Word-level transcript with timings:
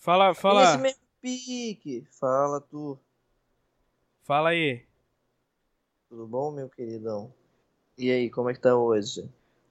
Fala, 0.00 0.34
fala. 0.34 0.64
Esse 0.64 0.78
mesmo 0.78 0.98
pique. 1.20 2.04
Fala, 2.18 2.58
tu. 2.58 2.98
Fala 4.22 4.48
aí. 4.48 4.82
Tudo 6.08 6.26
bom, 6.26 6.50
meu 6.50 6.70
queridão? 6.70 7.30
E 7.98 8.10
aí, 8.10 8.30
como 8.30 8.48
é 8.48 8.54
que 8.54 8.60
tá 8.60 8.74
hoje? 8.74 9.28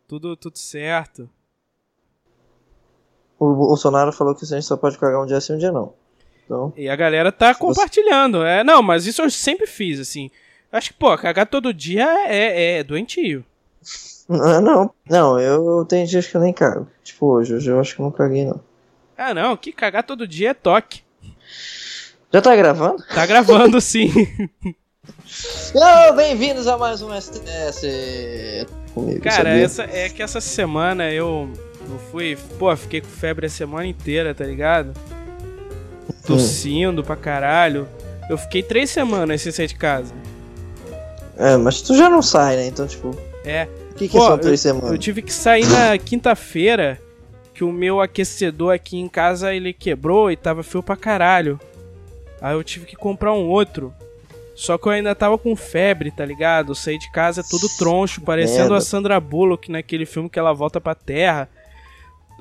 Tudo, 0.08 0.38
tudo 0.38 0.58
certo. 0.60 1.28
O 3.40 3.56
Bolsonaro 3.56 4.14
falou 4.14 4.36
que 4.36 4.46
a 4.46 4.48
gente 4.48 4.66
só 4.66 4.78
pode 4.78 5.00
cagar 5.00 5.24
um 5.24 5.26
dia 5.26 5.42
sim, 5.42 5.54
um 5.54 5.58
dia 5.58 5.72
não. 5.72 5.94
Então, 6.46 6.74
E 6.78 6.88
a 6.88 6.96
galera 6.96 7.32
tá 7.32 7.56
compartilhando. 7.56 8.44
É, 8.44 8.64
não, 8.64 8.84
mas 8.84 9.08
isso 9.08 9.24
eu 9.24 9.32
sempre 9.32 9.66
fiz, 9.66 10.00
assim. 10.00 10.30
Acho 10.72 10.90
que, 10.94 11.00
pô, 11.00 11.18
cagar 11.18 11.48
todo 11.48 11.74
dia 11.74 12.06
é, 12.28 12.78
é 12.80 12.84
doentio. 12.84 13.44
não, 14.28 14.62
não, 14.62 14.94
não, 15.10 15.40
eu 15.40 15.84
tenho 15.86 16.06
dias 16.06 16.28
que 16.28 16.38
eu 16.38 16.42
nem 16.42 16.54
cago. 16.54 16.88
Tipo 17.04 17.26
hoje, 17.34 17.56
hoje 17.56 17.72
eu 17.72 17.80
acho 17.80 17.96
que 17.96 18.02
eu 18.02 18.06
não 18.06 18.12
caguei 18.12 18.46
não. 18.46 18.69
Ah, 19.22 19.34
não, 19.34 19.58
que 19.58 19.74
cagar 19.74 20.04
todo 20.04 20.26
dia 20.26 20.52
é 20.52 20.54
toque. 20.54 21.02
Já 22.34 22.42
tá 22.42 22.56
gravando? 22.56 23.04
Tá 23.14 23.26
gravando 23.26 23.82
sim. 23.82 24.10
Não, 25.76 26.16
bem-vindos 26.16 26.68
a 26.68 26.78
mais 26.78 27.02
um 27.02 27.10
STS. 27.20 27.82
Comigo, 28.94 29.20
Cara, 29.22 29.50
sabia? 29.50 29.66
essa, 29.66 29.84
é 29.84 30.08
que 30.08 30.24
essa 30.24 30.40
semana 30.40 31.12
eu, 31.12 31.52
eu 31.82 32.00
fui. 32.10 32.38
Pô, 32.58 32.74
fiquei 32.78 33.02
com 33.02 33.10
febre 33.10 33.48
a 33.48 33.50
semana 33.50 33.86
inteira, 33.86 34.34
tá 34.34 34.46
ligado? 34.46 34.94
Tossindo 36.26 37.04
pra 37.04 37.18
caralho. 37.18 37.90
Eu 38.30 38.38
fiquei 38.38 38.64
três 38.64 38.90
semanas 38.90 39.42
sem 39.42 39.52
sair 39.52 39.68
de 39.68 39.76
casa. 39.76 40.14
É, 41.38 41.58
mas 41.58 41.82
tu 41.82 41.94
já 41.94 42.10
não 42.10 42.22
sai, 42.22 42.56
né? 42.56 42.68
Então, 42.68 42.88
tipo, 42.88 43.14
É. 43.44 43.68
o 43.92 43.96
que, 43.96 44.08
que 44.08 44.18
Pô, 44.18 44.26
são 44.28 44.38
três 44.38 44.62
semanas? 44.62 44.92
Eu 44.92 44.98
tive 44.98 45.22
que 45.22 45.34
sair 45.34 45.66
na 45.68 45.98
quinta-feira, 45.98 47.02
que 47.60 47.64
o 47.66 47.74
meu 47.74 48.00
aquecedor 48.00 48.74
aqui 48.74 48.98
em 48.98 49.10
casa 49.10 49.54
ele 49.54 49.74
quebrou 49.74 50.32
e 50.32 50.38
tava 50.38 50.64
frio 50.64 50.82
pra 50.82 50.96
caralho. 50.96 51.60
Aí 52.42 52.54
eu 52.56 52.64
tive 52.64 52.86
que 52.86 52.96
comprar 52.96 53.34
um 53.34 53.50
outro. 53.50 53.94
Só 54.56 54.78
que 54.78 54.88
eu 54.88 54.94
ainda 54.94 55.14
tava 55.14 55.38
com 55.38 55.54
febre, 55.58 56.10
tá 56.10 56.24
ligado? 56.26 56.72
Eu 56.72 56.76
saí 56.76 56.98
de 56.98 57.12
casa 57.12 57.44
todo 57.44 57.68
troncho, 57.78 58.22
parecendo 58.22 58.60
Merda. 58.70 58.78
a 58.78 58.82
Sandra 58.82 59.20
Bullock 59.20 59.70
naquele 59.70 60.06
filme 60.06 60.30
que 60.30 60.40
ela 60.40 60.54
volta 60.54 60.80
pra 60.80 60.96
terra. 60.96 61.50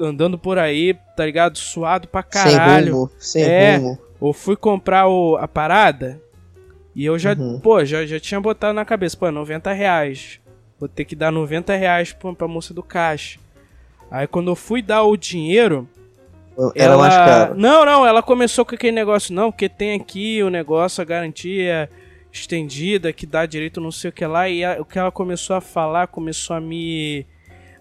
Andando 0.01 0.39
por 0.39 0.57
aí, 0.57 0.95
tá 1.17 1.27
ligado? 1.27 1.59
Suado 1.59 2.07
pra 2.07 2.23
caralho. 2.23 2.85
Sem 2.85 2.93
rumo, 2.93 3.11
sem 3.19 3.43
É. 3.43 3.77
rumo. 3.77 3.99
Eu 4.23 4.33
fui 4.33 4.55
comprar 4.55 5.09
o, 5.09 5.37
a 5.37 5.49
parada 5.49 6.23
e 6.95 7.05
eu 7.05 7.19
já, 7.19 7.33
Uhum. 7.35 7.59
pô, 7.59 7.85
já, 7.85 8.07
já 8.07 8.21
tinha 8.21 8.41
botado 8.41 8.73
na 8.73 8.85
cabeça, 8.85 9.17
pô, 9.17 9.29
90 9.33 9.73
reais. 9.73 10.39
Vou 10.79 10.89
ter 10.89 11.05
que 11.05 11.17
dar 11.17 11.33
90 11.33 11.75
reais 11.75 12.13
pra, 12.13 12.33
pra 12.33 12.47
moça 12.47 12.73
do 12.73 12.85
caixa. 12.85 13.41
Aí 14.11 14.27
quando 14.27 14.51
eu 14.51 14.57
fui 14.57 14.81
dar 14.83 15.03
o 15.03 15.17
dinheiro, 15.17 15.89
Era 16.75 16.93
ela... 16.95 16.97
mais 16.99 17.15
caro. 17.15 17.55
Não, 17.55 17.85
não, 17.85 18.07
ela 18.07 18.23
começou 18.23 18.65
com 18.65 18.75
aquele 18.75 18.93
negócio, 18.93 19.35
não, 19.35 19.51
porque 19.53 19.69
tem 19.69 19.95
aqui 20.01 20.43
o 20.43 20.51
negócio, 20.51 21.01
a 21.01 21.05
garantia 21.05 21.89
estendida, 22.33 23.13
que 23.13 23.27
dá 23.27 23.47
direito 23.47 23.81
não 23.81 23.91
sei 23.93 24.11
o 24.11 24.13
que 24.13 24.25
lá, 24.27 24.49
e 24.49 24.65
a- 24.65 24.77
o 24.81 24.85
que 24.85 24.99
ela 24.99 25.11
começou 25.11 25.57
a 25.57 25.61
falar, 25.61 26.07
começou 26.09 26.57
a 26.57 26.61
me 26.61 27.27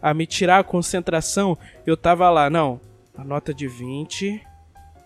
a 0.02 0.14
me 0.14 0.28
tirar 0.28 0.60
a 0.60 0.64
concentração, 0.64 1.58
eu 1.86 1.98
tava 1.98 2.30
lá, 2.30 2.50
não, 2.52 2.80
a 3.18 3.24
nota 3.24 3.52
de 3.54 3.68
20, 3.68 4.40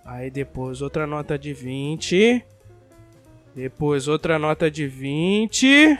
aí 0.06 0.30
depois 0.30 0.82
outra 0.82 1.08
nota 1.08 1.40
de 1.40 1.54
20, 1.54 2.44
depois 3.56 4.08
outra 4.10 4.38
nota 4.38 4.70
de 4.70 4.86
20, 4.88 5.98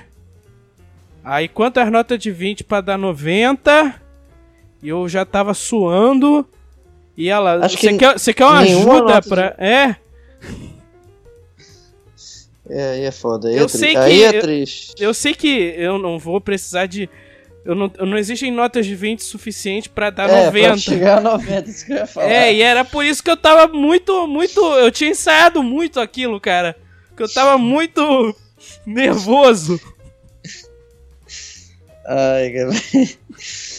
aí 1.24 1.48
quantas 1.48 1.90
notas 1.90 2.20
de 2.20 2.32
20 2.32 2.66
pra 2.66 2.82
dar 2.82 2.98
90, 2.98 3.96
e 4.82 4.90
eu 4.90 5.08
já 5.10 5.26
tava 5.26 5.54
suando, 5.54 6.46
e 7.18 7.30
ela, 7.30 7.68
você 7.68 7.78
que 7.78 7.98
quer, 7.98 8.18
você 8.20 8.34
quer 8.34 8.46
uma 8.46 8.60
ajuda 8.60 8.86
nota 9.02 9.22
de- 9.22 9.30
pra... 9.30 9.56
É, 9.58 9.96
É, 12.70 12.92
aí 12.92 13.04
é 13.04 13.12
foda. 13.12 13.50
Aí 13.50 13.58
Eu 13.58 13.66
é, 13.66 13.68
sei 13.68 13.92
que 13.92 13.98
aí 13.98 14.24
é 14.24 14.38
eu- 14.38 14.42
triste. 14.42 14.94
Eu 14.98 15.14
sei 15.14 15.34
que 15.34 15.48
eu 15.78 15.98
não 15.98 16.18
vou 16.18 16.40
precisar 16.40 16.86
de. 16.86 17.10
Eu 17.66 17.76
não, 17.76 17.92
eu 17.98 18.06
não 18.06 18.18
existem 18.18 18.50
notas 18.50 18.86
de 18.86 18.96
20 18.96 19.20
suficiente 19.24 19.90
pra 19.90 20.10
dar 20.10 20.30
é, 20.30 20.46
90. 20.46 20.68
Pra 20.70 20.78
chegar 20.78 21.18
a 21.18 21.22
90, 21.22 21.70
isso 21.70 21.86
que 21.86 21.92
eu 21.92 21.98
ia 21.98 22.08
falar. 22.08 22.32
É, 22.32 22.54
e 22.54 22.62
era 22.62 22.86
por 22.86 23.04
isso 23.04 23.22
que 23.22 23.30
eu 23.30 23.36
tava 23.36 23.68
muito, 23.74 24.26
muito. 24.26 24.62
Eu 24.78 24.90
tinha 24.90 25.10
ensaiado 25.10 25.62
muito 25.62 26.00
aquilo, 26.00 26.40
cara. 26.40 26.78
Que 27.18 27.22
eu 27.24 27.28
tava 27.34 27.58
muito 27.58 28.34
nervoso. 28.86 29.78
Ai, 32.08 32.52
cara. 32.52 32.70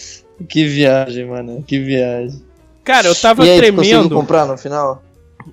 que 0.48 0.64
viagem, 0.64 1.26
mano. 1.26 1.62
Que 1.66 1.78
viagem. 1.78 2.42
Cara, 2.84 3.08
eu 3.08 3.14
tava 3.14 3.46
e 3.46 3.50
aí, 3.50 3.56
tu 3.56 3.60
tremendo. 3.62 4.14
comprar 4.14 4.44
no 4.46 4.56
final? 4.58 5.02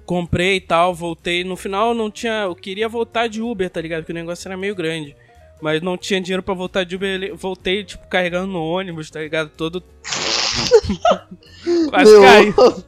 Comprei 0.06 0.58
e 0.58 0.62
tal, 0.62 0.94
voltei. 0.94 1.44
No 1.44 1.56
final 1.56 1.90
eu 1.90 1.96
não 1.96 2.10
tinha. 2.12 2.44
Eu 2.44 2.56
queria 2.56 2.88
voltar 2.88 3.28
de 3.28 3.42
Uber, 3.42 3.70
tá 3.70 3.82
ligado? 3.82 4.02
Porque 4.02 4.12
o 4.12 4.16
negócio 4.16 4.48
era 4.48 4.58
meio 4.58 4.76
grande. 4.76 5.16
Mas 5.62 5.82
não 5.82 5.98
tinha 5.98 6.22
dinheiro 6.22 6.42
pra 6.44 6.54
voltar 6.54 6.84
de 6.84 6.96
Uber. 6.96 7.36
Voltei, 7.36 7.84
tipo, 7.84 8.08
carregando 8.08 8.48
no 8.48 8.64
ônibus, 8.64 9.10
tá 9.10 9.20
ligado? 9.20 9.50
Todo. 9.58 9.84
quase 11.90 12.12
Meu, 12.12 12.22
caindo. 12.22 12.86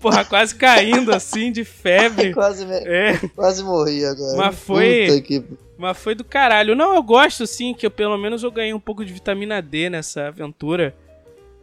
Porra, 0.00 0.24
quase 0.24 0.54
caindo 0.54 1.12
assim, 1.14 1.50
de 1.50 1.64
febre. 1.64 2.32
quase, 2.34 2.66
me- 2.66 2.74
É, 2.74 3.18
quase 3.34 3.62
morri 3.64 4.04
agora. 4.04 4.36
Mas 4.36 4.58
foi- 4.58 5.22
que... 5.22 5.42
mas 5.78 5.96
foi 5.96 6.14
do 6.14 6.22
caralho. 6.24 6.74
Não, 6.74 6.94
eu 6.94 7.02
gosto 7.02 7.46
sim, 7.46 7.72
que 7.72 7.86
eu, 7.86 7.90
pelo 7.90 8.18
menos 8.18 8.42
eu 8.42 8.50
ganhei 8.50 8.74
um 8.74 8.80
pouco 8.80 9.04
de 9.04 9.12
vitamina 9.12 9.62
D 9.62 9.88
nessa 9.88 10.28
aventura. 10.28 10.94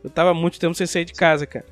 Eu 0.04 0.10
tava 0.10 0.34
muito 0.34 0.60
tempo 0.60 0.74
sem 0.74 0.88
sair 0.88 1.06
de 1.06 1.14
casa, 1.14 1.46
cara. 1.46 1.66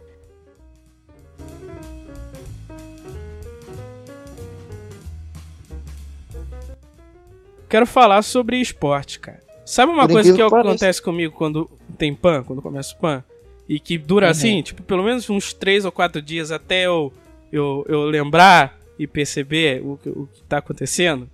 Quero 7.70 7.86
falar 7.86 8.22
sobre 8.24 8.58
esporte, 8.60 9.20
cara. 9.20 9.40
Sabe 9.66 9.92
uma 9.92 10.08
Por 10.08 10.14
coisa 10.14 10.34
que 10.34 10.42
acontece 10.42 11.02
comigo 11.02 11.34
quando 11.36 11.70
tem 11.98 12.14
pan, 12.16 12.44
quando 12.44 12.62
começa 12.62 12.96
o 12.96 12.98
pan? 12.98 13.24
E 13.68 13.80
que 13.80 13.98
dura 14.00 14.26
Uhum. 14.28 14.32
assim, 14.32 14.62
tipo, 14.64 14.82
pelo 14.82 15.04
menos 15.04 15.30
uns 15.30 15.54
3 15.54 15.86
ou 15.86 15.92
4 15.92 16.22
dias 16.22 16.52
até 16.52 16.88
eu, 16.88 17.14
eu, 17.52 17.86
eu 17.88 18.04
lembrar 18.06 18.76
e 18.98 19.06
perceber 19.06 19.82
o, 19.86 19.98
que- 19.98 20.10
o 20.10 20.28
que 20.34 20.42
tá 20.44 20.58
acontecendo? 20.58 21.30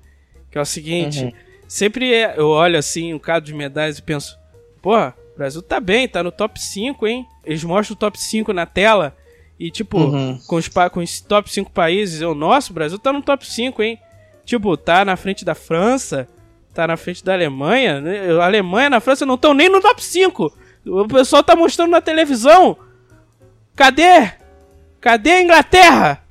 Que 0.51 0.57
é 0.57 0.61
o 0.61 0.65
seguinte, 0.65 1.23
Uhum. 1.23 1.31
sempre 1.67 2.13
é- 2.13 2.33
eu 2.37 2.47
olho 2.49 2.77
assim, 2.77 3.13
um 3.13 3.19
cadro 3.19 3.45
de 3.49 3.53
medalhas 3.53 3.97
e 3.99 4.01
penso, 4.01 4.37
porra, 4.81 5.15
o 5.35 5.37
Brasil 5.37 5.61
tá 5.61 5.79
bem, 5.79 6.07
tá 6.07 6.23
no 6.23 6.31
top 6.31 6.59
5, 6.61 7.05
hein? 7.05 7.27
Eles 7.43 7.63
mostram 7.63 7.93
o 7.93 7.97
top 7.99 8.17
5 8.19 8.51
na 8.53 8.65
tela 8.65 9.15
e, 9.59 9.69
tipo, 9.69 9.97
Uhum. 9.99 10.39
com, 10.47 10.55
os, 10.55 10.67
com 10.91 10.99
os 11.01 11.19
top 11.21 11.51
5 11.51 11.71
países, 11.71 12.21
o 12.21 12.33
Brasil 12.73 12.97
tá 12.97 13.11
no 13.13 13.21
top 13.21 13.45
5, 13.45 13.83
hein? 13.83 13.99
Tipo, 14.45 14.75
tá 14.77 15.03
na 15.05 15.15
frente 15.15 15.43
da 15.45 15.53
França, 15.55 16.27
tá 16.73 16.87
na 16.87 16.95
frente 16.97 17.23
da 17.23 17.33
Alemanha. 17.33 17.99
né? 18.01 18.31
A 18.39 18.45
Alemanha 18.45 18.89
e 18.91 18.95
a 18.95 18.99
França 18.99 19.25
não 19.25 19.35
estão 19.35 19.53
nem 19.53 19.69
no 19.69 19.81
top 19.81 20.03
5. 20.03 20.53
O 20.85 21.07
pessoal 21.07 21.43
tá 21.43 21.55
mostrando 21.55 21.89
na 21.91 21.99
televisão. 22.01 22.77
Cadê? 23.75 24.31
Cadê 25.01 25.31
a 25.31 25.41
Inglaterra? 25.41 26.21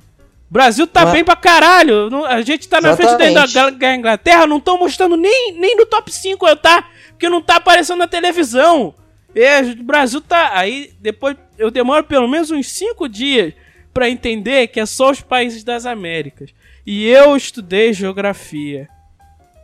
O 0.50 0.52
Brasil 0.54 0.86
tá 0.86 1.04
Mas- 1.04 1.12
bem 1.14 1.24
pra 1.24 1.34
caralho. 1.36 2.08
A 2.26 2.40
gente 2.42 2.68
tá 2.68 2.80
na 2.80 2.96
frente 2.96 3.16
da, 3.34 3.46
da- 3.46 3.70
da 3.70 3.94
Inglaterra, 3.96 4.46
não 4.46 4.58
estão 4.58 4.78
mostrando 4.78 5.16
nem, 5.16 5.52
nem 5.58 5.76
no 5.76 5.84
top 5.86 6.12
5, 6.12 6.46
eu 6.46 6.56
tá? 6.56 6.84
Porque 7.14 7.28
não 7.28 7.40
tá 7.40 7.56
aparecendo 7.56 7.98
na 7.98 8.06
televisão. 8.08 8.94
É, 9.34 9.60
o 9.62 9.82
Brasil 9.82 10.20
tá. 10.20 10.50
Aí 10.56 10.92
depois 11.00 11.36
eu 11.58 11.70
demoro 11.70 12.04
pelo 12.04 12.28
menos 12.28 12.50
uns 12.50 12.70
5 12.70 13.08
dias 13.08 13.54
pra 13.92 14.10
entender 14.10 14.66
que 14.68 14.78
é 14.80 14.86
só 14.86 15.10
os 15.10 15.20
países 15.20 15.64
das 15.64 15.86
Américas. 15.86 16.50
E 16.86 17.06
eu 17.08 17.36
estudei 17.36 17.92
geografia. 17.92 18.88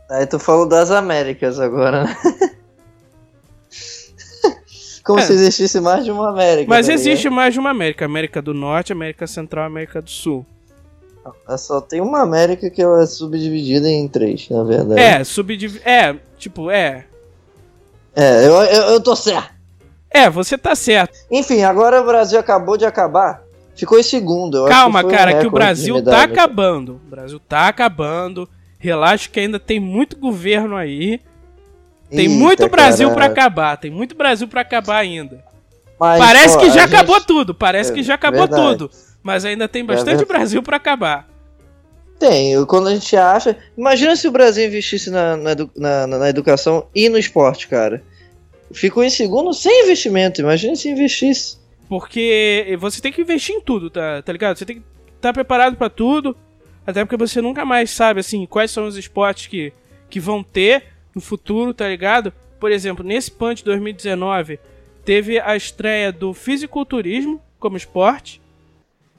Aí 0.09 0.25
tu 0.25 0.39
falou 0.39 0.67
das 0.67 0.91
Américas 0.91 1.59
agora, 1.59 2.05
né? 2.05 2.17
Como 5.03 5.19
É. 5.19 5.23
se 5.23 5.33
existisse 5.33 5.79
mais 5.79 6.05
de 6.05 6.11
uma 6.11 6.29
América. 6.29 6.69
Mas 6.69 6.87
tá 6.87 6.93
existe 6.93 7.29
mais 7.29 7.53
de 7.53 7.59
uma 7.59 7.71
América: 7.71 8.05
América 8.05 8.41
do 8.41 8.53
Norte, 8.53 8.91
América 8.91 9.25
Central, 9.25 9.65
América 9.65 10.01
do 10.01 10.09
Sul. 10.09 10.45
Só 11.57 11.79
tem 11.81 12.01
uma 12.01 12.21
América 12.21 12.69
que 12.69 12.81
ela 12.81 13.03
é 13.03 13.05
subdividida 13.05 13.87
em 13.87 14.07
três, 14.07 14.49
na 14.49 14.63
verdade. 14.63 14.99
É, 14.99 15.23
subdiv... 15.23 15.79
É, 15.85 16.15
tipo, 16.37 16.71
é. 16.71 17.05
É, 18.15 18.45
eu, 18.45 18.53
eu, 18.63 18.83
eu 18.93 19.01
tô 19.01 19.15
certo. 19.15 19.49
É, 20.09 20.29
você 20.29 20.57
tá 20.57 20.75
certo. 20.75 21.17
Enfim, 21.31 21.63
agora 21.63 22.01
o 22.01 22.05
Brasil 22.05 22.39
acabou 22.39 22.77
de 22.77 22.85
acabar. 22.85 23.41
Ficou 23.75 23.97
em 23.97 24.03
segundo. 24.03 24.57
eu 24.57 24.65
acho 24.65 24.73
Calma, 24.75 24.99
que 24.99 25.05
foi 25.05 25.13
um 25.13 25.17
cara, 25.17 25.39
que 25.39 25.47
o 25.47 25.51
Brasil 25.51 26.03
tá 26.03 26.23
acabando. 26.23 26.99
O 27.05 27.09
Brasil 27.09 27.39
tá 27.39 27.67
acabando. 27.67 28.47
Relaxa 28.77 29.29
que 29.29 29.39
ainda 29.39 29.59
tem 29.59 29.79
muito 29.79 30.17
governo 30.17 30.75
aí. 30.75 31.21
Tem 32.09 32.21
Eita, 32.27 32.33
muito 32.33 32.67
Brasil 32.67 33.07
pra 33.11 33.21
caraca. 33.29 33.41
acabar. 33.41 33.77
Tem 33.77 33.89
muito 33.89 34.13
Brasil 34.15 34.47
pra 34.47 34.61
acabar 34.61 34.97
ainda. 34.97 35.43
Mas, 35.97 36.19
Parece 36.19 36.57
ó, 36.57 36.59
que 36.59 36.65
já 36.71 36.81
gente- 36.81 36.95
acabou 36.95 37.21
tudo. 37.21 37.53
Parece 37.55 37.91
É, 37.91 37.93
que 37.95 38.03
já 38.03 38.15
acabou 38.15 38.39
verdade. 38.41 38.61
tudo. 38.61 38.91
Mas 39.23 39.45
ainda 39.45 39.67
tem 39.69 39.85
bastante 39.85 40.17
verdade. 40.17 40.27
Brasil 40.27 40.61
pra 40.61 40.75
acabar. 40.77 41.27
Tem, 42.21 42.63
quando 42.67 42.87
a 42.87 42.93
gente 42.93 43.17
acha. 43.17 43.57
Imagina 43.75 44.15
se 44.15 44.27
o 44.27 44.31
Brasil 44.31 44.67
investisse 44.67 45.09
na, 45.09 45.35
na, 45.35 45.55
na- 45.75 46.07
na- 46.07 46.29
educação 46.29 46.87
e 46.93 47.09
no 47.09 47.17
esporte, 47.17 47.67
cara. 47.67 48.03
Ficou 48.71 49.03
em 49.03 49.09
segundo 49.09 49.51
sem 49.55 49.85
investimento. 49.85 50.39
Imagina 50.39 50.75
se 50.75 50.87
investisse. 50.87 51.57
Porque 51.89 52.77
você 52.79 53.01
tem 53.01 53.11
que 53.11 53.21
investir 53.21 53.55
em 53.55 53.59
tudo, 53.59 53.89
tá, 53.89 54.21
tá 54.21 54.31
ligado? 54.31 54.55
Você 54.55 54.65
tem 54.67 54.75
que 54.77 54.83
tá 55.19 55.33
preparado 55.33 55.75
para 55.75 55.89
tudo, 55.89 56.37
até 56.85 57.03
porque 57.03 57.17
você 57.17 57.41
nunca 57.41 57.65
mais 57.65 57.89
sabe, 57.89 58.19
assim, 58.19 58.45
quais 58.45 58.69
são 58.69 58.85
os 58.85 58.97
esportes 58.97 59.47
que, 59.47 59.73
que 60.07 60.19
vão 60.19 60.43
ter 60.43 60.83
no 61.15 61.21
futuro, 61.21 61.73
tá 61.73 61.87
ligado? 61.89 62.31
Por 62.59 62.71
exemplo, 62.71 63.03
nesse 63.03 63.31
Punch 63.31 63.63
2019 63.65 64.59
teve 65.03 65.39
a 65.39 65.55
estreia 65.55 66.11
do 66.11 66.35
fisiculturismo 66.35 67.41
como 67.59 67.75
esporte, 67.77 68.39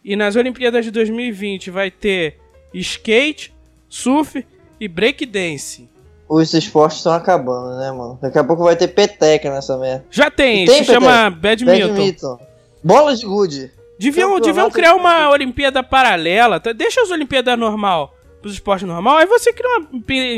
e 0.04 0.14
nas 0.14 0.36
Olimpíadas 0.36 0.84
de 0.84 0.90
2020 0.92 1.68
vai 1.70 1.90
ter 1.90 2.38
skate, 2.74 3.54
surf 3.88 4.44
e 4.80 4.88
breakdance. 4.88 5.88
Os 6.28 6.54
esportes 6.54 6.98
estão 6.98 7.12
acabando, 7.12 7.76
né, 7.78 7.92
mano? 7.92 8.18
Daqui 8.20 8.38
a 8.38 8.44
pouco 8.44 8.64
vai 8.64 8.74
ter 8.74 8.88
peteca 8.88 9.50
nessa 9.50 9.76
merda. 9.76 10.04
Já 10.10 10.30
tem, 10.30 10.64
tem 10.64 10.78
se 10.78 10.86
peteca. 10.86 10.92
chama 10.94 11.30
badminton. 11.30 11.88
badminton. 11.88 12.38
Bola 12.82 13.14
de 13.14 13.26
gude. 13.26 13.70
Deviam, 13.98 14.40
deviam 14.40 14.70
criar 14.70 14.94
uma 14.94 15.28
Olimpíada 15.30 15.82
paralela. 15.82 16.58
Tá? 16.58 16.72
Deixa 16.72 17.02
as 17.02 17.10
Olimpíadas 17.10 17.58
normal 17.58 18.14
pros 18.42 18.54
esportes 18.54 18.86
normal. 18.86 19.18
Aí 19.18 19.26
você 19.26 19.52
cria 19.52 19.68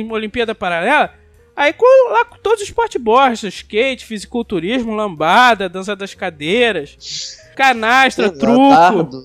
uma 0.04 0.14
Olimpíada 0.14 0.54
paralela. 0.54 1.10
Aí 1.56 1.74
lá 2.10 2.24
com 2.24 2.36
todos 2.38 2.60
os 2.60 2.68
esportes 2.68 3.00
bosta, 3.00 3.48
skate, 3.48 4.04
fisiculturismo, 4.04 4.94
lambada, 4.94 5.68
dança 5.68 5.94
das 5.96 6.12
cadeiras, 6.12 7.38
canastra, 7.56 8.30
truco, 8.30 9.24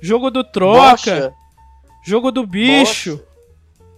jogo 0.00 0.30
do 0.30 0.42
troca, 0.42 0.90
Bocha. 0.90 1.32
Jogo 2.08 2.32
do 2.32 2.46
bicho, 2.46 3.22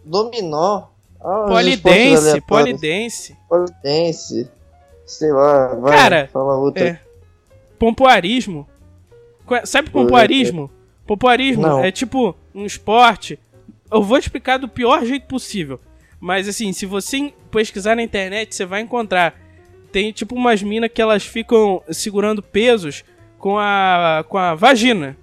dominó, 0.05 0.89
ah, 1.21 1.47
polidense, 1.49 2.41
polidense. 2.41 3.37
Polidense. 3.49 4.51
Sei 5.07 5.33
lá, 5.33 5.75
vai, 5.75 5.97
Cara, 5.97 6.29
fala 6.33 6.57
outra. 6.57 6.89
É, 6.89 7.01
pompoarismo. 7.79 8.69
Sabe 9.65 9.91
pompoarismo? 9.91 10.71
Pompoarismo 11.07 11.63
Não. 11.63 11.85
é 11.85 11.91
tipo 11.91 12.37
um 12.55 12.65
esporte. 12.65 13.39
Eu 13.91 14.03
vou 14.03 14.17
explicar 14.17 14.59
do 14.59 14.69
pior 14.69 15.05
jeito 15.05 15.27
possível. 15.27 15.81
Mas 16.21 16.47
assim, 16.49 16.73
se 16.73 16.87
você 16.87 17.33
pesquisar 17.51 17.97
na 17.97 18.03
internet, 18.03 18.55
você 18.55 18.65
vai 18.65 18.81
encontrar. 18.81 19.35
Tem 19.91 20.13
tipo 20.13 20.37
umas 20.37 20.63
minas 20.63 20.91
que 20.93 21.03
elas 21.03 21.25
ficam 21.25 21.83
segurando 21.91 22.43
pesos 22.43 23.05
com 23.39 23.59
a 23.59 24.25
com 24.29 24.39
a 24.39 24.55
vagina. 24.55 25.17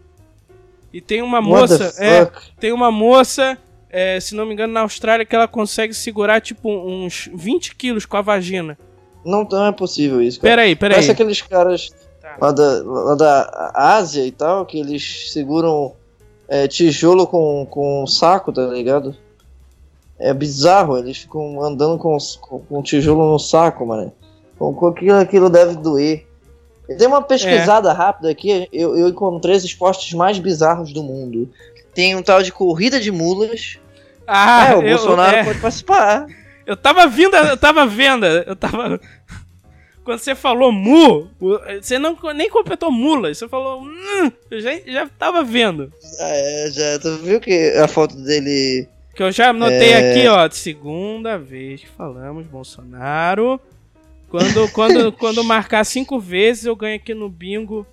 E 0.91 1.01
tem 1.01 1.21
uma 1.21 1.41
moça, 1.41 1.93
é, 1.99 2.29
tem 2.59 2.71
uma 2.71 2.91
moça, 2.91 3.57
é, 3.89 4.19
se 4.19 4.35
não 4.35 4.45
me 4.45 4.53
engano, 4.53 4.73
na 4.73 4.81
Austrália 4.81 5.25
que 5.25 5.35
ela 5.35 5.47
consegue 5.47 5.93
segurar 5.93 6.41
tipo 6.41 6.69
uns 6.69 7.29
20 7.33 7.75
quilos 7.75 8.05
com 8.05 8.17
a 8.17 8.21
vagina. 8.21 8.77
Não, 9.25 9.43
não 9.43 9.65
é 9.65 9.71
possível 9.71 10.21
isso. 10.21 10.39
Cara. 10.39 10.51
Peraí, 10.51 10.75
peraí. 10.75 10.95
Parece 10.95 11.11
aqueles 11.11 11.41
caras 11.41 11.89
tá. 12.21 12.37
lá, 12.39 12.51
da, 12.51 12.83
lá 12.83 13.15
da 13.15 13.71
Ásia 13.73 14.25
e 14.25 14.31
tal, 14.31 14.65
que 14.65 14.79
eles 14.79 15.31
seguram 15.33 15.93
é, 16.47 16.67
tijolo 16.67 17.27
com, 17.27 17.67
com 17.69 18.03
um 18.03 18.07
saco, 18.07 18.53
tá 18.53 18.65
ligado? 18.67 19.15
É 20.19 20.33
bizarro, 20.33 20.97
eles 20.97 21.17
ficam 21.17 21.61
andando 21.61 21.97
com, 21.97 22.17
com, 22.41 22.59
com 22.59 22.81
tijolo 22.81 23.31
no 23.31 23.37
saco, 23.37 23.85
mano. 23.85 24.11
Com 24.57 24.87
aquilo, 24.87 25.17
aquilo 25.17 25.49
deve 25.49 25.75
doer. 25.75 26.26
Eu 26.87 26.97
dei 26.97 27.07
uma 27.07 27.21
pesquisada 27.21 27.89
é. 27.89 27.93
rápida 27.93 28.29
aqui, 28.29 28.67
eu, 28.71 28.97
eu 28.97 29.09
encontrei 29.09 29.55
os 29.55 29.63
esportes 29.63 30.13
mais 30.13 30.39
bizarros 30.39 30.93
do 30.93 31.03
mundo. 31.03 31.49
Tem 31.93 32.15
um 32.15 32.21
tal 32.21 32.41
de 32.41 32.51
corrida 32.51 32.99
de 32.99 33.11
mulas. 33.11 33.77
Ah, 34.25 34.69
é, 34.69 34.75
o 34.75 34.83
eu, 34.83 34.97
Bolsonaro 34.97 35.37
é. 35.37 35.43
pode 35.43 35.59
participar. 35.59 36.27
Eu 36.65 36.75
tava 36.75 37.07
vindo, 37.07 37.35
eu 37.35 37.57
tava 37.57 37.85
vendo, 37.85 38.25
eu 38.25 38.55
tava. 38.55 38.99
Quando 40.03 40.19
você 40.19 40.35
falou 40.35 40.71
mu, 40.71 41.29
você 41.81 41.99
não 41.99 42.17
nem 42.33 42.49
completou 42.49 42.91
mula, 42.91 43.33
você 43.33 43.47
falou. 43.47 43.81
Hum, 43.81 44.31
eu 44.49 44.61
já, 44.61 44.71
já 44.85 45.07
tava 45.19 45.43
vendo. 45.43 45.91
Ah, 46.19 46.29
é, 46.29 46.69
já. 46.71 46.99
Tu 46.99 47.17
viu 47.17 47.41
que 47.41 47.71
a 47.71 47.87
foto 47.87 48.15
dele. 48.15 48.87
Que 49.13 49.23
eu 49.23 49.31
já 49.31 49.51
notei 49.51 49.91
é... 49.91 50.11
aqui, 50.11 50.27
ó, 50.27 50.49
segunda 50.49 51.37
vez 51.37 51.81
que 51.81 51.89
falamos 51.89 52.45
Bolsonaro. 52.45 53.59
Quando, 54.29 54.69
quando, 54.73 55.11
quando 55.11 55.43
marcar 55.43 55.83
cinco 55.85 56.19
vezes, 56.19 56.65
eu 56.65 56.75
ganho 56.75 56.95
aqui 56.95 57.13
no 57.13 57.29
bingo. 57.29 57.85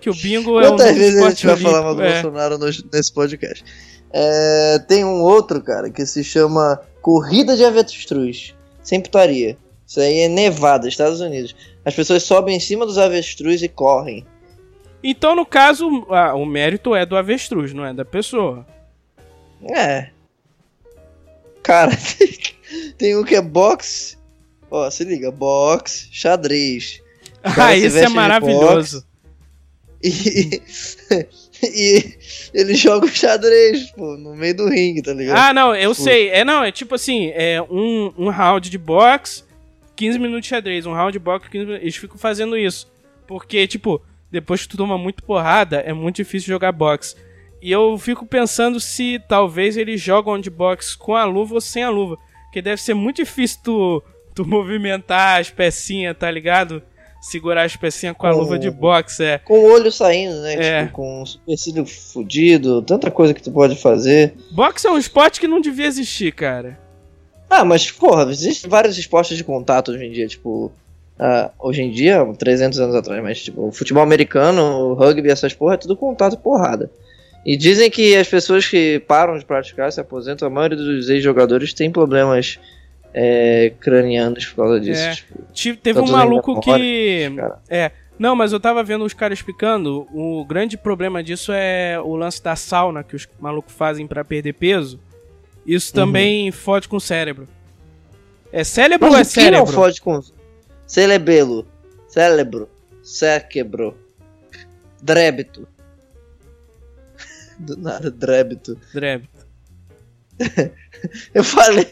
Que 0.00 0.10
o 0.10 0.14
bingo 0.14 0.60
é 0.60 0.66
um 0.66 0.76
Quantas 0.76 0.96
vezes 0.96 1.20
a 1.20 1.30
gente 1.30 1.46
vai 1.46 1.56
falar 1.56 1.82
mal 1.82 1.94
do 1.94 2.02
é. 2.02 2.12
Bolsonaro 2.12 2.58
no, 2.58 2.66
nesse 2.66 3.12
podcast? 3.12 3.64
É, 4.10 4.78
tem 4.86 5.04
um 5.04 5.22
outro, 5.22 5.60
cara, 5.60 5.90
que 5.90 6.06
se 6.06 6.22
chama 6.22 6.80
Corrida 7.02 7.56
de 7.56 7.64
Avestruz. 7.64 8.54
Sem 8.82 9.00
putaria. 9.00 9.56
Isso 9.86 10.00
aí 10.00 10.20
é 10.20 10.28
Nevada, 10.28 10.86
Estados 10.86 11.20
Unidos. 11.20 11.56
As 11.84 11.94
pessoas 11.94 12.22
sobem 12.22 12.56
em 12.56 12.60
cima 12.60 12.84
dos 12.84 12.98
avestruz 12.98 13.62
e 13.62 13.68
correm. 13.68 14.26
Então, 15.02 15.34
no 15.34 15.46
caso, 15.46 16.06
ah, 16.10 16.34
o 16.34 16.44
mérito 16.44 16.94
é 16.94 17.06
do 17.06 17.16
avestruz, 17.16 17.72
não 17.72 17.84
é 17.84 17.94
da 17.94 18.04
pessoa. 18.04 18.66
É. 19.62 20.10
Cara, 21.62 21.92
tem 22.98 23.16
um 23.16 23.24
que 23.24 23.34
é 23.34 23.40
boxe 23.40 24.17
Ó, 24.70 24.90
se 24.90 25.04
liga, 25.04 25.30
boxe, 25.30 26.08
xadrez. 26.12 27.00
Ah, 27.40 27.74
isso 27.74 27.96
é 27.96 28.08
maravilhoso. 28.08 29.06
E, 30.02 30.60
e 31.62 32.18
ele 32.52 32.74
joga 32.74 33.06
o 33.06 33.08
xadrez, 33.08 33.90
pô, 33.92 34.16
no 34.16 34.34
meio 34.34 34.56
do 34.56 34.68
ringue, 34.68 35.02
tá 35.02 35.12
ligado? 35.12 35.38
Ah, 35.38 35.54
não, 35.54 35.74
eu 35.74 35.94
sei. 35.94 36.30
É, 36.30 36.44
não, 36.44 36.64
é 36.64 36.72
tipo 36.72 36.94
assim, 36.94 37.30
é 37.34 37.62
um, 37.62 38.12
um 38.18 38.28
round 38.28 38.68
de 38.68 38.76
boxe, 38.76 39.44
15 39.96 40.18
minutos 40.18 40.42
de 40.42 40.48
xadrez. 40.48 40.84
Um 40.84 40.92
round 40.92 41.12
de 41.12 41.18
boxe, 41.18 41.48
15 41.48 41.64
minutos. 41.64 41.82
Eles 41.82 41.96
ficam 41.96 42.18
fazendo 42.18 42.56
isso. 42.56 42.90
Porque, 43.26 43.66
tipo, 43.66 44.02
depois 44.30 44.62
que 44.62 44.68
tu 44.68 44.76
toma 44.76 44.98
muito 44.98 45.22
porrada, 45.22 45.78
é 45.78 45.92
muito 45.92 46.16
difícil 46.16 46.48
jogar 46.48 46.72
boxe. 46.72 47.16
E 47.60 47.70
eu 47.72 47.98
fico 47.98 48.24
pensando 48.24 48.78
se 48.78 49.20
talvez 49.28 49.76
eles 49.76 50.00
jogam 50.00 50.40
de 50.40 50.50
boxe 50.50 50.96
com 50.96 51.14
a 51.16 51.24
luva 51.24 51.54
ou 51.54 51.60
sem 51.60 51.82
a 51.82 51.90
luva. 51.90 52.16
Porque 52.44 52.62
deve 52.62 52.80
ser 52.80 52.94
muito 52.94 53.16
difícil 53.16 53.60
tu 53.62 54.02
tu 54.38 54.46
movimentar 54.46 55.40
as 55.40 55.50
pecinhas, 55.50 56.16
tá 56.16 56.30
ligado? 56.30 56.80
Segurar 57.20 57.64
as 57.64 57.74
pecinhas 57.74 58.14
com, 58.14 58.20
com 58.20 58.26
a 58.28 58.30
luva 58.30 58.56
de 58.56 58.70
boxe, 58.70 59.24
é. 59.24 59.38
Com 59.38 59.58
o 59.58 59.72
olho 59.72 59.90
saindo, 59.90 60.40
né? 60.42 60.54
É. 60.54 60.82
Tipo, 60.82 60.92
com 60.92 61.22
o 61.22 61.26
supercílio 61.26 61.84
fudido, 61.84 62.80
tanta 62.82 63.10
coisa 63.10 63.34
que 63.34 63.42
tu 63.42 63.50
pode 63.50 63.74
fazer. 63.74 64.34
Boxe 64.52 64.86
é 64.86 64.90
um 64.92 64.98
esporte 64.98 65.40
que 65.40 65.48
não 65.48 65.60
devia 65.60 65.86
existir, 65.86 66.32
cara. 66.32 66.78
Ah, 67.50 67.64
mas, 67.64 67.90
porra, 67.90 68.30
existem 68.30 68.70
vários 68.70 68.96
esportes 68.96 69.36
de 69.36 69.42
contato 69.42 69.90
hoje 69.90 70.04
em 70.04 70.12
dia, 70.12 70.28
tipo. 70.28 70.70
Uh, 71.18 71.50
hoje 71.58 71.82
em 71.82 71.90
dia, 71.90 72.24
300 72.38 72.78
anos 72.78 72.94
atrás, 72.94 73.20
mas 73.20 73.42
tipo, 73.42 73.66
o 73.66 73.72
futebol 73.72 74.04
americano, 74.04 74.62
o 74.62 74.94
rugby, 74.94 75.28
essas 75.28 75.52
porra, 75.52 75.74
é 75.74 75.76
tudo 75.76 75.96
contato 75.96 76.38
porrada. 76.38 76.88
E 77.44 77.56
dizem 77.56 77.90
que 77.90 78.14
as 78.14 78.28
pessoas 78.28 78.68
que 78.68 79.00
param 79.00 79.36
de 79.36 79.44
praticar, 79.44 79.90
se 79.90 80.00
aposentam, 80.00 80.46
a 80.46 80.50
maioria 80.50 80.76
dos 80.76 81.08
ex-jogadores 81.08 81.74
tem 81.74 81.90
problemas 81.90 82.60
é, 83.12 83.72
cranianos 83.80 84.46
por 84.46 84.56
causa 84.56 84.80
disso. 84.80 85.00
É. 85.00 85.16
Tipo, 85.52 85.80
teve 85.80 86.00
um 86.00 86.10
maluco 86.10 86.60
que. 86.60 87.28
É. 87.68 87.90
Não, 88.18 88.34
mas 88.34 88.52
eu 88.52 88.58
tava 88.58 88.82
vendo 88.82 89.04
os 89.04 89.14
caras 89.14 89.38
explicando. 89.38 90.06
O 90.12 90.44
grande 90.44 90.76
problema 90.76 91.22
disso 91.22 91.52
é 91.52 92.00
o 92.00 92.16
lance 92.16 92.42
da 92.42 92.56
sauna 92.56 93.04
que 93.04 93.14
os 93.14 93.28
malucos 93.38 93.72
fazem 93.72 94.06
para 94.06 94.24
perder 94.24 94.54
peso. 94.54 94.98
Isso 95.64 95.92
também 95.92 96.46
uhum. 96.46 96.52
fode 96.52 96.88
com 96.88 96.96
o 96.96 97.00
cérebro. 97.00 97.46
É 98.50 98.64
cérebro 98.64 99.08
mas 99.08 99.14
ou 99.14 99.20
é 99.20 99.24
cérebro? 99.24 99.66
não 99.66 99.72
fode 99.72 100.00
com. 100.00 100.20
Cerebelo. 100.86 101.66
Cérebro. 102.08 102.68
Cérebro. 103.02 103.96
Drébito. 105.00 105.68
Do 107.58 107.76
nada, 107.76 108.10
drébito. 108.10 108.78
Drébito. 108.92 109.37
Eu 111.34 111.44
falei. 111.44 111.86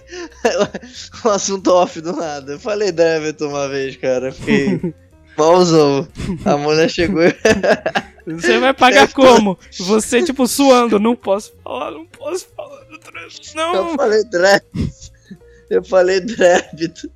um 1.24 1.30
assunto 1.30 1.72
off 1.72 2.00
do 2.00 2.12
nada. 2.14 2.52
Eu 2.52 2.60
falei 2.60 2.92
da 2.92 3.16
Everton 3.16 3.48
uma 3.48 3.68
vez, 3.68 3.96
cara. 3.96 4.32
Fiquei. 4.32 4.94
Pausou. 5.36 6.08
A 6.44 6.56
mulher 6.56 6.88
chegou 6.88 7.22
e. 7.22 7.34
Você 8.26 8.58
vai 8.58 8.72
pagar 8.72 9.12
como? 9.12 9.58
Você, 9.78 10.22
tipo, 10.22 10.46
suando. 10.48 10.98
Não 10.98 11.14
posso 11.14 11.52
falar, 11.62 11.90
não 11.90 12.06
posso 12.06 12.48
falar. 12.56 12.86
Não. 13.54 13.74
Eu 13.74 13.94
falei 13.94 14.24
débito. 14.24 15.12
Eu 15.70 15.84
falei 15.84 16.20
débito. 16.20 17.10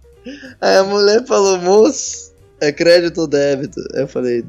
Aí 0.61 0.77
a 0.77 0.85
mulher 0.85 1.25
falou, 1.27 1.59
moço, 1.59 2.35
é 2.61 2.71
crédito 2.71 3.23
ou 3.23 3.27
débito? 3.27 3.81
Eu 3.95 4.07
falei, 4.07 4.45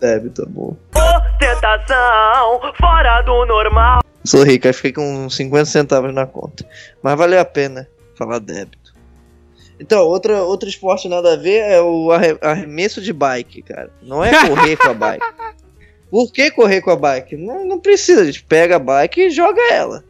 débito, 0.00 0.44
amor. 0.44 0.76
Ostentação 0.94 2.60
fora 2.78 3.22
do 3.22 3.44
normal. 3.46 4.05
Sou 4.26 4.42
rico, 4.42 4.66
aí 4.66 4.72
fiquei 4.72 4.92
com 4.92 5.30
50 5.30 5.64
centavos 5.66 6.12
na 6.12 6.26
conta. 6.26 6.66
Mas 7.02 7.16
valeu 7.16 7.38
a 7.38 7.44
pena 7.44 7.88
falar 8.16 8.40
débito. 8.40 8.94
Então, 9.78 10.04
outra, 10.04 10.42
outro 10.42 10.68
esporte 10.68 11.08
nada 11.08 11.34
a 11.34 11.36
ver 11.36 11.58
é 11.58 11.80
o 11.80 12.10
arremesso 12.40 13.00
de 13.00 13.12
bike, 13.12 13.62
cara. 13.62 13.90
Não 14.02 14.24
é 14.24 14.48
correr 14.48 14.76
com 14.76 14.88
a 14.88 14.94
bike. 14.94 15.24
Por 16.10 16.32
que 16.32 16.50
correr 16.50 16.80
com 16.80 16.90
a 16.90 16.96
bike? 16.96 17.36
Não, 17.36 17.64
não 17.64 17.78
precisa, 17.78 18.22
a 18.22 18.24
gente 18.24 18.42
pega 18.42 18.76
a 18.76 18.78
bike 18.78 19.20
e 19.20 19.30
joga 19.30 19.60
ela. 19.72 20.04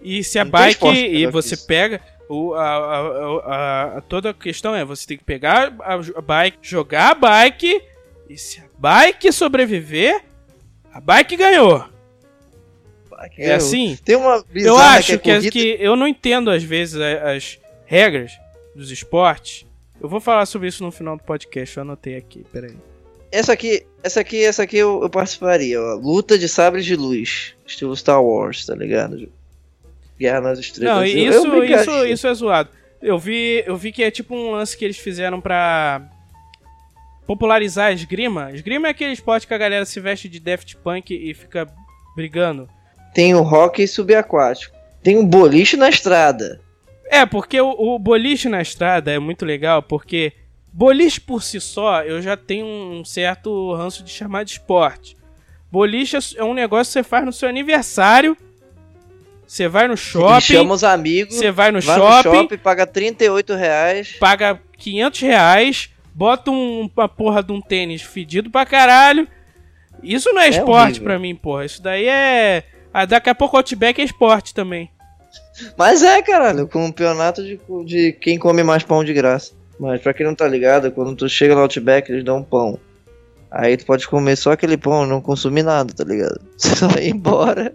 E 0.00 0.22
se 0.22 0.38
a 0.38 0.44
não 0.44 0.50
bike 0.50 0.88
e 0.88 1.26
você 1.26 1.56
pega. 1.56 2.00
O, 2.28 2.54
a, 2.54 2.64
a, 2.64 3.98
a, 3.98 4.00
toda 4.02 4.30
a 4.30 4.34
questão 4.34 4.74
é: 4.74 4.84
você 4.84 5.06
tem 5.06 5.18
que 5.18 5.24
pegar 5.24 5.74
a 5.80 6.20
bike, 6.20 6.58
jogar 6.62 7.10
a 7.10 7.14
bike, 7.14 7.82
e 8.28 8.38
se 8.38 8.60
a 8.60 8.64
bike 8.78 9.32
sobreviver, 9.32 10.22
a 10.92 11.00
bike 11.00 11.36
ganhou. 11.36 11.91
É 13.36 13.54
assim? 13.54 13.98
Tem 14.04 14.16
uma 14.16 14.44
Eu 14.54 14.76
acho 14.76 15.18
que, 15.18 15.30
é 15.30 15.40
que 15.50 15.76
eu 15.80 15.96
não 15.96 16.06
entendo 16.06 16.50
às 16.50 16.62
vezes 16.62 17.00
as 17.00 17.58
regras 17.86 18.32
dos 18.74 18.90
esportes. 18.90 19.66
Eu 20.00 20.08
vou 20.08 20.20
falar 20.20 20.46
sobre 20.46 20.68
isso 20.68 20.82
no 20.82 20.90
final 20.90 21.16
do 21.16 21.22
podcast, 21.22 21.76
eu 21.76 21.82
anotei 21.82 22.16
aqui, 22.16 22.44
peraí. 22.52 22.74
Essa 23.30 23.52
aqui, 23.52 23.86
essa 24.02 24.20
aqui, 24.20 24.44
essa 24.44 24.62
aqui 24.64 24.76
eu, 24.76 25.00
eu 25.02 25.08
participaria, 25.08 25.80
ó. 25.80 25.94
Luta 25.94 26.38
de 26.38 26.48
sabres 26.48 26.84
de 26.84 26.96
luz. 26.96 27.54
Estilo 27.66 27.96
Star 27.96 28.22
Wars, 28.22 28.66
tá 28.66 28.74
ligado? 28.74 29.30
Guerra 30.18 30.40
nas 30.40 30.58
Estrelas. 30.58 30.96
Não, 30.96 31.06
Eu- 31.06 31.28
isso, 31.30 31.46
eu 31.46 31.50
brincaria. 31.58 31.80
isso, 31.82 32.06
isso 32.06 32.26
é 32.26 32.34
zoado. 32.34 32.68
Eu 33.00 33.18
vi, 33.18 33.64
eu 33.66 33.76
vi 33.76 33.90
que 33.90 34.02
é 34.02 34.10
tipo 34.10 34.34
um 34.34 34.50
lance 34.52 34.76
que 34.76 34.84
eles 34.84 34.98
fizeram 34.98 35.40
pra 35.40 36.02
popularizar 37.26 37.86
a 37.86 37.92
esgrima. 37.92 38.50
Esgrima 38.52 38.88
é 38.88 38.90
aquele 38.90 39.12
esporte 39.12 39.46
que 39.46 39.54
a 39.54 39.58
galera 39.58 39.84
se 39.84 39.98
veste 40.00 40.28
de 40.28 40.38
Daft 40.40 40.76
Punk 40.76 41.12
e 41.14 41.32
fica 41.34 41.66
brigando. 42.14 42.68
Tem 43.14 43.34
o 43.34 43.42
hockey 43.42 43.86
subaquático. 43.86 44.74
Tem 45.02 45.16
o 45.18 45.24
boliche 45.26 45.76
na 45.76 45.88
estrada. 45.88 46.60
É, 47.06 47.26
porque 47.26 47.60
o, 47.60 47.70
o 47.70 47.98
boliche 47.98 48.48
na 48.48 48.62
estrada 48.62 49.10
é 49.10 49.18
muito 49.18 49.44
legal, 49.44 49.82
porque 49.82 50.32
boliche 50.72 51.20
por 51.20 51.42
si 51.42 51.60
só 51.60 52.02
eu 52.02 52.22
já 52.22 52.36
tenho 52.36 52.64
um 52.66 53.04
certo 53.04 53.74
ranço 53.74 54.02
de 54.02 54.10
chamar 54.10 54.44
de 54.44 54.52
esporte. 54.52 55.16
Boliche 55.70 56.16
é- 56.16 56.20
é 56.40 56.44
um 56.44 56.54
negócio 56.54 56.90
que 56.90 56.92
você 56.94 57.02
faz 57.02 57.24
no 57.24 57.32
seu 57.32 57.48
aniversário. 57.48 58.36
Você 59.46 59.68
vai 59.68 59.86
no 59.86 59.96
shopping, 59.96 60.40
chama 60.40 60.72
os 60.74 60.82
amigos, 60.84 61.34
você 61.36 61.50
vai 61.50 61.70
no 61.70 61.80
vai 61.80 61.98
shopping, 61.98 62.28
no 62.28 62.34
shopping, 62.42 62.56
paga 62.58 62.86
38 62.86 63.54
reais. 63.54 64.16
paga 64.18 64.58
500 64.78 65.20
reais, 65.20 65.90
bota 66.14 66.50
um, 66.50 66.88
uma 66.96 67.08
porra 67.08 67.42
de 67.42 67.52
um 67.52 67.60
tênis 67.60 68.00
fedido 68.00 68.48
pra 68.50 68.64
caralho. 68.64 69.28
Isso 70.02 70.32
não 70.32 70.40
é, 70.40 70.48
esporte 70.48 70.84
horrível. 70.92 71.02
pra 71.04 71.18
mim, 71.18 71.34
porra. 71.34 71.66
Isso 71.66 71.82
daí 71.82 72.08
é. 72.08 72.64
Ah, 72.92 73.04
daqui 73.06 73.30
a 73.30 73.34
pouco 73.34 73.56
o 73.56 73.58
Outback 73.58 74.00
é 74.00 74.04
esporte 74.04 74.54
também. 74.54 74.90
Mas 75.76 76.02
é, 76.02 76.20
caralho, 76.22 76.68
campeonato 76.68 77.42
de, 77.42 77.58
de 77.86 78.12
quem 78.12 78.38
come 78.38 78.62
mais 78.62 78.82
pão 78.82 79.02
de 79.04 79.12
graça. 79.14 79.52
Mas 79.78 80.00
pra 80.00 80.12
quem 80.12 80.26
não 80.26 80.34
tá 80.34 80.46
ligado, 80.46 80.90
quando 80.92 81.16
tu 81.16 81.28
chega 81.28 81.54
no 81.54 81.62
Outback, 81.62 82.10
eles 82.10 82.24
dão 82.24 82.38
um 82.38 82.42
pão. 82.44 82.78
Aí 83.50 83.76
tu 83.76 83.84
pode 83.84 84.06
comer 84.08 84.36
só 84.36 84.52
aquele 84.52 84.76
pão, 84.76 85.06
não 85.06 85.20
consumir 85.20 85.62
nada, 85.62 85.92
tá 85.92 86.04
ligado? 86.04 86.40
Só 86.56 86.88
ir 86.98 87.10
embora. 87.10 87.74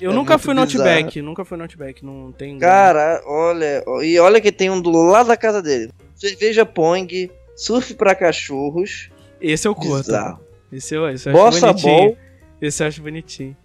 Eu 0.00 0.12
É 0.12 0.14
nunca 0.14 0.36
fui 0.38 0.54
no 0.54 0.64
bizarro. 0.66 0.88
Outback, 0.88 1.22
nunca 1.22 1.44
fui 1.44 1.56
no 1.56 1.64
Outback, 1.64 2.04
não 2.04 2.30
tem. 2.32 2.58
Cara, 2.58 3.22
olha, 3.26 3.82
e 4.02 4.18
olha 4.18 4.40
que 4.40 4.52
tem 4.52 4.68
um 4.70 4.80
do 4.80 4.90
lado 4.90 5.28
da 5.28 5.36
casa 5.36 5.62
dele. 5.62 5.90
Cerveja 6.14 6.66
Pong, 6.66 7.30
surf 7.56 7.94
pra 7.94 8.14
cachorros. 8.14 9.08
Esse 9.40 9.66
eu 9.66 9.74
curto. 9.74 10.06
Bizarro. 10.06 10.40
Esse 10.70 10.94
eu, 10.94 11.08
esse 11.08 11.28
eu 11.28 11.46
acho 11.46 11.60
Bossa. 11.60 11.72
Ball. 11.72 12.16
Esse 12.60 12.82
eu 12.82 12.88
acho 12.88 13.02
bonitinho. 13.02 13.56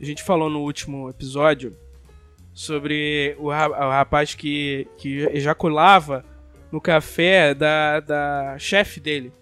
A 0.00 0.04
gente 0.04 0.22
falou 0.22 0.50
no 0.50 0.60
último 0.60 1.08
episódio 1.08 1.76
sobre 2.52 3.34
o, 3.38 3.48
ra- 3.50 3.68
o 3.68 3.90
rapaz 3.90 4.34
que, 4.34 4.86
que 4.98 5.20
ejaculava 5.32 6.24
no 6.70 6.80
café 6.80 7.54
da, 7.54 8.00
da 8.00 8.56
chefe 8.58 9.00
dele. 9.00 9.32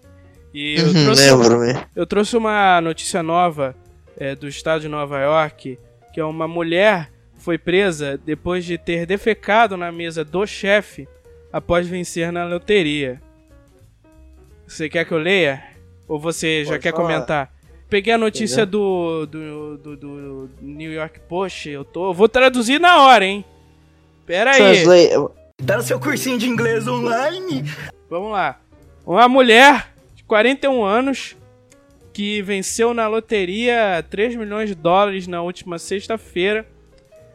E 0.53 0.75
eu 0.79 0.85
Uhum, 0.87 1.03
trouxe, 1.03 1.31
Lembro-me. 1.31 1.73
eu 1.95 2.05
trouxe 2.05 2.37
uma 2.37 2.79
notícia 2.79 3.23
nova 3.23 3.75
é, 4.17 4.35
do 4.35 4.47
estado 4.47 4.81
de 4.81 4.87
Nova 4.87 5.19
York, 5.19 5.79
que 6.13 6.19
é 6.19 6.23
uma 6.25 6.47
mulher 6.47 7.11
foi 7.37 7.57
presa 7.57 8.17
depois 8.23 8.63
de 8.63 8.77
ter 8.77 9.05
defecado 9.05 9.75
na 9.75 9.91
mesa 9.91 10.23
do 10.23 10.45
chefe 10.45 11.07
após 11.53 11.87
vencer 11.87 12.31
na 12.31 12.45
loteria. 12.45 13.21
Você 14.65 14.89
quer 14.89 15.05
que 15.05 15.13
eu 15.13 15.19
leia? 15.19 15.63
Ou 16.07 16.19
você 16.19 16.65
já 16.65 16.71
Pode 16.71 16.81
quer 16.83 16.91
falar. 16.91 17.03
comentar? 17.03 17.53
Peguei 17.87 18.11
a 18.11 18.17
notícia 18.17 18.65
do, 18.65 19.27
do, 19.27 19.77
do, 19.77 19.95
do 19.95 20.49
New 20.59 20.91
York 20.91 21.19
Post, 21.29 21.69
eu 21.69 21.85
tô, 21.85 22.09
eu 22.09 22.13
vou 22.13 22.27
traduzir 22.27 22.79
na 22.79 23.03
hora, 23.03 23.23
hein? 23.23 23.45
Pera 24.25 24.51
aí. 24.51 24.83
Tá 25.63 25.77
no 25.77 25.83
seu 25.83 25.99
cursinho 25.99 26.39
de 26.39 26.49
inglês 26.49 26.87
online? 26.87 27.63
Vamos 28.09 28.31
lá. 28.31 28.59
Uma 29.05 29.27
mulher 29.29 29.93
de 30.15 30.23
41 30.23 30.83
anos 30.83 31.37
que 32.11 32.41
venceu 32.41 32.95
na 32.95 33.07
loteria 33.07 34.03
3 34.09 34.35
milhões 34.35 34.69
de 34.69 34.75
dólares 34.75 35.27
na 35.27 35.43
última 35.43 35.77
sexta-feira. 35.77 36.65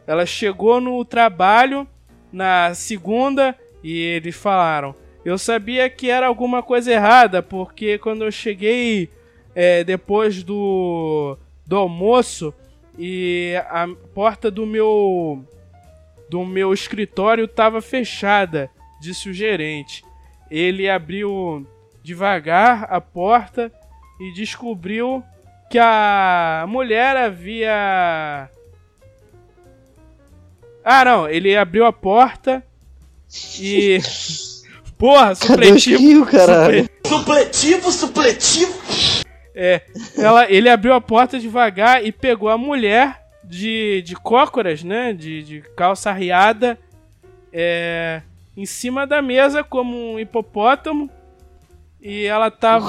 Ela 0.05 0.25
chegou 0.25 0.81
no 0.81 1.05
trabalho 1.05 1.87
na 2.33 2.73
segunda 2.73 3.55
e 3.83 3.99
eles 4.01 4.35
falaram: 4.35 4.95
Eu 5.23 5.37
sabia 5.37 5.89
que 5.89 6.09
era 6.09 6.27
alguma 6.27 6.61
coisa 6.61 6.91
errada, 6.91 7.41
porque 7.41 7.97
quando 7.97 8.23
eu 8.23 8.31
cheguei 8.31 9.09
é, 9.55 9.83
depois 9.83 10.43
do, 10.43 11.37
do 11.65 11.75
almoço 11.75 12.53
e 12.97 13.53
a 13.69 13.87
porta 14.13 14.51
do 14.51 14.65
meu 14.65 15.43
do 16.29 16.45
meu 16.45 16.71
escritório 16.73 17.45
estava 17.45 17.81
fechada, 17.81 18.69
disse 19.01 19.29
o 19.29 19.33
gerente. 19.33 20.03
Ele 20.49 20.87
abriu 20.87 21.65
devagar 22.03 22.87
a 22.89 23.01
porta 23.01 23.71
e 24.19 24.33
descobriu 24.33 25.23
que 25.69 25.79
a 25.79 26.65
mulher 26.67 27.17
havia. 27.17 28.49
Ah, 30.83 31.05
não, 31.05 31.27
ele 31.27 31.55
abriu 31.55 31.85
a 31.85 31.93
porta 31.93 32.63
e. 33.59 33.99
Porra, 34.97 35.33
Cadê 35.35 35.71
o 35.71 35.79
supletivo. 35.79 35.99
Rio, 35.99 36.25
caralho? 36.25 36.89
Supletivo, 37.07 37.91
supletivo. 37.91 38.73
É, 39.55 39.81
ela, 40.17 40.49
ele 40.51 40.69
abriu 40.69 40.93
a 40.93 41.01
porta 41.01 41.39
devagar 41.39 42.03
e 42.05 42.11
pegou 42.11 42.49
a 42.49 42.57
mulher 42.57 43.21
de, 43.43 44.01
de 44.05 44.15
cócoras, 44.15 44.83
né? 44.83 45.13
De, 45.13 45.41
de 45.43 45.61
calça 45.75 46.09
arriada, 46.09 46.77
é, 47.51 48.21
em 48.57 48.65
cima 48.65 49.07
da 49.07 49.21
mesa 49.21 49.63
como 49.63 50.13
um 50.13 50.19
hipopótamo. 50.19 51.09
E 52.01 52.25
ela 52.25 52.49
tava 52.51 52.87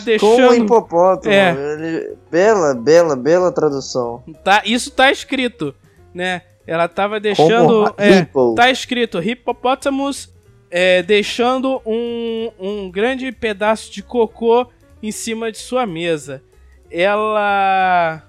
um 0.00 0.04
deixando. 0.04 0.54
hipopótamo. 0.54 1.32
É. 1.34 1.50
Ele- 1.50 2.14
Bela, 2.30 2.74
bela, 2.74 3.14
bela 3.16 3.52
tradução. 3.52 4.22
Tá, 4.42 4.62
isso 4.64 4.90
tá 4.90 5.10
escrito, 5.12 5.72
né? 6.12 6.42
Ela 6.66 6.88
tava 6.88 7.20
deixando. 7.20 7.84
Como 7.90 7.94
É, 7.98 8.20
hippo. 8.20 8.54
tá 8.54 8.70
escrito 8.70 9.22
hippopotamus 9.22 10.32
é, 10.70 11.02
deixando 11.02 11.80
um, 11.84 12.50
um 12.58 12.90
grande 12.90 13.30
pedaço 13.32 13.92
de 13.92 14.02
cocô 14.02 14.66
em 15.02 15.12
cima 15.12 15.52
de 15.52 15.58
sua 15.58 15.86
mesa. 15.86 16.42
Ela. 16.90 18.22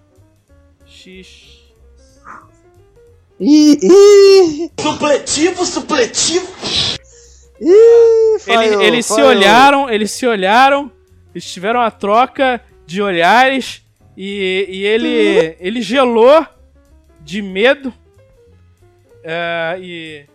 X. 0.86 1.56
Ih, 3.40 3.78
ih, 3.82 4.72
Supletivo, 4.80 5.66
supletivo. 5.66 6.48
ih, 7.60 7.68
Ele- 7.68 8.40
falhou, 8.40 8.82
eles 8.82 9.06
se 9.06 9.14
falhou. 9.14 9.30
olharam, 9.30 9.90
eles 9.90 10.12
se 10.12 10.26
olharam, 10.26 10.92
eles 11.34 11.52
tiveram 11.52 11.82
uma 11.82 11.92
troca 11.92 12.62
de 12.86 13.02
olhares 13.02 13.82
e, 14.16 14.66
e 14.70 14.84
ele, 14.86 15.56
ele 15.60 15.82
gelou 15.82 16.46
de 17.22 17.42
medo. 17.42 17.94
É, 19.28 19.78
e, 19.80 20.26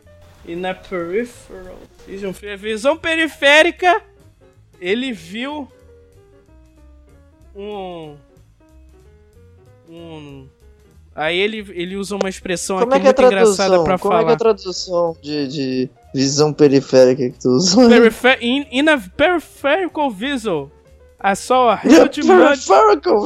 e 0.44 0.56
na 0.56 0.74
peripheral 0.74 1.78
vision, 2.04 2.32
visão 2.58 2.96
periférica, 2.96 4.02
ele 4.80 5.12
viu 5.12 5.68
um. 7.54 8.16
Um. 9.88 10.48
Aí 11.14 11.38
ele, 11.38 11.58
ele 11.70 11.96
usa 11.96 12.16
uma 12.16 12.28
expressão 12.28 12.78
Como 12.78 12.92
aqui 12.94 13.06
é 13.06 13.10
é 13.10 13.12
muito 13.12 13.22
engraçada 13.22 13.82
pra 13.84 13.98
Como 13.98 14.14
é 14.14 14.18
que 14.18 14.22
é 14.22 14.24
falar. 14.24 14.32
a 14.32 14.36
tradução 14.36 15.16
de, 15.22 15.48
de 15.48 15.90
visão 16.12 16.52
periférica 16.52 17.30
que 17.30 17.38
tu 17.38 17.50
usou? 17.50 17.88
Perifer 17.88 18.38
in, 18.40 18.66
in 18.72 18.88
a 18.88 18.98
peripheral 18.98 20.10
visual. 20.10 20.70
I 21.22 21.34
saw 21.36 21.70
a 21.70 21.76
huge 21.76 22.22
mud. 22.22 22.56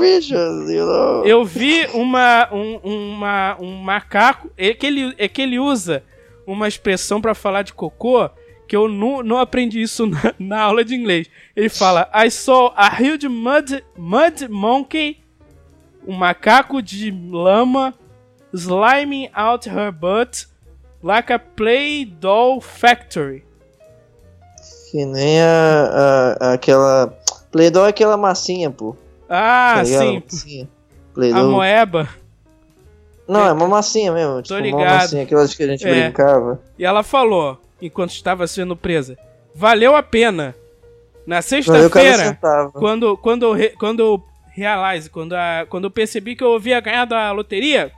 Vision, 0.01 0.69
you 0.69 0.85
know? 0.85 1.25
Eu 1.25 1.45
vi 1.45 1.87
uma, 1.95 2.49
um, 2.53 2.77
uma, 2.83 3.57
um 3.61 3.77
macaco. 3.77 4.51
É 4.57 4.75
que, 4.75 4.87
ele, 4.87 5.15
é 5.17 5.29
que 5.29 5.41
ele 5.43 5.59
usa 5.59 6.03
uma 6.47 6.67
expressão 6.67 7.21
pra 7.21 7.35
falar 7.35 7.63
de 7.63 7.73
cocô 7.73 8.29
que 8.67 8.75
eu 8.75 8.89
não, 8.89 9.23
não 9.23 9.39
aprendi 9.39 9.81
isso 9.81 10.07
na, 10.07 10.35
na 10.39 10.61
aula 10.63 10.85
de 10.85 10.95
inglês. 10.95 11.29
Ele 11.55 11.69
fala: 11.69 12.11
I 12.15 12.31
saw 12.31 12.73
a 12.77 12.89
huge 12.89 13.29
mud, 13.29 13.85
mud 13.97 14.49
monkey, 14.49 15.23
um 16.07 16.15
macaco 16.15 16.83
de 16.83 17.11
lama, 17.31 17.95
sliming 18.53 19.29
out 19.35 19.69
her 19.69 19.93
butt 19.93 20.47
like 21.03 21.33
a 21.33 21.39
play 21.39 22.05
doll 22.05 22.61
factory. 22.61 23.45
Que 24.91 25.05
nem 25.05 25.41
a, 25.41 26.37
a- 26.41 26.53
aquela... 26.55 27.19
Play-Doh 27.55 27.87
é 27.87 27.91
aquela 27.91 28.17
massinha, 28.17 28.69
pô. 28.69 28.97
Ah, 29.29 29.75
tá 29.77 29.85
sim. 29.85 30.21
Massinha. 30.25 30.69
A 31.37 31.43
moeba. 31.45 32.09
Não, 33.29 33.47
é 33.47 33.53
uma 33.53 33.69
massinha 33.69 34.11
mesmo. 34.11 34.43
Tipo, 34.43 34.59
ligado. 34.59 34.81
uma 34.81 34.95
massinha, 34.97 35.23
aquelas 35.23 35.55
que 35.55 35.63
a 35.63 35.69
gente 35.69 35.87
É. 35.87 36.03
brincava. 36.03 36.61
E 36.77 36.85
ela 36.85 37.05
falou, 37.05 37.57
enquanto 37.81 38.11
estava 38.11 38.45
sendo 38.49 38.75
presa: 38.75 39.17
valeu 39.55 39.95
a 39.95 40.03
pena. 40.03 40.53
Na 41.25 41.41
sexta-feira, 41.41 42.37
quando, 42.73 43.17
quando, 43.17 43.45
eu 43.45 43.53
re- 43.53 43.71
quando 43.79 44.01
eu 44.01 44.23
realize, 44.51 45.09
quando, 45.09 45.35
a, 45.35 45.65
quando 45.71 45.85
eu 45.85 45.91
percebi 45.93 46.35
que 46.35 46.43
eu 46.43 46.57
havia 46.57 46.81
ganhado 46.81 47.15
a 47.15 47.31
loteria, 47.31 47.93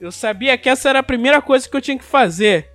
eu 0.00 0.10
sabia 0.10 0.58
que 0.58 0.68
essa 0.68 0.88
era 0.88 0.98
a 0.98 1.02
primeira 1.04 1.40
coisa 1.40 1.68
que 1.68 1.76
eu 1.76 1.80
tinha 1.80 1.96
que 1.96 2.04
fazer. 2.04 2.68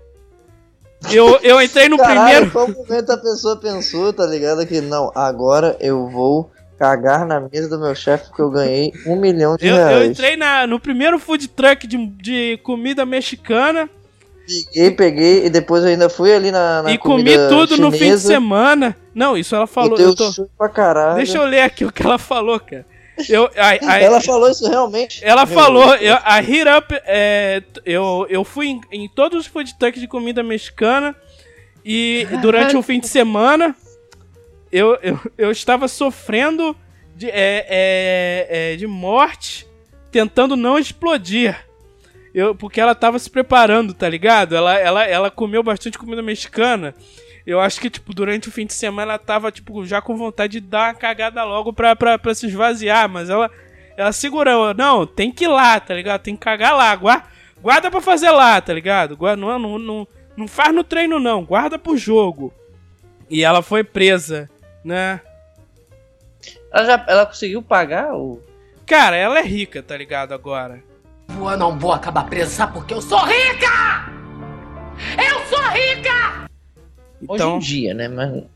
Eu, 1.12 1.40
eu 1.42 1.62
entrei 1.62 1.88
no 1.88 1.98
Caralho, 1.98 2.20
primeiro. 2.22 2.52
qual 2.52 2.68
momento 2.68 3.10
a 3.12 3.18
pessoa 3.18 3.56
pensou, 3.58 4.12
tá 4.12 4.26
ligado? 4.26 4.66
Que 4.66 4.82
não, 4.82 5.12
agora 5.16 5.78
eu 5.80 6.08
vou 6.10 6.52
cagar 6.78 7.26
na 7.26 7.40
mesa 7.40 7.70
do 7.70 7.80
meu 7.80 7.96
chefe 7.96 8.28
porque 8.28 8.42
eu 8.42 8.50
ganhei 8.50 8.94
um 9.06 9.16
milhão 9.16 9.56
de 9.56 9.68
Eu, 9.68 9.76
reais. 9.76 9.98
eu 9.98 10.06
entrei 10.12 10.36
na, 10.38 10.66
no 10.68 10.80
primeiro 10.80 11.20
food 11.20 11.48
truck 11.50 11.86
de, 11.88 11.98
de 12.08 12.58
comida 12.64 13.06
mexicana 13.06 13.90
Peguei, 14.50 14.92
peguei 14.92 15.46
e 15.46 15.50
depois 15.50 15.84
eu 15.84 15.90
ainda 15.90 16.10
fui 16.10 16.34
ali 16.34 16.50
na, 16.50 16.82
na 16.82 16.92
e 16.92 16.98
comi 16.98 17.38
tudo 17.50 17.78
no 17.78 17.92
fim 17.92 17.98
de 17.98 18.04
chinesa, 18.06 18.28
semana. 18.28 18.98
Não, 19.14 19.38
isso 19.38 19.56
ela 19.56 19.68
falou. 19.68 20.00
e 20.00 20.02
Eu 20.02 20.16
tô, 20.16 20.32
pra 20.58 20.68
caralho. 20.68 21.18
deixa 21.18 21.38
eu 21.38 21.46
ler 21.46 21.62
aqui 21.62 21.86
o 21.86 21.92
que 21.92 22.02
ela 22.02 22.18
falou, 22.18 22.60
cara. 22.60 22.84
Eu, 23.28 23.46
a- 23.58 23.92
a- 23.92 24.00
Ela 24.00 24.22
falou 24.22 24.50
isso 24.50 24.70
realmente? 24.70 25.24
Ela 25.26 25.46
falou, 25.46 25.96
eu, 25.96 26.16
a 26.24 26.40
Hit 26.40 26.66
Up, 26.70 26.94
é, 27.06 27.62
eu, 27.86 28.26
eu 28.30 28.44
fui 28.44 28.68
em, 28.68 28.82
em 28.92 29.10
todos 29.10 29.40
os 29.42 29.48
food 29.48 29.78
trucks 29.78 30.00
de 30.00 30.08
comida 30.08 30.42
mexicana 30.44 31.16
e 31.84 32.28
durante 32.42 32.76
o 32.78 32.82
fim 32.82 33.00
de 33.00 33.08
semana 33.08 33.76
eu, 34.72 34.98
eu, 35.02 35.20
eu 35.38 35.52
estava 35.52 35.88
sofrendo 35.88 36.76
de, 37.16 37.28
é, 37.30 37.66
é, 37.70 38.48
é, 38.74 38.76
de 38.76 38.86
morte 38.88 39.66
tentando 40.12 40.56
não 40.56 40.78
explodir. 40.80 41.58
Eu, 42.34 42.54
porque 42.54 42.80
ela 42.80 42.94
tava 42.94 43.18
se 43.18 43.30
preparando, 43.30 43.94
tá 43.94 44.08
ligado? 44.08 44.56
Ela, 44.56 44.78
ela, 44.78 45.04
ela 45.06 45.32
comeu 45.32 45.64
bastante 45.64 45.98
comida 45.98 46.22
mexicana. 46.22 46.94
Eu 47.50 47.60
acho 47.60 47.82
que, 47.82 47.90
tipo, 47.90 48.14
durante 48.14 48.48
o 48.48 48.52
fim 48.52 48.68
de 48.68 48.76
semana 48.76 49.14
ela 49.14 49.18
tava, 49.18 49.52
tipo, 49.52 49.84
já 49.84 50.00
com 50.00 50.16
vontade 50.16 50.62
de 50.62 50.68
dar 50.68 50.90
uma 50.90 50.94
cagada 50.94 51.44
logo 51.44 51.74
pra, 51.74 51.96
pra, 51.96 52.20
pra 52.20 52.36
se 52.36 52.46
esvaziar. 52.46 53.10
Mas 53.10 53.28
ela, 53.28 53.50
ela 53.98 54.12
segurou. 54.12 54.72
Não, 54.76 55.08
tem 55.08 55.32
que 55.32 55.46
ir 55.46 55.48
lá, 55.48 55.80
tá 55.80 55.96
ligado? 55.96 56.22
Tem 56.22 56.36
que 56.36 56.42
cagar 56.44 56.76
lá. 56.76 56.96
Guarda, 56.96 57.26
guarda 57.60 57.90
pra 57.90 58.02
fazer 58.02 58.30
lá, 58.30 58.62
tá 58.62 58.72
ligado? 58.72 59.18
Guarda, 59.18 59.42
não, 59.42 59.58
não, 59.58 59.80
não, 59.80 60.08
não 60.38 60.48
faz 60.48 60.72
no 60.76 60.84
treino, 60.84 61.20
não. 61.20 61.44
Guarda 61.44 61.80
pro 61.80 61.98
jogo. 61.98 62.54
E 63.28 63.44
ela 63.44 63.64
foi 63.64 63.84
presa, 63.84 64.48
né? 64.86 65.20
Ela, 66.72 66.86
já, 66.86 67.06
ela 67.08 67.26
conseguiu 67.26 67.64
pagar 67.64 68.14
o. 68.14 68.40
Cara, 68.86 69.16
ela 69.16 69.40
é 69.40 69.44
rica, 69.44 69.82
tá 69.82 69.98
ligado? 69.98 70.36
Agora. 70.36 70.84
Eu 71.28 71.58
não 71.58 71.80
vou 71.80 71.94
acabar 71.94 72.30
presa, 72.30 72.52
sabe 72.52 72.74
porque 72.74 72.94
eu 72.94 73.02
sou 73.02 73.26
rica! 73.26 74.06
Eu 75.18 75.40
sou 75.48 75.64
rica! 75.70 76.49
Hoje 77.28 77.34
Então, 77.44 77.56
em 77.58 77.60
dia, 77.60 77.94
né? 77.94 78.08
Mas, 78.08 78.32
não 78.32 78.48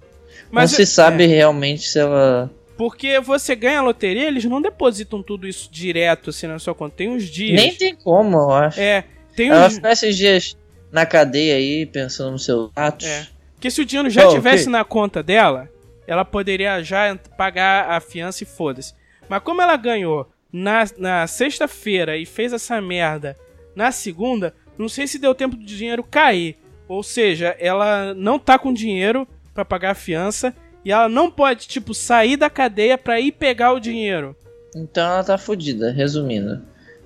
mas 0.52 0.72
se 0.72 0.82
é- 0.84 0.86
sabe 0.86 1.26
realmente 1.26 1.88
se 1.88 2.00
ela. 2.00 2.50
Porque 2.78 3.20
você 3.20 3.56
ganha 3.56 3.80
a 3.80 3.84
loteria, 3.84 4.28
eles 4.28 4.46
não 4.46 4.62
depositam 4.62 5.22
tudo 5.22 5.48
isso 5.48 5.70
direto 5.72 6.32
assim 6.32 6.48
na 6.48 6.58
sua 6.60 6.74
conta. 6.74 6.96
Tem 6.98 7.10
uns 7.10 7.26
dias. 7.26 7.56
Nem 7.62 7.74
tem 7.76 7.96
como, 7.96 8.38
eu 8.38 8.52
acho. 8.52 8.80
É, 8.80 9.04
tem 9.36 9.50
Ela 9.50 9.68
uns. 9.68 9.76
ficar 9.76 9.92
esses 9.92 10.18
dias 10.18 10.58
na 10.92 11.06
cadeia 11.06 11.56
aí, 11.56 11.86
pensando 11.86 12.32
nos 12.32 12.44
seus 12.46 12.72
atos. 12.76 13.08
É. 13.08 13.28
Porque 13.56 13.70
se 13.70 13.82
o 13.82 13.86
dinheiro 13.86 14.10
já 14.10 14.28
Oh, 14.28 14.32
tivesse 14.34 14.64
ok. 14.64 14.72
na 14.72 14.84
conta 14.84 15.22
dela, 15.24 15.70
ela 16.08 16.26
poderia 16.26 16.82
já 16.84 17.16
pagar 17.38 17.90
a 17.92 18.00
fiança 18.02 18.44
e 18.44 18.48
foda-se. 18.48 18.94
Mas 19.30 19.42
como 19.44 19.62
ela 19.62 19.78
ganhou 19.78 20.28
na, 20.52 20.84
na 20.98 21.28
sexta-feira 21.28 22.18
e 22.18 22.26
fez 22.26 22.52
essa 22.54 22.82
merda 22.82 23.38
na 23.76 23.92
segunda, 23.92 24.54
não 24.78 24.90
sei 24.90 25.08
se 25.08 25.18
deu 25.20 25.34
tempo 25.34 25.56
do 25.56 25.64
dinheiro 25.64 26.04
cair. 26.04 26.58
Ou 26.94 27.02
seja, 27.02 27.56
ela 27.60 28.14
não 28.14 28.38
tá 28.38 28.60
com 28.60 28.72
dinheiro 28.72 29.28
pra 29.52 29.66
pagar 29.66 29.92
a 29.92 29.96
fiança 29.96 30.54
e 30.86 30.92
ela 30.92 31.10
não 31.10 31.32
pode, 31.32 31.68
tipo, 31.68 31.92
sair 31.92 32.38
da 32.38 32.52
cadeia 32.52 33.00
pra 33.00 33.20
ir 33.20 33.32
pegar 33.32 33.72
o 33.74 33.80
dinheiro. 33.80 34.36
Então 34.76 35.04
ela 35.04 35.24
tá 35.24 35.36
fodida, 35.38 35.92
resumindo. 35.92 36.62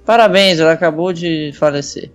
Parabéns, 0.06 0.60
ela 0.60 0.74
acabou 0.74 1.14
de 1.14 1.54
falecer. 1.54 2.12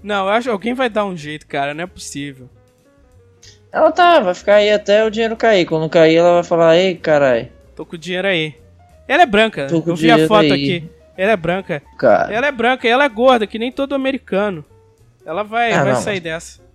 Não, 0.00 0.26
eu 0.26 0.30
acho 0.30 0.44
que 0.44 0.50
alguém 0.52 0.72
vai 0.72 0.88
dar 0.88 1.04
um 1.04 1.16
jeito, 1.16 1.44
cara, 1.44 1.74
não 1.74 1.82
é 1.82 1.86
possível. 1.88 2.48
Ela 3.72 3.90
tá, 3.90 4.20
vai 4.20 4.34
ficar 4.34 4.54
aí 4.56 4.70
até 4.70 5.04
o 5.04 5.10
dinheiro 5.10 5.36
cair. 5.36 5.66
Quando 5.66 5.90
cair, 5.90 6.16
ela 6.16 6.34
vai 6.34 6.44
falar, 6.44 6.76
ei, 6.76 6.94
carai, 6.94 7.50
Tô 7.74 7.84
com 7.84 7.96
o 7.96 7.98
dinheiro 7.98 8.28
aí. 8.28 8.54
Ela 9.08 9.22
é 9.24 9.26
branca, 9.26 9.66
Tô 9.66 9.82
com 9.82 9.90
eu 9.90 9.96
vi 9.96 10.08
a 10.08 10.26
foto 10.28 10.52
aí. 10.52 10.52
aqui. 10.52 10.84
Ela 11.16 11.32
é 11.32 11.36
branca. 11.36 11.82
cara. 11.98 12.32
Ela 12.32 12.46
é 12.46 12.52
branca 12.52 12.86
e 12.86 12.90
ela 12.90 13.04
é 13.04 13.08
gorda, 13.08 13.44
que 13.46 13.58
nem 13.58 13.72
todo 13.72 13.94
americano. 13.94 14.64
Ela 15.24 15.42
vai, 15.42 15.72
Ah, 15.72 15.84
vai 15.84 15.92
não, 15.94 16.00
sair 16.00 16.14
mas- 16.14 16.22
dessa. 16.22 16.70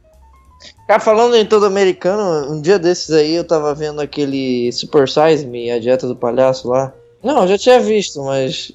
Cara, 0.88 1.00
falando 1.00 1.36
em 1.36 1.46
todo 1.46 1.66
americano, 1.66 2.52
um 2.52 2.62
dia 2.62 2.80
desses 2.80 3.12
aí 3.12 3.36
eu 3.36 3.44
tava 3.44 3.74
vendo 3.76 4.00
aquele 4.02 4.72
Super 4.72 5.08
Size 5.08 5.46
Me, 5.46 5.70
a 5.72 5.80
dieta 5.80 6.08
do 6.08 6.16
palhaço 6.16 6.68
lá. 6.70 6.94
Não, 7.24 7.42
eu 7.42 7.48
já 7.50 7.58
tinha 7.58 7.80
visto, 7.80 8.24
mas 8.24 8.72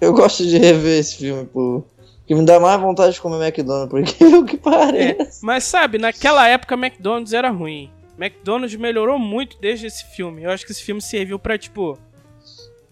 eu 0.00 0.12
gosto 0.14 0.44
de 0.46 0.58
rever 0.58 0.98
esse 1.00 1.16
filme, 1.16 1.44
pô. 1.46 1.82
Que 2.26 2.34
me 2.34 2.44
dá 2.44 2.60
mais 2.60 2.78
vontade 2.80 3.14
de 3.14 3.20
comer 3.20 3.42
McDonald's, 3.46 3.88
porque 3.90 4.24
o 4.36 4.44
que 4.44 4.56
É, 4.56 4.58
parece. 4.58 5.44
mas 5.44 5.64
sabe, 5.64 5.96
naquela 5.98 6.46
época 6.46 6.74
McDonald's 6.74 7.32
era 7.32 7.50
ruim. 7.50 7.90
McDonald's 8.18 8.76
melhorou 8.78 9.18
muito 9.18 9.56
desde 9.60 9.86
esse 9.86 10.04
filme. 10.14 10.42
Eu 10.44 10.50
acho 10.50 10.66
que 10.66 10.72
esse 10.72 10.82
filme 10.82 11.00
serviu 11.00 11.38
pra, 11.38 11.56
tipo, 11.56 11.98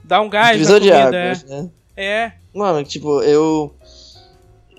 dar 0.03 0.21
um 0.23 0.29
gás 0.31 0.47
na 0.49 0.53
Divisor 0.53 0.81
de 0.81 0.89
comida. 0.91 1.09
águas, 1.09 1.45
né? 1.45 1.71
É. 1.97 2.07
é. 2.07 2.33
Mano, 2.55 2.83
tipo, 2.85 3.21
eu... 3.23 3.75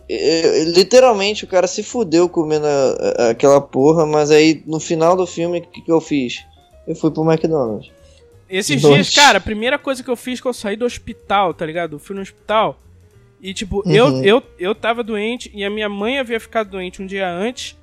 eu- 0.09 0.71
Literalmente 0.73 1.43
o 1.43 1.47
cara 1.47 1.67
se 1.67 1.83
fudeu 1.83 2.27
comendo 2.29 2.65
a- 2.65 3.25
a- 3.25 3.29
aquela 3.31 3.59
porra, 3.61 4.05
mas 4.05 4.31
aí 4.31 4.63
no 4.65 4.79
final 4.79 5.15
do 5.15 5.25
filme, 5.27 5.59
o 5.59 5.61
que, 5.61 5.81
que 5.81 5.91
eu 5.91 5.99
fiz? 6.01 6.43
Eu 6.87 6.95
fui 6.95 7.11
pro 7.11 7.29
McDonald's. 7.29 7.91
Esses 8.49 8.81
Nossa. 8.81 8.95
dias, 8.95 9.13
cara, 9.13 9.39
a 9.39 9.41
primeira 9.41 9.77
coisa 9.77 10.01
que 10.01 10.09
eu 10.09 10.15
fiz 10.15 10.39
que 10.39 10.47
eu 10.47 10.53
saí 10.53 10.75
do 10.77 10.85
hospital, 10.85 11.53
tá 11.53 11.65
ligado? 11.65 11.97
Eu 11.97 11.99
fui 11.99 12.15
no 12.15 12.21
hospital 12.21 12.79
e, 13.41 13.53
tipo, 13.53 13.83
eu, 13.85 14.05
Uhum. 14.05 14.23
eu, 14.23 14.41
eu 14.57 14.73
tava 14.73 15.03
doente 15.03 15.51
e 15.53 15.65
a 15.65 15.69
minha 15.69 15.89
mãe 15.89 16.17
havia 16.17 16.39
ficado 16.39 16.69
doente 16.69 17.01
um 17.01 17.05
dia 17.05 17.29
antes. 17.29 17.75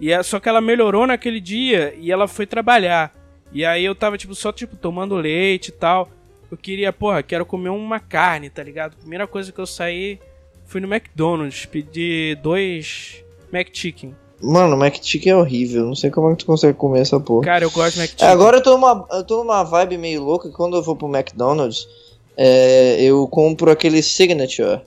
E 0.00 0.10
é, 0.10 0.22
só 0.22 0.40
que 0.40 0.48
ela 0.48 0.60
melhorou 0.60 1.06
naquele 1.06 1.40
dia 1.40 1.94
e 1.98 2.10
ela 2.10 2.26
foi 2.26 2.46
trabalhar. 2.46 3.14
E 3.52 3.64
aí 3.64 3.84
eu 3.84 3.94
tava, 3.94 4.16
tipo, 4.18 4.34
só, 4.34 4.50
tipo, 4.52 4.74
tomando 4.76 5.14
leite 5.16 5.68
e 5.68 5.72
tal. 5.72 6.08
Eu 6.50 6.56
queria, 6.56 6.92
porra, 6.92 7.22
quero 7.22 7.44
comer 7.46 7.68
uma 7.70 7.98
carne, 8.00 8.48
tá 8.50 8.62
ligado? 8.62 8.96
Primeira 8.96 9.26
coisa 9.26 9.52
que 9.52 9.58
eu 9.58 9.66
saí, 9.66 10.18
fui 10.66 10.80
no 10.80 10.92
McDonald's, 10.92 11.64
pedi 11.66 12.36
dois 12.42 13.24
McChicken. 13.52 14.14
Mano, 14.42 14.76
o 14.76 14.78
McChicken 14.84 15.32
é 15.32 15.36
horrível. 15.36 15.86
Não 15.86 15.94
sei 15.94 16.10
como 16.10 16.28
é 16.28 16.32
que 16.32 16.38
tu 16.38 16.46
consegue 16.46 16.74
comer 16.76 17.00
essa 17.00 17.18
porra. 17.18 17.44
Cara, 17.46 17.64
eu 17.64 17.70
gosto 17.70 17.94
de 17.94 18.00
McChicken. 18.00 18.28
É, 18.28 18.30
agora 18.30 18.58
eu 18.58 18.62
tô, 18.62 18.72
numa, 18.72 19.06
eu 19.10 19.24
tô 19.24 19.38
numa 19.38 19.62
vibe 19.62 19.96
meio 19.96 20.22
louca. 20.22 20.48
que 20.50 20.54
Quando 20.54 20.76
eu 20.76 20.82
vou 20.82 20.94
pro 20.94 21.08
McDonald's, 21.08 21.88
é, 22.36 23.00
eu 23.02 23.26
compro 23.28 23.70
aquele 23.70 24.02
Signature. 24.02 24.82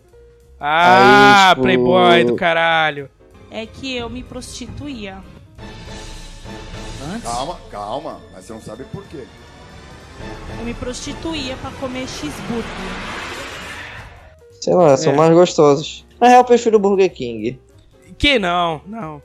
Ah, 0.60 1.48
Aí, 1.48 1.50
tipo- 1.56 1.62
playboy 1.64 2.24
do 2.26 2.36
caralho. 2.36 3.10
É 3.50 3.66
que 3.66 3.96
eu 3.96 4.10
me 4.10 4.22
prostituía. 4.22 5.18
Calma, 7.24 7.58
calma, 7.72 8.22
mas 8.32 8.46
você 8.46 8.54
não 8.54 8.62
sabe 8.62 8.84
por 8.92 9.04
quê. 9.06 9.24
Eu 10.60 10.66
me 10.66 10.74
prostituía 10.76 11.56
pra 11.58 11.72
comer 11.72 12.08
cheeseburger. 12.08 13.49
Sei 14.60 14.74
lá, 14.74 14.96
são 14.98 15.14
É. 15.14 15.16
mais 15.16 15.34
gostosos. 15.34 16.06
Na 16.20 16.28
real, 16.28 16.42
eu 16.42 16.46
prefiro 16.46 16.78
o 16.78 16.80
Burger 16.80 17.12
King. 17.12 17.60
Que 18.18 18.38
não, 18.38 18.82
não. 18.86 19.22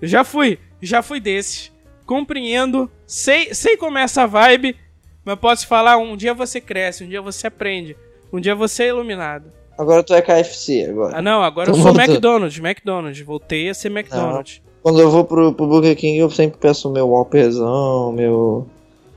Eu 0.00 0.06
já 0.08 0.22
fui, 0.24 0.58
já 0.80 1.02
fui 1.02 1.18
desses. 1.20 1.72
Compreendo, 2.04 2.88
sei, 3.06 3.52
sei 3.52 3.76
como 3.76 3.98
é 3.98 4.02
essa 4.02 4.26
vibe, 4.26 4.76
mas 5.24 5.38
posso 5.40 5.66
falar, 5.66 5.96
um 5.96 6.16
dia 6.16 6.32
você 6.32 6.60
cresce, 6.60 7.02
um 7.02 7.08
dia 7.08 7.20
você 7.20 7.48
aprende, 7.48 7.96
um 8.32 8.38
dia 8.40 8.54
você 8.54 8.84
é 8.84 8.88
iluminado. 8.88 9.50
Agora 9.76 10.02
tu 10.04 10.14
é 10.14 10.22
KFC 10.22 10.86
agora. 10.88 11.18
Ah 11.18 11.20
não, 11.20 11.42
agora 11.42 11.68
eu 11.70 11.74
Tô 11.74 11.80
sou 11.82 11.92
voltando. 11.92 12.10
McDonald's, 12.10 12.58
McDonald's, 12.58 13.20
voltei 13.20 13.68
a 13.68 13.74
ser 13.74 13.88
McDonald's. 13.90 14.62
Quando 14.82 15.00
eu 15.00 15.10
vou 15.10 15.24
pro, 15.24 15.52
pro 15.52 15.66
Burger 15.66 15.96
King, 15.96 16.16
eu 16.18 16.30
sempre 16.30 16.58
peço 16.60 16.88
o 16.88 16.92
meu 16.92 17.08
Whopperzão, 17.08 18.12
meu... 18.12 18.68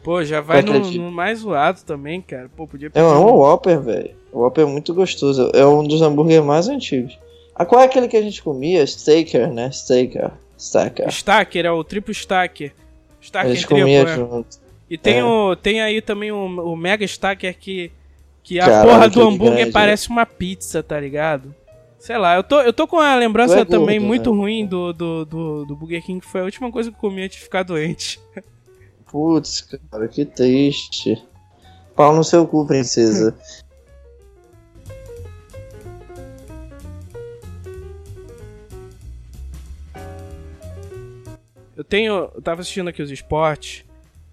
Pô, 0.04 0.24
já 0.24 0.42
vai 0.42 0.64
no, 0.64 0.72
Acredito. 0.72 1.00
no 1.02 1.12
mais 1.12 1.40
zoado 1.40 1.82
também, 1.86 2.22
cara. 2.22 2.50
Pô, 2.58 2.66
podia 2.66 2.88
É 2.88 2.90
pedir 2.90 3.06
um 3.06 3.28
um- 3.28 3.36
Whopper, 3.36 3.80
velho. 3.80 4.12
O 4.32 4.40
Whopper 4.40 4.66
é 4.66 4.68
muito 4.68 4.94
gostoso. 4.94 5.50
É 5.54 5.66
um 5.66 5.84
dos 5.84 6.02
hambúrgueres 6.02 6.46
mais 6.46 6.68
antigos. 6.68 7.18
Ah, 7.56 7.66
qual 7.66 7.82
é 7.82 7.86
aquele 7.86 8.08
que 8.08 8.18
a 8.18 8.22
gente 8.22 8.42
comia? 8.42 8.84
Staker, 8.86 9.52
né? 9.52 9.70
Staker. 9.70 10.32
Staker. 10.58 11.08
Stacker, 11.10 11.66
é 11.66 11.72
o 11.72 11.84
triplo 11.84 12.12
stacker. 12.12 12.72
A 12.72 13.24
Stacker 13.24 13.56
gente 13.56 13.68
comia 13.68 14.04
é. 14.04 14.16
junto. 14.16 14.60
E 14.90 14.98
tem, 14.98 15.20
É. 15.20 15.24
o, 15.24 15.56
tem 15.56 15.82
aí 15.82 16.02
também 16.02 16.32
o, 16.32 16.46
o 16.46 16.76
Mega 16.76 17.06
Stacker 17.06 17.56
que, 17.58 17.92
que 18.42 18.60
a 18.60 18.66
Caralho, 18.66 18.90
porra 18.90 19.10
do 19.10 19.22
hambúrguer 19.22 19.56
grande, 19.58 19.72
parece 19.72 20.10
uma 20.10 20.26
pizza, 20.26 20.82
tá 20.82 21.00
ligado? 21.00 21.54
Sei 22.00 22.18
lá, 22.18 22.36
eu 22.36 22.44
tô, 22.44 22.62
eu 22.62 22.72
tô 22.72 22.88
com 22.88 22.98
a 22.98 23.14
lembrança 23.16 23.56
é 23.56 23.58
gordo, 23.58 23.72
também 23.72 24.00
né? 24.00 24.06
muito 24.06 24.32
ruim 24.32 24.66
do, 24.66 24.94
do, 24.94 25.26
do, 25.26 25.66
do 25.66 25.76
Burger 25.76 26.04
King, 26.04 26.22
que 26.22 26.32
foi 26.32 26.42
a 26.42 26.46
última 26.46 26.72
coisa 26.72 26.90
que 26.90 26.96
eu 26.96 27.00
comi 27.02 27.22
antes 27.22 27.38
de 27.38 27.44
ficar 27.44 27.64
doente. 27.64 28.20
Putz, 29.12 29.68
cara, 29.92 30.08
que 30.08 30.24
triste. 30.24 31.22
Pau 31.96 32.16
no 32.16 32.24
seu 32.24 32.48
cu, 32.48 32.66
princesa. 32.66 33.36
eu 41.80 41.84
tenho. 41.86 42.30
Eu 42.36 42.42
tava 42.42 42.60
assistindo 42.60 42.90
aqui 42.90 43.02
os 43.02 43.10
esportes 43.10 43.86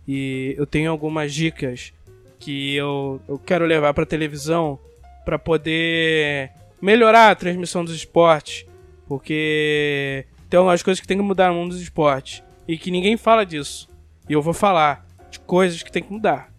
e 0.07 0.53
eu 0.59 0.67
tenho 0.67 0.91
algumas 0.91 1.33
dicas 1.33 1.93
que 2.41 2.75
eu, 2.75 3.21
eu 3.29 3.39
quero 3.39 3.65
levar 3.65 3.95
pra 3.95 4.05
televisão 4.05 4.79
pra 5.25 5.39
poder 5.39 6.51
melhorar 6.83 7.31
a 7.31 7.35
transmissão 7.37 7.85
dos 7.85 7.95
esportes. 7.95 8.67
Porque 9.07 10.27
tem 10.51 10.59
algumas 10.59 10.83
coisas 10.83 11.01
que 11.01 11.07
tem 11.07 11.17
que 11.17 11.23
mudar 11.23 11.51
no 11.51 11.55
mundo 11.55 11.71
dos 11.71 11.81
esportes. 11.81 12.43
E 12.67 12.77
que 12.77 12.91
ninguém 12.91 13.17
fala 13.17 13.47
disso. 13.47 13.89
E 14.29 14.33
eu 14.33 14.43
vou 14.43 14.53
falar 14.53 15.07
de 15.31 15.39
coisas 15.39 15.85
que 15.85 15.93
tem 15.93 16.03
que 16.03 16.13
mudar. 16.13 16.53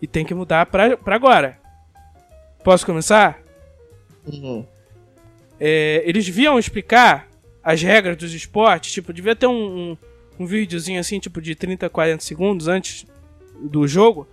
E 0.00 0.06
tem 0.06 0.24
que 0.24 0.32
mudar 0.32 0.64
pra, 0.64 0.96
pra 0.96 1.16
agora. 1.16 1.58
Posso 2.64 2.86
começar? 2.86 3.38
Uhum. 4.26 4.64
É, 5.60 6.02
eles 6.06 6.24
deviam 6.24 6.58
explicar 6.58 7.27
as 7.68 7.82
regras 7.82 8.16
dos 8.16 8.32
esportes. 8.32 8.92
Tipo, 8.92 9.12
devia 9.12 9.36
ter 9.36 9.46
um, 9.46 9.52
um, 9.52 9.96
um 10.40 10.46
videozinho 10.46 10.98
assim, 10.98 11.20
tipo, 11.20 11.38
de 11.38 11.54
30, 11.54 11.90
40 11.90 12.24
segundos 12.24 12.66
antes 12.66 13.04
do 13.60 13.86
jogo. 13.86 14.26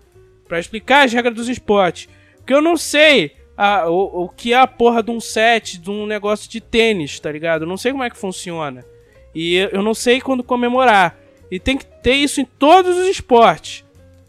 Pra 0.48 0.58
explicar 0.58 1.04
as 1.04 1.12
regras 1.12 1.36
dos 1.36 1.50
esportes. 1.50 2.08
Porque 2.38 2.54
eu 2.54 2.62
não 2.62 2.78
sei 2.78 3.34
a, 3.58 3.90
o, 3.90 4.24
o 4.24 4.30
que 4.30 4.54
é 4.54 4.58
a 4.58 4.66
porra 4.66 5.04
de 5.04 5.12
um 5.12 5.20
set, 5.20 5.78
de 5.78 5.92
um 5.92 6.06
negócio 6.06 6.50
de 6.50 6.62
tênis, 6.62 7.20
tá 7.20 7.30
ligado? 7.30 7.64
Eu 7.64 7.68
não 7.68 7.76
sei 7.76 7.92
como 7.92 8.06
é 8.06 8.10
que 8.10 8.16
funciona. 8.16 8.86
E 9.34 9.56
eu, 9.56 9.68
eu 9.68 9.84
não 9.84 9.94
sei 9.94 10.22
quando 10.22 10.42
comemorar. 10.42 11.20
E 11.52 11.60
tem 11.60 11.78
que 11.78 11.86
ter 11.86 12.14
isso 12.14 12.40
em 12.40 12.46
todos 12.46 12.96
os 12.96 13.06
esportes. 13.06 13.84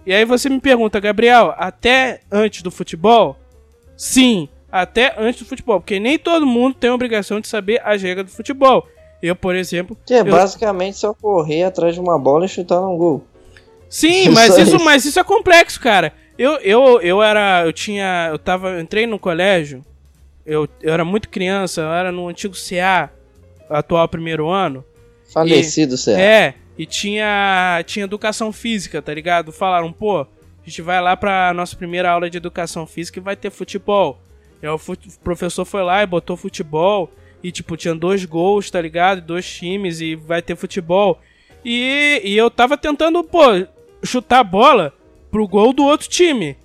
E 0.05 0.13
aí 0.13 0.25
você 0.25 0.49
me 0.49 0.61
pergunta, 0.61 0.99
Gabriel, 0.99 1.55
até 1.57 2.23
antes 2.29 2.61
do 2.61 2.73
futebol? 2.73 3.39
Sim, 3.97 4.49
até 4.71 5.15
antes 5.17 5.43
do 5.43 5.49
futebol. 5.49 5.79
Porque 5.79 6.01
nem 6.01 6.19
todo 6.19 6.45
mundo 6.45 6.75
tem 6.75 6.91
a 6.91 6.95
obrigação 6.95 7.41
de 7.41 7.47
saber 7.47 7.81
as 7.85 8.03
regras 8.03 8.27
do 8.27 8.33
futebol. 8.33 8.89
Eu, 9.23 9.35
por 9.35 9.55
exemplo. 9.55 9.97
Que 10.07 10.15
é 10.15 10.21
eu- 10.21 10.25
basicamente 10.27 10.99
só 10.99 11.13
correr 11.15 11.65
atrás 11.65 11.95
de 11.95 12.01
uma 12.01 12.19
bola 12.19 12.45
e 12.45 12.49
chutar 12.49 12.81
num 12.81 12.97
gol. 12.97 13.25
Sim, 13.89 14.29
mas 14.35 14.55
Só 14.55 14.61
isso, 14.61 14.77
isso. 14.77 14.85
mas 14.85 15.05
isso 15.05 15.19
é 15.21 15.25
complexo, 15.25 15.81
cara. 15.81 16.13
Eu, 16.39 16.53
eu, 16.59 17.01
eu 17.01 17.23
era. 17.23 17.65
Eu 17.65 17.73
tinha. 17.73 18.29
Eu 18.31 18.39
tava. 18.39 18.71
eu 18.71 18.81
entrei 18.81 19.07
no 19.07 19.19
colégio. 19.19 19.85
Eu, 20.45 20.69
eu 20.81 20.93
era 20.93 21.05
muito 21.05 21.29
criança, 21.29 21.81
eu 21.81 21.93
era 21.93 22.13
no 22.13 22.29
antigo 22.29 22.55
CA, 22.55 23.11
atual 23.69 24.07
primeiro 24.07 24.49
ano. 24.49 24.85
Falecido, 25.33 25.97
certo? 25.97 26.21
É, 26.21 26.55
e 26.79 26.87
tinha, 26.87 27.83
tinha 27.85 28.05
educação 28.05 28.53
física, 28.53 29.03
tá 29.03 29.13
ligado? 29.13 29.51
Falaram, 29.51 29.93
pô, 29.93 30.21
a 30.21 30.27
gente 30.65 30.81
vai 30.83 31.01
lá 31.01 31.17
pra 31.17 31.53
nossa 31.53 31.75
primeira 31.75 32.11
aula 32.11 32.31
de 32.31 32.37
educação 32.37 32.87
física 32.87 33.19
e 33.19 33.23
vai 33.23 33.35
ter 33.35 33.51
futebol. 33.51 34.21
E 34.63 34.69
o 34.69 34.77
o 34.77 34.81
professor 35.25 35.65
foi 35.65 35.83
lá 35.83 36.01
e 36.03 36.07
botou 36.07 36.37
futebol. 36.37 37.11
E, 37.47 37.53
tipo, 37.53 37.77
tinha 37.77 37.95
dois 37.95 38.25
gols, 38.25 38.69
tá 38.73 38.81
ligado? 38.81 39.21
Dois 39.21 39.49
times 39.49 40.01
e 40.01 40.17
vai 40.17 40.43
ter 40.43 40.57
futebol. 40.57 41.21
E, 41.65 42.21
e 42.25 42.37
eu 42.37 42.51
tava 42.51 42.77
tentando, 42.77 43.23
pô, 43.23 43.41
chutar 44.03 44.41
a 44.41 44.43
bola 44.43 44.93
pro 45.31 45.47
gol 45.47 45.73
do 45.73 45.85
outro 45.85 46.09
time. 46.09 46.57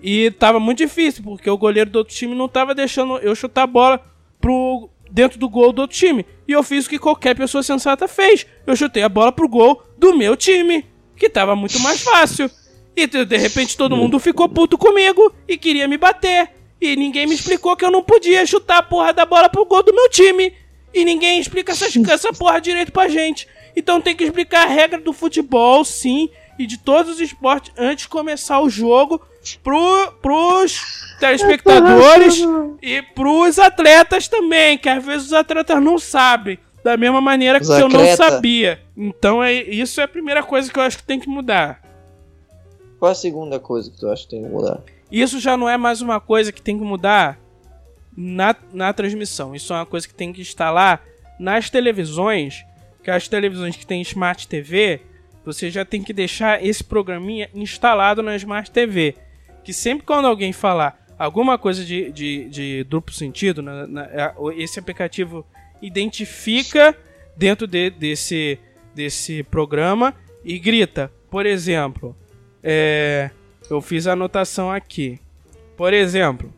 E 0.00 0.30
tava 0.30 0.60
muito 0.60 0.78
difícil, 0.78 1.24
porque 1.24 1.50
o 1.50 1.58
goleiro 1.58 1.90
do 1.90 1.96
outro 1.96 2.14
time 2.14 2.32
não 2.32 2.48
tava 2.48 2.76
deixando 2.76 3.18
eu 3.18 3.34
chutar 3.34 3.64
a 3.64 3.66
bola 3.66 4.00
pro 4.40 4.88
dentro 5.10 5.36
do 5.36 5.48
gol 5.48 5.72
do 5.72 5.82
outro 5.82 5.96
time. 5.96 6.24
E 6.46 6.52
eu 6.52 6.62
fiz 6.62 6.86
o 6.86 6.90
que 6.90 6.98
qualquer 7.00 7.34
pessoa 7.34 7.64
sensata 7.64 8.06
fez. 8.06 8.46
Eu 8.64 8.76
chutei 8.76 9.02
a 9.02 9.08
bola 9.08 9.32
pro 9.32 9.48
gol 9.48 9.82
do 9.98 10.16
meu 10.16 10.36
time, 10.36 10.86
que 11.16 11.28
tava 11.28 11.56
muito 11.56 11.80
mais 11.80 12.02
fácil. 12.02 12.48
E 12.94 13.04
de 13.04 13.24
de 13.24 13.36
repente 13.36 13.76
todo 13.76 13.96
mundo 13.96 14.16
ficou 14.20 14.48
puto 14.48 14.78
comigo 14.78 15.34
e 15.48 15.58
queria 15.58 15.88
me 15.88 15.98
bater. 15.98 16.59
E 16.80 16.96
ninguém 16.96 17.26
me 17.26 17.34
explicou 17.34 17.76
que 17.76 17.84
eu 17.84 17.90
não 17.90 18.02
podia 18.02 18.46
chutar 18.46 18.78
a 18.78 18.82
porra 18.82 19.12
da 19.12 19.26
bola 19.26 19.48
pro 19.48 19.66
gol 19.66 19.82
do 19.82 19.94
meu 19.94 20.08
time. 20.08 20.54
E 20.92 21.04
ninguém 21.04 21.38
explica 21.38 21.72
essa, 21.72 21.86
essa 22.10 22.32
porra 22.32 22.60
direito 22.60 22.90
pra 22.90 23.08
gente. 23.08 23.46
Então 23.76 24.00
tem 24.00 24.16
que 24.16 24.24
explicar 24.24 24.66
a 24.66 24.70
regra 24.70 25.00
do 25.00 25.12
futebol, 25.12 25.84
sim, 25.84 26.30
e 26.58 26.66
de 26.66 26.78
todos 26.78 27.12
os 27.12 27.20
esportes 27.20 27.72
antes 27.78 28.04
de 28.04 28.08
começar 28.08 28.60
o 28.60 28.68
jogo 28.68 29.20
pro, 29.62 30.12
pros 30.20 31.16
telespectadores 31.18 32.42
e 32.82 33.02
pros 33.02 33.58
atletas 33.58 34.28
também, 34.28 34.76
que 34.76 34.88
às 34.88 35.04
vezes 35.04 35.28
os 35.28 35.32
atletas 35.32 35.82
não 35.82 35.98
sabem. 35.98 36.58
Da 36.82 36.96
mesma 36.96 37.20
maneira 37.20 37.60
que 37.60 37.66
Os 37.66 37.78
eu 37.78 37.90
não 37.90 38.16
sabia. 38.16 38.80
Então 38.96 39.44
é, 39.44 39.52
isso 39.52 40.00
é 40.00 40.04
a 40.04 40.08
primeira 40.08 40.42
coisa 40.42 40.72
que 40.72 40.78
eu 40.78 40.82
acho 40.82 40.96
que 40.96 41.04
tem 41.04 41.20
que 41.20 41.28
mudar. 41.28 41.82
Qual 42.98 43.12
a 43.12 43.14
segunda 43.14 43.60
coisa 43.60 43.90
que 43.90 43.98
tu 43.98 44.08
acha 44.08 44.22
que 44.24 44.30
tem 44.30 44.42
que 44.42 44.48
mudar? 44.48 44.82
Isso 45.10 45.40
já 45.40 45.56
não 45.56 45.68
é 45.68 45.76
mais 45.76 46.00
uma 46.00 46.20
coisa 46.20 46.52
que 46.52 46.62
tem 46.62 46.78
que 46.78 46.84
mudar 46.84 47.38
na, 48.16 48.54
na 48.72 48.92
transmissão. 48.92 49.54
Isso 49.54 49.72
é 49.72 49.76
uma 49.76 49.86
coisa 49.86 50.06
que 50.06 50.14
tem 50.14 50.32
que 50.32 50.40
instalar 50.40 51.02
nas 51.38 51.68
televisões. 51.70 52.64
Que 53.02 53.10
as 53.10 53.26
televisões 53.28 53.76
que 53.76 53.86
têm 53.86 54.02
Smart 54.02 54.46
TV, 54.46 55.00
você 55.44 55.70
já 55.70 55.84
tem 55.84 56.02
que 56.02 56.12
deixar 56.12 56.64
esse 56.64 56.84
programinha 56.84 57.48
instalado 57.54 58.22
na 58.22 58.36
Smart 58.36 58.70
TV. 58.70 59.14
Que 59.64 59.72
sempre 59.72 60.06
quando 60.06 60.26
alguém 60.26 60.52
falar 60.52 60.98
alguma 61.18 61.58
coisa 61.58 61.84
de, 61.84 62.10
de, 62.12 62.48
de 62.48 62.84
duplo 62.84 63.14
sentido, 63.14 63.60
na- 63.62 63.86
na- 63.86 64.08
esse 64.56 64.78
aplicativo 64.78 65.44
identifica 65.82 66.96
dentro 67.36 67.66
de- 67.66 67.90
desse, 67.90 68.58
desse 68.94 69.42
programa 69.42 70.14
e 70.44 70.58
grita. 70.58 71.10
Por 71.30 71.46
exemplo, 71.46 72.16
é, 72.62 73.30
eu 73.70 73.80
fiz 73.80 74.06
a 74.06 74.12
anotação 74.12 74.70
aqui. 74.70 75.18
Por 75.76 75.92
exemplo, 75.94 76.52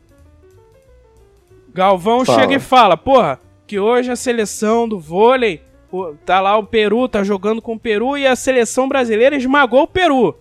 Galvão 1.73 2.25
Fala. 2.25 2.39
chega 2.39 2.55
e 2.55 2.59
fala: 2.59 2.95
Porra, 2.97 3.39
que 3.65 3.79
hoje 3.79 4.11
a 4.11 4.15
seleção 4.15 4.87
do 4.87 4.99
vôlei. 4.99 5.61
o- 5.91 6.15
Tá 6.25 6.39
lá 6.41 6.57
o 6.57 6.63
Peru, 6.65 7.07
tá 7.07 7.23
jogando 7.23 7.61
com 7.61 7.73
o 7.75 7.79
Peru 7.79 8.17
e 8.17 8.25
a 8.25 8.35
seleção 8.35 8.87
brasileira 8.87 9.35
esmagou 9.35 9.83
o 9.83 9.87
Peru. 9.87 10.35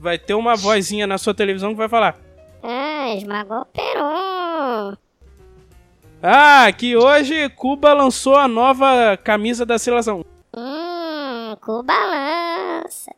Vai 0.00 0.18
ter 0.18 0.34
uma 0.34 0.56
vozinha 0.56 1.06
na 1.06 1.18
sua 1.18 1.34
televisão 1.34 1.70
que 1.70 1.76
vai 1.76 1.88
falar: 1.88 2.16
Ah, 2.62 3.14
esmagou 3.14 3.58
o 3.60 3.66
Peru. 3.66 4.98
Ah, 6.22 6.72
que 6.72 6.96
hoje 6.96 7.50
Cuba 7.50 7.92
lançou 7.92 8.34
a 8.36 8.48
nova 8.48 9.14
camisa 9.22 9.66
da 9.66 9.78
seleção. 9.78 10.24
Hum, 10.56 11.54
Cuba 11.60 11.92
lança. 11.92 13.10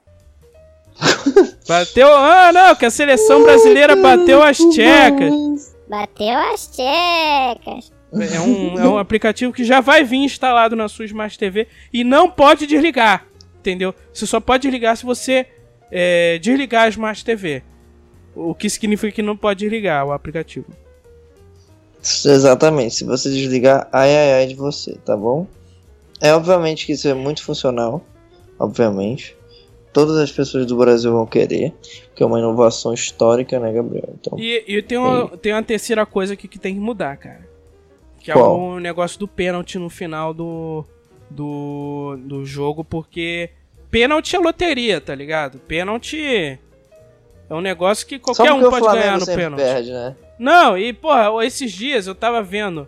Bateu. 1.69 2.09
Ah, 2.09 2.53
não, 2.53 2.75
que 2.75 2.87
a 2.87 2.91
seleção 2.91 3.43
brasileira 3.43 3.97
bateu 3.97 4.43
as 4.43 4.57
tchecas. 4.57 5.77
Bateu 5.89 6.37
as 6.37 6.69
tchecas. 6.69 7.93
É 8.13 8.41
um, 8.41 8.79
é 8.79 8.89
um 8.89 8.99
aplicativo 8.99 9.53
que 9.53 9.65
já 9.65 9.81
vai 9.81 10.05
vir 10.05 10.19
instalado 10.19 10.77
na 10.77 10.89
sua 10.89 11.05
Smart 11.05 11.37
TV 11.39 11.67
e 11.93 12.05
não 12.05 12.31
pode 12.31 12.67
desligar, 12.67 13.27
entendeu? 13.59 13.95
Você 14.13 14.27
só 14.27 14.41
pode 14.41 14.63
desligar 14.63 14.97
se 14.97 15.05
você 15.05 15.47
é, 15.91 16.39
desligar 16.39 16.85
a 16.85 16.89
Smart 16.89 17.25
TV. 17.25 17.63
O 18.35 18.55
que 18.55 18.71
significa 18.71 19.13
que 19.13 19.23
não 19.23 19.37
pode 19.37 19.61
desligar 19.61 20.07
o 20.07 20.13
aplicativo. 20.13 20.67
Exatamente, 22.03 22.95
se 22.95 23.05
você 23.05 23.29
desligar, 23.31 23.89
ai 23.93 24.15
ai 24.15 24.33
ai 24.35 24.47
de 24.47 24.55
você, 24.55 24.97
tá 25.05 25.17
bom? 25.17 25.47
É 26.21 26.33
obviamente 26.33 26.87
que 26.87 26.93
isso 26.93 27.09
é 27.09 27.15
muito 27.15 27.43
funcional, 27.43 28.05
obviamente. 28.59 29.36
Todas 29.97 30.19
as 30.19 30.31
pessoas 30.31 30.67
do 30.67 30.77
Brasil 30.77 31.11
vão 31.11 31.25
querer, 31.25 31.73
que 32.15 32.23
é 32.23 32.27
uma 32.27 32.39
inovação 32.39 32.93
histórica, 32.93 33.59
né, 33.59 33.73
Gabriel? 33.73 34.11
Então, 34.21 34.39
E, 34.39 34.63
e 34.69 34.83
tem, 34.83 34.99
uma, 34.99 35.27
tem 35.39 35.55
uma 35.55 35.63
terceira 35.63 36.05
coisa 36.05 36.35
aqui 36.35 36.47
que 36.47 36.59
tem 36.59 36.75
que 36.75 36.81
mudar, 36.81 37.17
cara. 37.17 37.49
Que 38.21 38.31
é 38.31 38.35
Qual? 38.35 38.61
o 38.61 38.79
negócio 38.79 39.19
do 39.19 39.27
pênalti 39.27 39.79
no 39.79 39.89
final 39.89 40.35
do, 40.35 40.85
do, 41.31 42.19
do 42.19 42.45
jogo, 42.45 42.85
porque 42.85 43.49
pênalti 43.91 44.37
é 44.37 44.39
loteria, 44.39 45.01
tá 45.01 45.15
ligado? 45.15 45.59
Pênalti 45.61 46.21
é 46.21 46.59
um 47.49 47.63
negócio 47.63 48.07
que 48.07 48.19
qualquer 48.19 48.53
um 48.53 48.69
pode 48.69 48.85
ganhar 48.85 49.19
no 49.19 49.25
pênalti. 49.25 49.63
perde, 49.63 49.93
né? 49.93 50.15
Não, 50.39 50.77
e 50.77 50.93
porra, 50.93 51.43
esses 51.43 51.73
dias 51.73 52.07
eu 52.07 52.15
tava 52.15 52.43
vendo. 52.43 52.87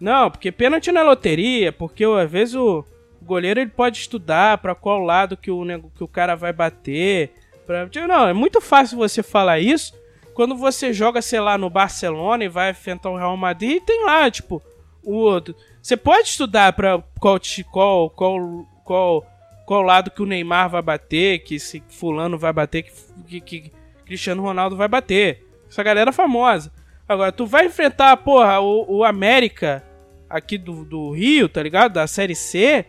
Não, 0.00 0.28
porque 0.28 0.50
pênalti 0.50 0.90
não 0.90 1.02
é 1.02 1.04
loteria, 1.04 1.70
porque 1.70 2.04
às 2.04 2.28
vezes 2.28 2.56
o 2.56 2.84
goleiro 3.28 3.60
ele 3.60 3.70
pode 3.70 3.98
estudar 3.98 4.58
pra 4.58 4.74
qual 4.74 4.98
lado 4.98 5.36
que 5.36 5.50
o, 5.50 5.64
que 5.94 6.02
o 6.02 6.08
cara 6.08 6.34
vai 6.34 6.52
bater. 6.52 7.30
Pra... 7.66 7.88
Tipo, 7.88 8.08
Não, 8.08 8.26
é 8.26 8.32
muito 8.32 8.60
fácil 8.60 8.98
você 8.98 9.22
falar 9.22 9.60
isso 9.60 9.94
quando 10.34 10.56
você 10.56 10.92
joga, 10.92 11.20
sei 11.20 11.40
lá, 11.40 11.58
no 11.58 11.68
Barcelona 11.68 12.44
e 12.44 12.48
vai 12.48 12.70
enfrentar 12.70 13.10
o 13.10 13.16
Real 13.16 13.36
Madrid 13.36 13.76
e 13.76 13.80
tem 13.80 14.04
lá, 14.04 14.30
tipo, 14.30 14.62
o 15.02 15.14
outro. 15.14 15.54
Você 15.82 15.96
pode 15.96 16.28
estudar 16.28 16.72
pra 16.72 17.02
qual, 17.18 17.40
qual, 17.70 18.10
qual, 18.10 18.66
qual, 18.84 19.26
qual 19.66 19.82
lado 19.82 20.10
que 20.10 20.22
o 20.22 20.26
Neymar 20.26 20.70
vai 20.70 20.80
bater, 20.80 21.40
que 21.40 21.56
esse 21.56 21.82
fulano 21.88 22.38
vai 22.38 22.52
bater, 22.52 22.84
que, 23.26 23.40
que, 23.40 23.60
que 23.60 23.72
Cristiano 24.06 24.42
Ronaldo 24.42 24.76
vai 24.76 24.86
bater. 24.86 25.44
Essa 25.68 25.82
galera 25.82 26.10
é 26.10 26.12
famosa. 26.12 26.72
Agora, 27.08 27.32
tu 27.32 27.44
vai 27.44 27.66
enfrentar, 27.66 28.16
porra, 28.18 28.60
o, 28.60 28.98
o 28.98 29.04
América 29.04 29.82
aqui 30.28 30.56
do, 30.56 30.84
do 30.84 31.10
Rio, 31.10 31.48
tá 31.48 31.62
ligado? 31.62 31.94
Da 31.94 32.06
Série 32.06 32.34
C. 32.34 32.86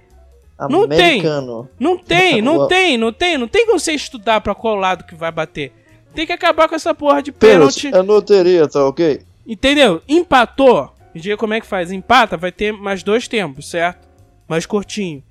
Não 0.67 0.88
tem. 0.88 1.22
Não 1.80 1.98
tem, 1.98 2.41
não 2.41 2.67
tem, 2.67 2.98
não 2.98 3.13
tem. 3.13 3.38
Não 3.38 3.48
tem 3.48 3.65
como 3.65 3.80
você 3.80 3.93
estudar 3.93 4.41
pra 4.41 4.56
qual 4.56 4.76
lado 4.76 5.04
que 5.06 5.15
vai 5.15 5.32
bater. 5.32 5.72
Tem 6.13 6.26
que 6.26 6.34
acabar 6.34 6.67
com 6.67 6.76
essa 6.76 6.93
porra 6.93 7.22
de 7.22 7.32
Pênalti 7.32 7.84
pênalti. 7.84 7.95
é 7.98 8.12
loteria, 8.12 8.67
tá 8.67 8.84
ok? 8.86 9.22
Entendeu? 9.48 10.02
Empatou. 10.08 10.89
Me 11.13 11.22
diga 11.22 11.38
como 11.38 11.54
é 11.54 11.62
que 11.62 11.67
faz. 11.67 11.91
Empata, 11.91 12.36
vai 12.36 12.52
ter 12.52 12.72
mais 12.74 13.04
dois 13.04 13.28
tempos, 13.28 13.69
certo? 13.69 14.08
Mais 14.48 14.65
curtinho. 14.65 15.24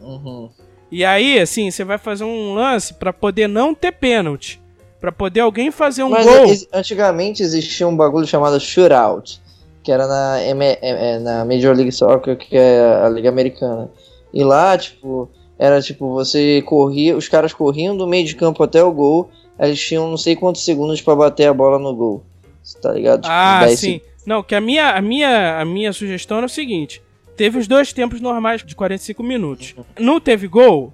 Uhum. 0.00 0.48
E 0.90 1.04
aí, 1.04 1.38
assim, 1.38 1.70
você 1.70 1.84
vai 1.84 1.98
fazer 1.98 2.24
um 2.24 2.54
lance 2.54 2.94
pra 2.94 3.12
poder 3.12 3.46
não 3.48 3.74
ter 3.74 3.92
pênalti. 3.92 4.60
Pra 5.00 5.12
poder 5.12 5.40
alguém 5.40 5.70
fazer 5.70 6.02
um 6.02 6.10
Mas 6.10 6.26
gol. 6.26 6.46
antigamente 6.72 7.42
existia 7.42 7.86
um 7.86 7.96
bagulho 7.96 8.26
chamado 8.26 8.58
shootout, 8.58 9.40
que 9.82 9.92
era 9.92 10.06
na, 10.06 10.42
M- 10.42 10.78
é, 10.82 11.18
na 11.20 11.44
Major 11.44 11.74
League 11.74 11.92
Soccer, 11.92 12.36
que 12.36 12.56
é 12.56 13.00
a 13.04 13.08
liga 13.08 13.28
americana. 13.28 13.88
E 14.32 14.44
lá, 14.44 14.76
tipo, 14.76 15.30
era 15.58 15.80
tipo, 15.80 16.12
você 16.12 16.62
corria, 16.62 17.16
os 17.16 17.28
caras 17.28 17.52
corriam 17.52 17.96
do 17.96 18.06
meio 18.06 18.24
de 18.26 18.36
campo 18.36 18.62
até 18.62 18.82
o 18.82 18.92
gol, 18.92 19.30
eles 19.58 19.80
tinham 19.80 20.08
não 20.08 20.16
sei 20.16 20.36
quantos 20.36 20.64
segundos 20.64 21.00
pra 21.00 21.16
bater 21.16 21.46
a 21.48 21.54
bola 21.54 21.78
no 21.78 21.94
gol. 21.94 22.24
Você 22.62 22.78
tá 22.80 22.92
ligado? 22.92 23.22
Tipo, 23.22 23.32
Ah, 23.32 23.64
10 23.64 23.78
sim. 23.80 24.00
Não, 24.26 24.42
que 24.42 24.54
a 24.54 24.60
minha, 24.60 24.90
a 24.90 25.00
minha, 25.00 25.60
a 25.60 25.64
minha 25.64 25.92
sugestão 25.92 26.36
era 26.36 26.46
o 26.46 26.50
seguinte: 26.50 27.00
teve 27.36 27.58
os 27.58 27.66
dois 27.66 27.92
tempos 27.92 28.20
normais 28.20 28.62
de 28.62 28.74
45 28.74 29.22
minutos. 29.22 29.74
Não 29.98 30.20
teve 30.20 30.46
gol? 30.46 30.92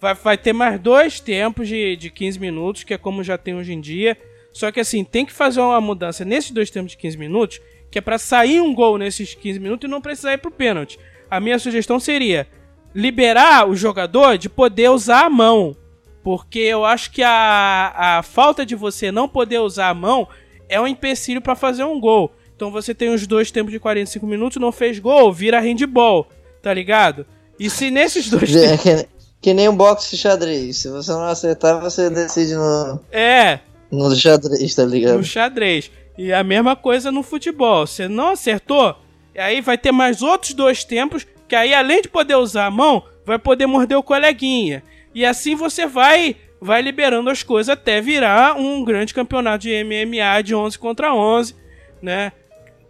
Vai, 0.00 0.14
vai 0.14 0.36
ter 0.38 0.52
mais 0.52 0.78
dois 0.80 1.20
tempos 1.20 1.68
de, 1.68 1.96
de 1.96 2.10
15 2.10 2.38
minutos, 2.38 2.84
que 2.84 2.94
é 2.94 2.98
como 2.98 3.22
já 3.22 3.38
tem 3.38 3.54
hoje 3.54 3.72
em 3.72 3.80
dia. 3.80 4.16
Só 4.52 4.72
que 4.72 4.80
assim, 4.80 5.04
tem 5.04 5.24
que 5.24 5.32
fazer 5.32 5.60
uma 5.60 5.80
mudança 5.80 6.24
nesses 6.24 6.50
dois 6.50 6.68
tempos 6.70 6.92
de 6.92 6.98
15 6.98 7.16
minutos, 7.16 7.60
que 7.92 7.98
é 7.98 8.00
pra 8.00 8.18
sair 8.18 8.60
um 8.60 8.74
gol 8.74 8.98
nesses 8.98 9.34
15 9.34 9.60
minutos 9.60 9.88
e 9.88 9.90
não 9.90 10.00
precisar 10.00 10.32
ir 10.34 10.38
pro 10.38 10.50
pênalti. 10.50 10.98
A 11.30 11.40
minha 11.40 11.58
sugestão 11.58 11.98
seria 12.00 12.46
liberar 12.94 13.68
o 13.68 13.74
jogador 13.76 14.38
de 14.38 14.48
poder 14.48 14.90
usar 14.90 15.26
a 15.26 15.30
mão. 15.30 15.76
Porque 16.22 16.58
eu 16.58 16.84
acho 16.84 17.10
que 17.10 17.22
a, 17.22 17.92
a 18.18 18.22
falta 18.22 18.64
de 18.66 18.74
você 18.74 19.10
não 19.12 19.28
poder 19.28 19.58
usar 19.60 19.88
a 19.90 19.94
mão 19.94 20.28
é 20.68 20.80
um 20.80 20.86
empecilho 20.86 21.40
pra 21.40 21.54
fazer 21.54 21.84
um 21.84 22.00
gol. 22.00 22.32
Então 22.54 22.70
você 22.70 22.92
tem 22.94 23.08
os 23.14 23.26
dois 23.26 23.50
tempos 23.50 23.72
de 23.72 23.78
45 23.78 24.26
minutos, 24.26 24.60
não 24.60 24.72
fez 24.72 24.98
gol, 24.98 25.32
vira 25.32 25.60
handball, 25.60 26.26
tá 26.60 26.74
ligado? 26.74 27.24
E 27.58 27.70
se 27.70 27.90
nesses 27.90 28.28
dois 28.30 28.54
É 28.54 28.76
tempos. 28.76 28.82
que, 28.82 29.08
que 29.40 29.54
nem 29.54 29.68
um 29.68 29.76
boxe 29.76 30.10
de 30.16 30.20
xadrez. 30.20 30.76
Se 30.78 30.88
você 30.88 31.10
não 31.12 31.22
acertar, 31.24 31.80
você 31.80 32.10
decide 32.10 32.54
no, 32.54 33.00
É, 33.12 33.60
no 33.90 34.14
xadrez, 34.14 34.74
tá 34.74 34.84
ligado? 34.84 35.18
no 35.18 35.24
xadrez. 35.24 35.90
E 36.18 36.32
a 36.32 36.42
mesma 36.42 36.74
coisa 36.74 37.12
no 37.12 37.22
futebol. 37.22 37.86
Você 37.86 38.08
não 38.08 38.30
acertou, 38.30 38.96
e 39.38 39.40
aí 39.40 39.60
vai 39.60 39.78
ter 39.78 39.92
mais 39.92 40.20
outros 40.20 40.52
dois 40.52 40.82
tempos, 40.82 41.24
que 41.46 41.54
aí 41.54 41.72
além 41.72 42.02
de 42.02 42.08
poder 42.08 42.34
usar 42.34 42.66
a 42.66 42.70
mão, 42.72 43.04
vai 43.24 43.38
poder 43.38 43.66
morder 43.66 43.96
o 43.96 44.02
coleguinha. 44.02 44.82
E 45.14 45.24
assim 45.24 45.54
você 45.54 45.86
vai 45.86 46.34
vai 46.60 46.82
liberando 46.82 47.30
as 47.30 47.44
coisas 47.44 47.68
até 47.68 48.00
virar 48.00 48.56
um 48.58 48.84
grande 48.84 49.14
campeonato 49.14 49.62
de 49.62 49.84
MMA 49.84 50.42
de 50.42 50.56
11 50.56 50.76
contra 50.76 51.14
11, 51.14 51.54
né? 52.02 52.32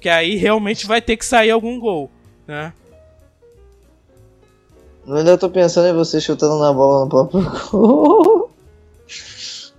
Que 0.00 0.08
aí 0.08 0.36
realmente 0.36 0.86
vai 0.86 1.02
ter 1.02 1.18
que 1.18 1.26
sair 1.26 1.50
algum 1.50 1.78
gol, 1.78 2.10
né? 2.46 2.72
Eu 5.06 5.16
ainda 5.16 5.36
tô 5.36 5.50
pensando 5.50 5.88
em 5.88 5.92
você 5.92 6.18
chutando 6.18 6.58
na 6.58 6.72
bola 6.72 7.04
no 7.04 7.10
próprio 7.10 7.42
gol. 7.70 8.47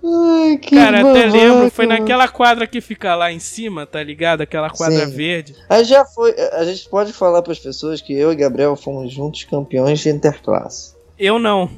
Ai, 0.02 0.56
que 0.56 0.74
Cara, 0.74 1.00
até 1.00 1.26
babaca, 1.26 1.36
lembro, 1.36 1.70
foi 1.70 1.86
mano. 1.86 2.00
naquela 2.00 2.26
quadra 2.26 2.66
que 2.66 2.80
fica 2.80 3.14
lá 3.14 3.30
em 3.30 3.38
cima, 3.38 3.86
tá 3.86 4.02
ligado? 4.02 4.40
Aquela 4.40 4.70
quadra 4.70 5.06
Sim. 5.06 5.14
verde. 5.14 5.54
Aí 5.68 5.84
já 5.84 6.04
foi. 6.04 6.34
A 6.52 6.64
gente 6.64 6.88
pode 6.88 7.12
falar 7.12 7.42
pras 7.42 7.58
pessoas 7.58 8.00
que 8.00 8.12
eu 8.12 8.32
e 8.32 8.36
Gabriel 8.36 8.74
fomos 8.76 9.12
juntos 9.12 9.44
campeões 9.44 10.00
de 10.00 10.08
interclasse. 10.08 10.94
Eu 11.18 11.38
não. 11.38 11.70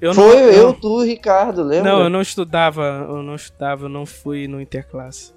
Eu 0.00 0.12
foi 0.12 0.24
não, 0.24 0.50
eu, 0.50 0.72
tu 0.72 1.04
e 1.04 1.08
Ricardo, 1.10 1.62
lembra? 1.62 1.92
Não, 1.92 2.00
eu 2.00 2.10
não 2.10 2.20
estudava, 2.20 3.06
eu 3.08 3.22
não 3.22 3.36
estudava, 3.36 3.84
eu 3.84 3.88
não 3.88 4.04
fui 4.04 4.48
no 4.48 4.60
interclasse. 4.60 5.32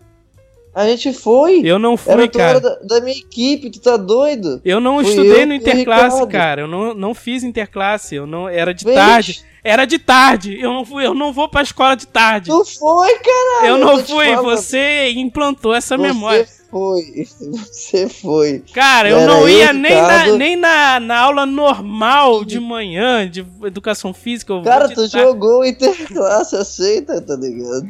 A 0.75 0.85
gente 0.87 1.13
foi. 1.13 1.61
Eu 1.63 1.79
não 1.79 1.95
fui, 1.95 2.11
Era 2.11 2.27
cara. 2.27 2.59
da, 2.59 2.75
da 2.83 2.99
minha 2.99 3.17
equipe, 3.17 3.69
tu 3.71 3.79
tá 3.79 3.95
doido? 3.95 4.59
Eu 4.65 4.81
não 4.81 4.99
Fui 4.99 5.07
estudei 5.09 5.43
eu 5.43 5.47
no 5.47 5.53
interclasse, 5.53 6.27
cara. 6.27 6.61
Eu 6.63 6.67
não, 6.67 6.93
não 6.93 7.13
fiz 7.13 7.43
interclasse, 7.43 8.13
eu 8.13 8.27
não 8.27 8.49
era 8.49 8.73
de 8.73 8.83
Vem, 8.83 8.93
tarde. 8.93 9.41
Era 9.63 9.85
de 9.85 9.97
tarde. 9.97 10.59
Eu 10.59 10.73
não 10.73 10.85
fui, 10.85 11.05
eu 11.05 11.13
não 11.13 11.31
vou 11.31 11.47
pra 11.47 11.61
escola 11.61 11.95
de 11.95 12.05
tarde. 12.05 12.49
Tu 12.49 12.65
foi, 12.77 13.07
caralho. 13.19 13.67
eu 13.67 13.77
não 13.77 14.03
te 14.03 14.11
fui, 14.11 14.25
falando. 14.25 14.43
você 14.43 15.11
implantou 15.11 15.73
essa 15.73 15.95
Você 15.95 16.03
memória. 16.03 16.45
foi. 16.69 17.01
Você 17.71 18.09
foi. 18.09 18.61
Cara, 18.73 19.07
eu 19.09 19.19
Era 19.19 19.27
não 19.27 19.41
eu, 19.47 19.49
ia 19.49 19.71
nem, 19.71 19.95
na, 19.95 20.27
nem 20.33 20.55
na, 20.57 20.99
na 20.99 21.17
aula 21.19 21.45
normal 21.45 22.43
de 22.43 22.59
manhã, 22.59 23.29
de 23.29 23.45
educação 23.63 24.13
física. 24.13 24.51
Eu 24.51 24.61
Cara, 24.61 24.89
tu 24.89 25.07
jogou 25.07 25.63
interclasse, 25.63 26.57
aceita, 26.57 27.21
tá 27.21 27.37
ligado? 27.37 27.87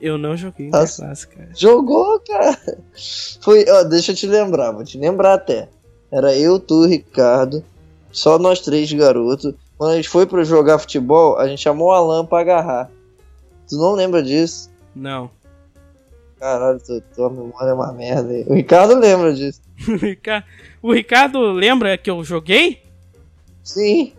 Eu 0.00 0.18
não 0.18 0.36
joguei 0.36 0.68
Nossa. 0.68 0.94
interclasse, 1.02 1.28
cara. 1.28 1.48
Jogou, 1.54 2.20
cara. 2.20 2.58
Foi, 3.40 3.64
ó, 3.68 3.82
deixa 3.84 4.12
eu 4.12 4.16
te 4.16 4.26
lembrar, 4.26 4.72
vou 4.72 4.84
te 4.84 4.98
lembrar 4.98 5.34
até. 5.34 5.68
Era 6.12 6.36
eu, 6.36 6.58
tu, 6.58 6.86
Ricardo, 6.86 7.64
só 8.12 8.38
nós 8.38 8.60
três 8.60 8.92
garotos. 8.92 9.54
Quando 9.78 9.92
a 9.92 9.96
gente 9.96 10.08
foi 10.08 10.26
pra 10.26 10.44
jogar 10.44 10.78
futebol, 10.78 11.36
a 11.38 11.48
gente 11.48 11.62
chamou 11.62 11.88
o 11.88 11.92
Alan 11.92 12.24
pra 12.26 12.40
agarrar. 12.40 12.90
Tu 13.68 13.76
não 13.76 13.92
lembra 13.92 14.22
disso? 14.22 14.70
Não. 14.94 15.30
Caralho, 16.38 16.78
tu- 16.80 17.02
tua 17.14 17.30
memória 17.30 17.70
é 17.70 17.74
uma 17.74 17.92
merda. 17.92 18.30
aí. 18.32 18.44
O 18.46 18.54
Ricardo 18.54 18.94
lembra 18.98 19.32
disso. 19.34 19.60
O 19.88 19.96
Rica- 19.96 20.44
o 20.82 20.92
Ricardo 20.94 21.40
lembra 21.52 21.98
que 21.98 22.10
eu 22.10 22.22
joguei? 22.24 22.80
Sim. 23.62 24.12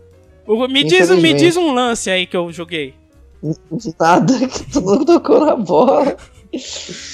O- 0.45 0.67
Me 0.67 0.83
diz, 0.83 1.09
me 1.09 1.33
diz 1.33 1.55
um 1.57 1.73
lance 1.73 2.09
aí 2.09 2.25
que 2.27 2.35
eu 2.37 2.51
joguei. 2.51 2.93
Nada 3.99 4.33
que 4.47 4.63
tu 4.71 4.81
não 4.81 5.05
tocou 5.05 5.45
na 5.45 5.55
bola. 5.55 6.15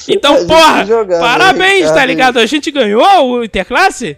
Então, 0.07 0.45
porra, 0.47 0.85
jogava, 0.85 1.21
parabéns, 1.23 1.91
tá 1.91 2.05
ligado? 2.05 2.37
A 2.39 2.45
gente 2.45 2.71
ganhou 2.71 3.03
o 3.31 3.43
Interclasse? 3.43 4.17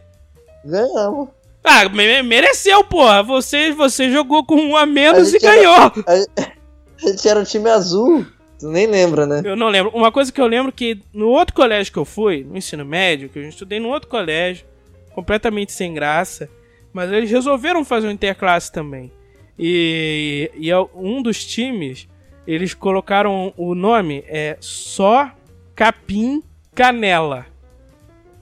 Ganhamos. 0.63 1.29
Ah, 1.63 1.87
me- 1.89 2.21
mereceu, 2.21 2.83
porra. 2.83 3.23
Você, 3.23 3.71
você 3.71 4.11
jogou 4.11 4.45
com 4.45 4.55
um 4.55 4.75
a 4.77 4.85
menos 4.85 5.27
A 5.27 5.29
e 5.29 5.31
gente 5.31 5.45
era- 5.45 5.55
ganhou. 5.55 5.91
A 7.03 7.07
gente 7.09 7.27
era 7.27 7.39
o 7.39 7.45
time 7.45 7.69
azul. 7.69 8.25
Tu 8.57 8.67
nem 8.69 8.87
lembra, 8.87 9.25
né? 9.25 9.41
Eu 9.43 9.55
não 9.55 9.67
lembro. 9.67 9.91
Uma 9.93 10.11
coisa 10.11 10.31
que 10.31 10.39
eu 10.39 10.47
lembro 10.47 10.71
que 10.71 11.01
no 11.13 11.27
outro 11.27 11.53
colégio 11.53 11.91
que 11.91 11.99
eu 11.99 12.05
fui, 12.05 12.43
no 12.49 12.57
ensino 12.57 12.85
médio, 12.85 13.27
que 13.27 13.37
eu 13.37 13.43
estudei 13.49 13.79
no 13.81 13.89
outro 13.89 14.07
colégio, 14.07 14.65
completamente 15.13 15.73
sem 15.73 15.93
graça, 15.93 16.49
mas 16.93 17.11
eles 17.11 17.29
resolveram 17.29 17.83
fazer 17.83 18.07
um 18.07 18.11
interclasse 18.11 18.71
também. 18.71 19.11
E, 19.57 20.51
e 20.55 20.69
é 20.69 20.77
um 20.95 21.21
dos 21.21 21.45
times, 21.45 22.07
eles 22.45 22.73
colocaram 22.73 23.53
o 23.55 23.73
nome 23.73 24.23
é 24.27 24.57
Só 24.59 25.31
Capim 25.75 26.43
Canela. 26.73 27.45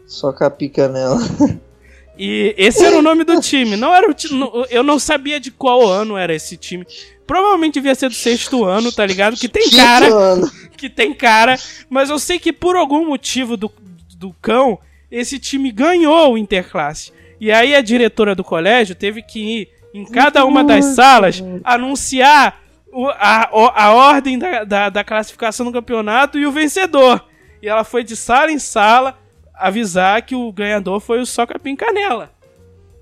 Só 0.06 0.32
com 0.32 0.44
a 0.44 0.50
pica 0.50 0.88
nela. 0.88 1.20
E 2.16 2.54
esse 2.56 2.86
era 2.86 2.96
o 2.96 3.02
nome 3.02 3.24
do 3.24 3.42
time. 3.42 3.76
Não 3.76 3.94
era 3.94 4.08
o 4.08 4.16
Eu 4.70 4.84
não 4.84 5.00
sabia 5.00 5.40
de 5.40 5.50
qual 5.50 5.88
ano 5.88 6.16
era 6.16 6.34
esse 6.36 6.56
time. 6.56 6.86
Provavelmente 7.26 7.74
devia 7.74 7.96
ser 7.96 8.10
do 8.10 8.14
sexto 8.14 8.64
ano, 8.64 8.92
tá 8.92 9.04
ligado? 9.04 9.36
Que 9.36 9.50
tem 9.50 9.72
cara. 9.72 10.08
Que 10.78 10.90
tem 10.90 11.14
cara, 11.14 11.58
mas 11.90 12.10
eu 12.10 12.20
sei 12.20 12.38
que 12.38 12.54
por 12.54 12.76
algum 12.76 13.08
motivo 13.08 13.58
do, 13.58 13.72
do 14.18 14.32
cão, 14.42 14.78
esse 15.10 15.40
time 15.40 15.72
ganhou 15.72 16.34
o 16.34 16.38
Interclasse. 16.38 17.12
E 17.40 17.52
aí 17.52 17.74
a 17.74 17.82
diretora 17.82 18.36
do 18.36 18.44
colégio 18.44 18.94
teve 18.94 19.24
que 19.24 19.40
ir 19.40 19.70
em 19.94 20.06
cada 20.06 20.44
uma 20.46 20.64
das 20.64 20.86
salas 20.96 21.44
anunciar 21.64 22.60
o- 22.92 23.08
a, 23.10 23.50
a 23.86 23.92
ordem 23.94 24.38
da, 24.40 24.64
da, 24.64 24.90
da 24.90 25.04
classificação 25.04 25.66
do 25.66 25.72
campeonato 25.72 26.38
e 26.40 26.46
o 26.46 26.52
vencedor. 26.52 27.24
E 27.62 27.68
ela 27.68 27.84
foi 27.84 28.04
de 28.04 28.16
sala 28.16 28.52
em 28.52 28.60
sala 28.60 29.18
avisar 29.54 30.22
que 30.24 30.36
o 30.36 30.52
ganhador 30.52 31.00
foi 31.00 31.20
o 31.22 31.26
Socapim 31.26 31.76
Canela. 31.76 32.32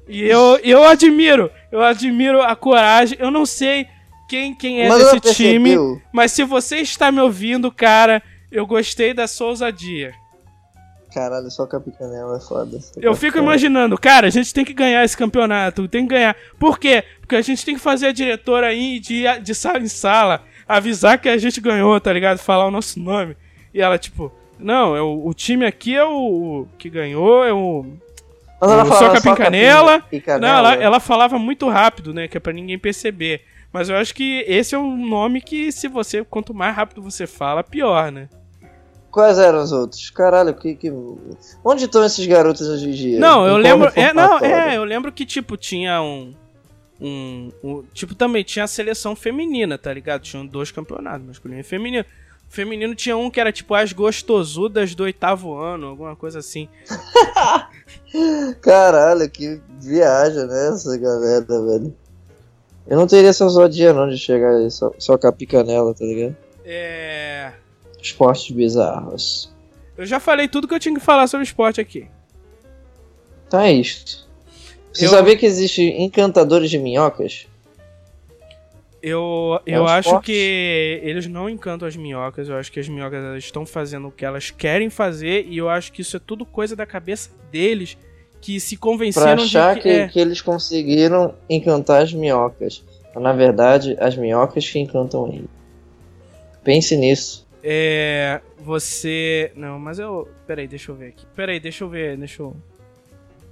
E 0.07 0.21
eu, 0.21 0.59
eu 0.63 0.83
admiro, 0.83 1.49
eu 1.71 1.81
admiro 1.81 2.41
a 2.41 2.55
coragem. 2.55 3.17
Eu 3.19 3.31
não 3.31 3.45
sei 3.45 3.87
quem, 4.27 4.53
quem 4.53 4.81
é 4.81 4.89
Mas 4.89 5.03
desse 5.03 5.19
time. 5.35 5.75
Mas 6.11 6.31
se 6.33 6.43
você 6.43 6.77
está 6.77 7.11
me 7.11 7.21
ouvindo, 7.21 7.71
cara, 7.71 8.21
eu 8.51 8.65
gostei 8.67 9.13
da 9.13 9.27
sua 9.27 9.47
ousadia. 9.47 10.13
Caralho, 11.13 11.51
só 11.51 11.67
nela 11.99 12.37
é 12.37 12.39
foda. 12.39 12.79
Eu 12.95 13.13
fico 13.13 13.37
imaginando, 13.37 13.97
cara, 13.97 14.27
a 14.27 14.29
gente 14.29 14.53
tem 14.53 14.63
que 14.63 14.73
ganhar 14.73 15.03
esse 15.03 15.17
campeonato, 15.17 15.87
tem 15.87 16.07
que 16.07 16.13
ganhar. 16.13 16.35
Por 16.57 16.79
quê? 16.79 17.03
Porque 17.19 17.35
a 17.35 17.41
gente 17.41 17.65
tem 17.65 17.75
que 17.75 17.81
fazer 17.81 18.07
a 18.07 18.11
diretora 18.13 18.67
aí 18.67 18.99
de, 18.99 19.23
de 19.41 19.53
sala 19.53 19.79
em 19.79 19.87
sala, 19.87 20.41
avisar 20.67 21.19
que 21.19 21.27
a 21.27 21.37
gente 21.37 21.59
ganhou, 21.59 21.99
tá 21.99 22.13
ligado? 22.13 22.37
Falar 22.37 22.65
o 22.65 22.71
nosso 22.71 22.97
nome. 22.97 23.35
E 23.73 23.81
ela, 23.81 23.97
tipo, 23.97 24.31
não, 24.57 24.95
é 24.95 25.01
o, 25.01 25.27
o 25.27 25.33
time 25.33 25.65
aqui 25.65 25.95
é 25.95 26.03
o, 26.05 26.61
o 26.61 26.67
que 26.77 26.89
ganhou, 26.89 27.43
é 27.43 27.51
o. 27.51 27.85
Mas 28.61 28.71
ela 28.71 28.83
o 28.83 28.85
falava 28.85 29.05
Soca 29.05 29.21
só 29.21 29.29
Pincanela. 29.29 30.03
Não, 30.39 30.47
ela, 30.47 30.75
ela 30.75 30.99
falava 30.99 31.37
muito 31.37 31.67
rápido, 31.67 32.13
né? 32.13 32.29
Que 32.29 32.37
é 32.37 32.39
pra 32.39 32.53
ninguém 32.53 32.79
perceber. 32.79 33.41
Mas 33.73 33.89
eu 33.89 33.97
acho 33.97 34.13
que 34.13 34.45
esse 34.47 34.75
é 34.75 34.77
um 34.77 34.95
nome 34.95 35.41
que, 35.41 35.71
se 35.71 35.87
você, 35.87 36.23
quanto 36.23 36.53
mais 36.53 36.75
rápido 36.75 37.01
você 37.01 37.25
fala, 37.25 37.63
pior, 37.63 38.11
né? 38.11 38.29
Quais 39.11 39.37
eram 39.37 39.61
os 39.61 39.71
outros? 39.73 40.09
Caralho, 40.09 40.53
que, 40.53 40.73
que... 40.75 40.91
Onde 41.63 41.85
estão 41.85 42.03
esses 42.05 42.25
garotos 42.25 42.67
hoje 42.67 42.87
em 42.89 42.91
dia? 42.93 43.19
Não, 43.19 43.45
eu 43.45 43.57
lembro. 43.57 43.91
É, 43.95 44.13
não, 44.13 44.39
é, 44.39 44.77
eu 44.77 44.83
lembro 44.85 45.11
que, 45.11 45.25
tipo, 45.25 45.57
tinha 45.57 46.01
um. 46.01 46.33
Um, 46.99 47.51
um- 47.63 47.83
Tipo, 47.93 48.15
também 48.15 48.43
tinha 48.43 48.63
a 48.63 48.67
seleção 48.67 49.15
feminina, 49.15 49.77
tá 49.77 49.93
ligado? 49.93 50.21
Tinham 50.21 50.45
dois 50.45 50.71
campeonatos, 50.71 51.27
masculino 51.27 51.59
e 51.59 51.63
feminino. 51.63 52.05
O 52.49 52.53
feminino 52.53 52.93
tinha 52.95 53.17
um 53.17 53.29
que 53.29 53.39
era 53.39 53.51
tipo 53.51 53.73
as 53.73 53.91
gostosudas 53.93 54.93
do 54.93 55.03
oitavo 55.03 55.57
ano, 55.57 55.87
alguma 55.87 56.15
coisa 56.15 56.39
assim. 56.39 56.67
Caralho, 58.61 59.29
que 59.29 59.59
viagem, 59.79 60.45
né, 60.47 60.67
essa 60.69 60.97
galera, 60.97 61.45
velho. 61.45 61.95
Eu 62.87 62.97
não 62.97 63.07
teria 63.07 63.29
essa 63.29 63.43
ousadia 63.45 63.93
não 63.93 64.09
de 64.09 64.17
chegar 64.17 64.59
e 64.61 64.69
só, 64.69 64.91
só 64.97 65.17
com 65.17 65.27
a 65.27 65.31
picanela, 65.31 65.93
tá 65.93 66.03
ligado? 66.03 66.35
É. 66.65 67.30
Esportes 68.01 68.49
bizarros. 68.51 69.51
Eu 69.97 70.05
já 70.05 70.19
falei 70.19 70.47
tudo 70.47 70.67
que 70.67 70.73
eu 70.73 70.79
tinha 70.79 70.93
que 70.95 71.01
falar 71.01 71.27
sobre 71.27 71.45
esporte 71.45 71.79
aqui. 71.79 72.07
Tá 73.49 73.67
é 73.67 73.73
isto. 73.73 74.27
Você 74.91 75.05
Eu- 75.05 75.09
sabia 75.09 75.37
que 75.37 75.45
existem 75.45 76.03
encantadores 76.03 76.69
de 76.69 76.77
minhocas? 76.79 77.47
Eu, 79.03 79.59
É 79.65 79.77
eu 79.77 79.83
um 79.83 79.87
acho 79.87 80.09
esporte. 80.09 80.25
que 80.25 80.99
eles 81.03 81.25
não 81.27 81.49
encantam 81.49 81.87
as 81.87 81.95
minhocas. 81.95 82.47
Eu 82.49 82.55
acho 82.55 82.71
que 82.71 82.79
as 82.79 82.87
minhocas 82.87 83.43
estão 83.43 83.65
fazendo 83.65 84.07
o 84.09 84.11
que 84.11 84.23
elas 84.23 84.51
querem 84.51 84.89
fazer. 84.89 85.45
E 85.49 85.57
eu 85.57 85.69
acho 85.69 85.91
que 85.91 86.01
isso 86.01 86.17
é 86.17 86.19
tudo 86.19 86.45
coisa 86.45 86.75
da 86.75 86.85
cabeça 86.85 87.31
deles. 87.51 87.97
Que 88.39 88.59
se 88.59 88.75
Pra 88.77 88.81
convenceram 88.89 89.43
achar 89.43 89.75
de 89.75 89.81
que, 89.81 89.89
que. 89.89 89.95
é. 89.95 90.07
que 90.07 90.19
eles 90.19 90.41
conseguiram 90.41 91.33
encantar 91.49 92.01
as 92.03 92.13
minhocas. 92.13 92.83
Na 93.15 93.33
verdade, 93.33 93.95
as 93.99 94.15
minhocas 94.15 94.67
que 94.69 94.79
encantam 94.79 95.27
ele. 95.27 95.49
Pense 96.63 96.95
nisso. 96.95 97.45
É. 97.63 98.41
Você. 98.59 99.51
Não, 99.55 99.79
mas 99.79 99.99
eu. 99.99 100.29
Peraí, 100.47 100.67
deixa 100.67 100.91
eu 100.91 100.95
ver 100.95 101.09
aqui. 101.09 101.25
Peraí, 101.35 101.59
deixa 101.59 101.83
eu 101.83 101.89
ver. 101.89 102.17
Deixa 102.17 102.41
eu. 102.41 102.55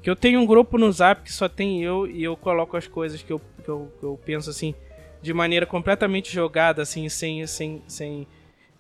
Que 0.02 0.10
eu 0.10 0.16
tenho 0.16 0.40
um 0.40 0.46
grupo 0.46 0.78
no 0.78 0.92
zap 0.92 1.24
que 1.24 1.32
só 1.32 1.50
tem 1.50 1.84
eu 1.84 2.08
e 2.08 2.24
eu 2.24 2.38
coloco 2.38 2.78
as 2.78 2.88
coisas 2.88 3.22
que 3.22 3.32
eu, 3.32 3.42
que 3.64 3.70
eu, 3.70 3.92
que 4.00 4.04
eu 4.04 4.20
penso 4.26 4.50
assim. 4.50 4.74
De 5.22 5.34
maneira 5.34 5.66
completamente 5.66 6.34
jogada, 6.34 6.82
assim, 6.82 7.10
sem. 7.10 7.46
sem, 7.46 7.82
sem 7.88 8.28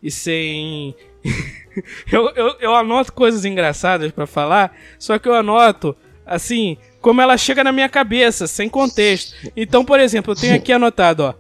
e 0.01 0.09
sem. 0.09 0.95
eu, 2.11 2.29
eu, 2.29 2.55
eu 2.59 2.75
anoto 2.75 3.13
coisas 3.13 3.45
engraçadas 3.45 4.11
pra 4.11 4.25
falar, 4.25 4.75
só 4.97 5.19
que 5.19 5.27
eu 5.27 5.33
anoto, 5.33 5.95
assim, 6.25 6.77
como 7.01 7.21
ela 7.21 7.37
chega 7.37 7.63
na 7.63 7.71
minha 7.71 7.89
cabeça, 7.89 8.47
sem 8.47 8.69
contexto. 8.69 9.35
Então, 9.55 9.83
por 9.83 9.99
exemplo, 9.99 10.31
eu 10.31 10.37
tenho 10.37 10.55
aqui 10.55 10.71
anotado, 10.71 11.23
ó. 11.23 11.33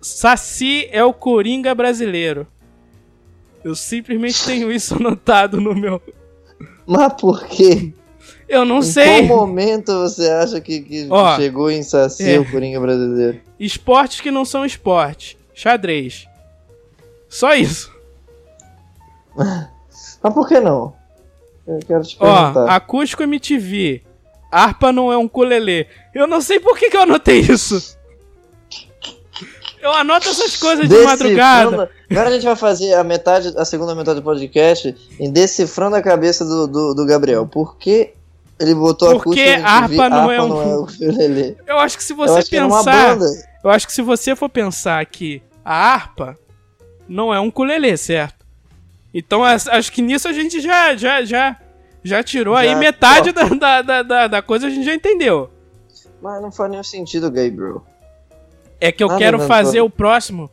Saci 0.00 0.88
é 0.90 1.04
o 1.04 1.12
Coringa 1.12 1.74
brasileiro. 1.74 2.46
Eu 3.64 3.74
simplesmente 3.74 4.44
tenho 4.44 4.70
isso 4.70 4.94
anotado 5.00 5.60
no 5.60 5.74
meu. 5.74 6.00
Mas 6.86 7.12
por 7.14 7.44
quê? 7.46 7.92
Eu 8.48 8.64
não 8.64 8.78
em 8.78 8.82
sei. 8.82 9.26
qual 9.26 9.46
momento 9.46 9.92
você 10.00 10.28
acha 10.28 10.60
que, 10.60 10.80
que 10.80 11.06
Ó, 11.10 11.36
chegou 11.36 11.70
em 11.70 11.82
Saci 11.82 12.30
é. 12.30 12.38
o 12.38 12.50
Coringa 12.50 12.80
brasileiro? 12.80 13.40
Esportes 13.58 14.20
que 14.20 14.30
não 14.30 14.44
são 14.44 14.64
esporte. 14.64 15.38
Xadrez. 15.54 16.26
Só 17.28 17.54
isso. 17.54 17.90
Mas 19.36 20.34
por 20.34 20.46
que 20.46 20.60
não? 20.60 20.94
Eu 21.66 21.78
quero 21.86 22.02
te 22.02 22.16
Ó, 22.20 22.52
perguntar. 22.52 22.74
acústico 22.74 23.22
MTV. 23.22 24.02
Harpa 24.50 24.92
não 24.92 25.10
é 25.10 25.16
um 25.16 25.26
colelê. 25.28 25.86
Eu 26.14 26.26
não 26.26 26.40
sei 26.40 26.60
por 26.60 26.76
que, 26.78 26.90
que 26.90 26.96
eu 26.96 27.02
anotei 27.02 27.40
isso. 27.40 27.96
Eu 29.82 29.92
anoto 29.92 30.28
essas 30.28 30.56
coisas 30.56 30.88
de 30.88 30.94
madrugada. 31.04 31.90
Agora 32.10 32.28
a 32.28 32.32
gente 32.32 32.44
vai 32.44 32.54
fazer 32.54 32.94
a 32.94 33.02
metade, 33.02 33.52
a 33.56 33.64
segunda 33.64 33.94
metade 33.94 34.20
do 34.20 34.22
podcast 34.24 34.94
em 35.18 35.30
decifrando 35.30 35.96
a 35.96 36.02
cabeça 36.02 36.44
do, 36.44 36.66
do, 36.68 36.94
do 36.94 37.04
Gabriel. 37.06 37.46
Por 37.46 37.76
que 37.76 38.12
ele 38.60 38.74
botou 38.76 39.08
a 39.08 39.12
Porque 39.14 39.40
acústica 39.40 39.68
harpa 39.68 40.08
não 40.08 40.30
é 40.30 40.40
um- 40.40 40.52
o 40.52 40.82
ukulele? 40.84 41.56
Eu 41.66 41.78
acho 41.80 41.96
que 41.98 42.04
se 42.04 42.12
Eu 42.12 42.16
você 42.18 42.60
uma 42.60 42.78
pensar. 42.84 43.18
Eu 43.64 43.70
acho 43.70 43.86
que 43.86 43.92
se 43.92 44.02
você 44.02 44.36
for 44.36 44.48
pensar 44.48 45.04
que 45.06 45.42
a 45.64 45.74
harpa 45.94 46.38
não 47.08 47.34
é 47.34 47.40
um 47.40 47.48
ukulele, 47.48 47.96
certo? 47.96 48.46
Então 49.12 49.42
acho 49.44 49.90
que 49.92 50.00
nisso 50.00 50.28
a 50.28 50.32
gente 50.32 50.60
já 50.60 50.94
já 50.94 51.24
já 51.24 51.56
já 52.04 52.22
tirou 52.22 52.54
aí 52.54 52.70
Já- 52.70 52.76
metade 52.76 53.32
da, 53.32 53.44
da, 53.48 53.82
da, 53.82 54.02
da, 54.02 54.26
da 54.28 54.42
coisa 54.42 54.68
a 54.68 54.70
gente 54.70 54.84
já 54.86 54.94
entendeu. 54.94 55.50
Mas 56.22 56.40
não 56.40 56.52
faz 56.52 56.70
nenhum 56.70 56.84
sentido, 56.84 57.28
Gabriel. 57.30 57.84
É 58.82 58.90
que 58.92 59.02
eu 59.02 59.08
Nada 59.08 59.18
quero 59.20 59.36
inventou. 59.36 59.56
fazer 59.56 59.80
o 59.80 59.88
próximo 59.90 60.50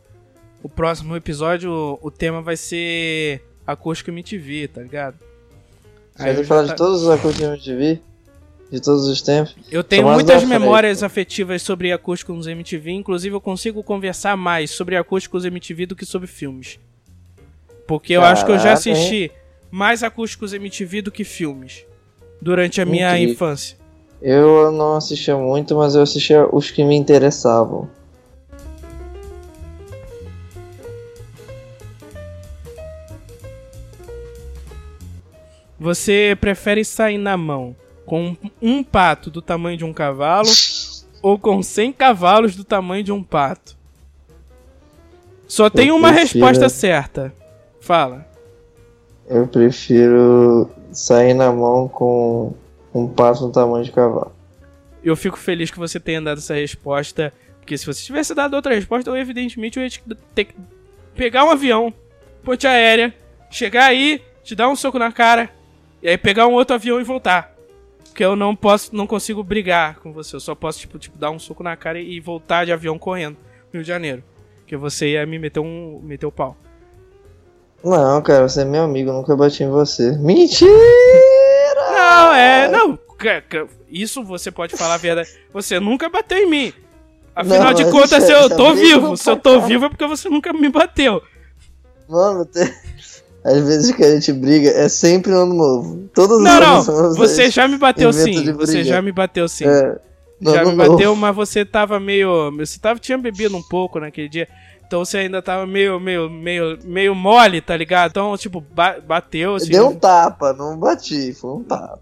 o 0.62 0.68
próximo 0.68 1.16
episódio, 1.16 1.70
o, 1.72 1.98
o 2.08 2.10
tema 2.10 2.42
vai 2.42 2.54
ser 2.56 3.42
acústico 3.66 4.10
MTV, 4.10 4.68
tá 4.68 4.82
ligado? 4.82 5.16
Você 6.14 6.22
Aí 6.28 6.34
vai 6.34 6.44
falar 6.44 6.60
já 6.62 6.66
de 6.66 6.70
tá- 6.72 6.84
todos 6.84 7.02
os 7.02 7.08
acústicos 7.08 7.48
MTV? 7.48 7.98
De 8.70 8.80
todos 8.80 9.06
os 9.08 9.20
tempos? 9.22 9.56
eu 9.70 9.82
tenho 9.82 10.02
Tomás 10.02 10.16
muitas 10.18 10.42
da 10.42 10.46
Frente. 10.46 10.60
memórias 10.60 11.02
afetivas 11.02 11.62
sobre 11.62 11.90
acústico 11.92 12.32
nos 12.34 12.46
MTV, 12.46 12.90
inclusive 12.92 13.34
eu 13.34 13.40
consigo 13.40 13.82
conversar 13.82 14.36
mais 14.36 14.70
sobre 14.70 14.96
acústicos 14.96 15.44
MTV 15.44 15.86
do 15.86 15.96
que 15.96 16.04
sobre 16.06 16.28
filmes. 16.28 16.78
Porque 17.86 18.12
eu 18.12 18.22
acho 18.22 18.44
que 18.46 18.52
eu 18.52 18.58
já 18.58 18.74
Caraca, 18.74 18.88
hein? 18.88 18.94
assisti 18.94 19.32
mais 19.70 20.02
acústicos 20.04 20.52
MTV 20.52 21.02
do 21.02 21.10
que 21.10 21.24
filmes 21.24 21.84
durante 22.40 22.80
a 22.80 22.84
minha 22.84 23.10
Incrível. 23.14 23.32
infância. 23.34 23.76
Eu 24.22 24.70
não 24.70 24.94
assistia 24.96 25.36
muito, 25.36 25.74
mas 25.74 25.94
eu 25.94 26.02
assistia 26.02 26.46
os 26.54 26.70
que 26.70 26.84
me 26.84 26.94
interessavam. 26.94 27.88
Você 35.80 36.36
prefere 36.38 36.84
sair 36.84 37.16
na 37.18 37.36
mão 37.38 37.74
com 38.04 38.36
um 38.60 38.84
pato 38.84 39.30
do 39.30 39.40
tamanho 39.40 39.78
de 39.78 39.84
um 39.84 39.92
cavalo 39.94 40.48
ou 41.22 41.38
com 41.38 41.62
100 41.62 41.92
cavalos 41.94 42.54
do 42.54 42.62
tamanho 42.64 43.02
de 43.02 43.10
um 43.10 43.22
pato? 43.22 43.76
Só 45.48 45.70
tem 45.70 45.90
uma 45.90 46.12
prefiro- 46.12 46.44
resposta 46.44 46.68
certa. 46.68 47.34
Fala. 47.80 48.26
Eu 49.26 49.46
prefiro 49.48 50.70
sair 50.92 51.34
na 51.34 51.50
mão 51.50 51.88
com 51.88 52.52
um 52.94 53.08
pato 53.08 53.46
no 53.46 53.52
tamanho 53.52 53.84
de 53.84 53.90
cavalo. 53.92 54.32
Eu 55.02 55.16
fico 55.16 55.38
feliz 55.38 55.70
que 55.70 55.78
você 55.78 55.98
tenha 55.98 56.20
dado 56.20 56.38
essa 56.38 56.54
resposta. 56.54 57.32
Porque 57.58 57.78
se 57.78 57.86
você 57.86 58.02
tivesse 58.04 58.34
dado 58.34 58.54
outra 58.54 58.74
resposta, 58.74 59.08
eu 59.08 59.16
evidentemente 59.16 59.78
eu 59.78 59.82
ia 59.84 59.88
te- 59.90 60.02
ter 60.34 60.44
que 60.44 60.54
pegar 61.14 61.44
um 61.44 61.50
avião, 61.50 61.92
ponte 62.44 62.66
aérea, 62.66 63.14
chegar 63.50 63.86
aí, 63.86 64.20
te 64.42 64.54
dar 64.54 64.68
um 64.68 64.74
soco 64.76 64.98
na 64.98 65.12
cara, 65.12 65.48
e 66.02 66.08
aí 66.08 66.18
pegar 66.18 66.46
um 66.46 66.52
outro 66.52 66.74
avião 66.74 67.00
e 67.00 67.04
voltar. 67.04 67.54
Porque 68.04 68.24
eu 68.24 68.34
não 68.34 68.56
posso, 68.56 68.94
não 68.94 69.06
consigo 69.06 69.42
brigar 69.42 69.96
com 70.00 70.12
você. 70.12 70.36
Eu 70.36 70.40
só 70.40 70.54
posso, 70.54 70.78
tipo, 70.80 70.98
tipo 70.98 71.16
dar 71.16 71.30
um 71.30 71.38
soco 71.38 71.62
na 71.62 71.76
cara 71.76 72.00
e 72.00 72.18
voltar 72.20 72.64
de 72.64 72.72
avião 72.72 72.98
correndo 72.98 73.36
no 73.66 73.74
Rio 73.74 73.82
de 73.82 73.88
Janeiro. 73.88 74.22
Porque 74.58 74.76
você 74.76 75.10
ia 75.10 75.24
me 75.26 75.38
meter 75.38 75.60
um. 75.60 76.00
meter 76.02 76.26
o 76.26 76.32
pau. 76.32 76.56
Não, 77.82 78.20
cara, 78.20 78.48
você 78.48 78.62
é 78.62 78.64
meu 78.64 78.82
amigo, 78.82 79.10
eu 79.10 79.14
nunca 79.14 79.34
bati 79.34 79.62
em 79.62 79.70
você. 79.70 80.12
Mentira! 80.18 80.70
Não, 81.92 82.34
é. 82.34 82.68
Não. 82.68 82.98
Isso 83.90 84.24
você 84.24 84.50
pode 84.50 84.76
falar 84.76 84.94
a 84.94 84.98
verdade. 84.98 85.28
Você 85.52 85.78
nunca 85.78 86.08
bateu 86.08 86.38
em 86.38 86.46
mim. 86.46 86.72
Afinal 87.34 87.64
Não, 87.64 87.74
de 87.74 87.84
contas, 87.90 88.24
se 88.24 88.32
é- 88.32 88.34
eu 88.34 88.46
isso 88.46 88.52
é 88.52 88.56
tô 88.56 88.74
vivo. 88.74 89.16
Se 89.16 89.30
eu 89.30 89.36
tô 89.36 89.60
vivo 89.60 89.84
é 89.86 89.88
porque 89.88 90.06
você 90.06 90.28
nunca 90.28 90.52
me 90.52 90.68
bateu. 90.68 91.22
Mano, 92.08 92.46
às 93.44 93.64
vezes 93.64 93.94
que 93.94 94.02
a 94.04 94.10
gente 94.14 94.32
briga 94.32 94.68
é 94.70 94.88
sempre 94.88 95.32
ano 95.32 95.54
novo. 95.54 96.08
Todos 96.14 96.38
os 96.38 96.42
Não, 96.42 96.62
anos 96.62 96.86
não. 96.86 97.02
novos 97.02 97.16
Você 97.16 97.50
já 97.50 97.66
me 97.66 97.78
bateu 97.78 98.12
sim. 98.12 98.52
Você 98.52 98.84
já 98.84 99.00
me 99.00 99.12
bateu 99.12 99.48
sim. 99.48 99.64
É, 99.66 99.98
já 100.42 100.64
me 100.64 100.74
bateu, 100.74 101.14
mas 101.16 101.34
você 101.34 101.64
tava 101.64 101.98
meio. 102.00 102.50
Você 102.58 102.78
tava, 102.78 102.98
tinha 102.98 103.16
bebido 103.18 103.56
um 103.56 103.62
pouco 103.62 103.98
naquele 104.00 104.28
dia. 104.28 104.48
Então 104.86 105.04
você 105.04 105.18
ainda 105.18 105.40
tava 105.40 105.66
meio, 105.66 106.00
meio, 106.00 106.28
meio, 106.28 106.78
meio 106.84 107.14
mole, 107.14 107.60
tá 107.60 107.76
ligado? 107.76 108.10
Então, 108.10 108.36
tipo, 108.36 108.60
ba- 108.60 108.98
bateu, 109.00 109.54
assim. 109.54 109.70
Deu 109.70 109.88
um 109.88 109.94
tapa, 109.94 110.52
não 110.52 110.76
bati, 110.76 111.32
foi 111.32 111.50
um 111.52 111.62
tapa. 111.62 112.00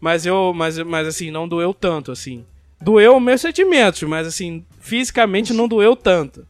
Mas 0.00 0.24
eu. 0.24 0.52
Mas, 0.54 0.78
mas 0.78 1.08
assim, 1.08 1.30
não 1.30 1.48
doeu 1.48 1.74
tanto, 1.74 2.12
assim. 2.12 2.44
Doeu 2.80 3.18
meus 3.20 3.40
sentimentos, 3.40 4.02
mas 4.04 4.26
assim, 4.26 4.64
fisicamente 4.80 5.52
não 5.52 5.66
doeu 5.68 5.94
tanto. 5.96 6.46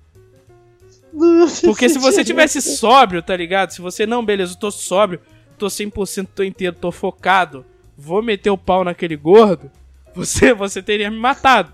Porque 1.67 1.89
se 1.89 1.99
você 1.99 2.25
tivesse 2.25 2.61
sóbrio, 2.63 3.23
tá 3.23 3.37
ligado? 3.37 3.71
Se 3.73 3.81
você, 3.81 4.07
não, 4.07 4.25
beleza, 4.25 4.53
eu 4.53 4.59
tô 4.59 4.71
sóbrio, 4.71 5.21
tô 5.59 5.67
100%, 5.67 6.29
tô 6.35 6.43
inteiro, 6.43 6.77
tô 6.81 6.91
focado, 6.93 7.65
vou 7.97 8.23
meter 8.23 8.51
o 8.51 8.59
pau 8.59 8.85
naquele 8.85 9.17
gordo, 9.17 9.71
você, 10.15 10.55
você 10.55 10.83
teria 10.83 11.11
me 11.11 11.19
matado. 11.19 11.73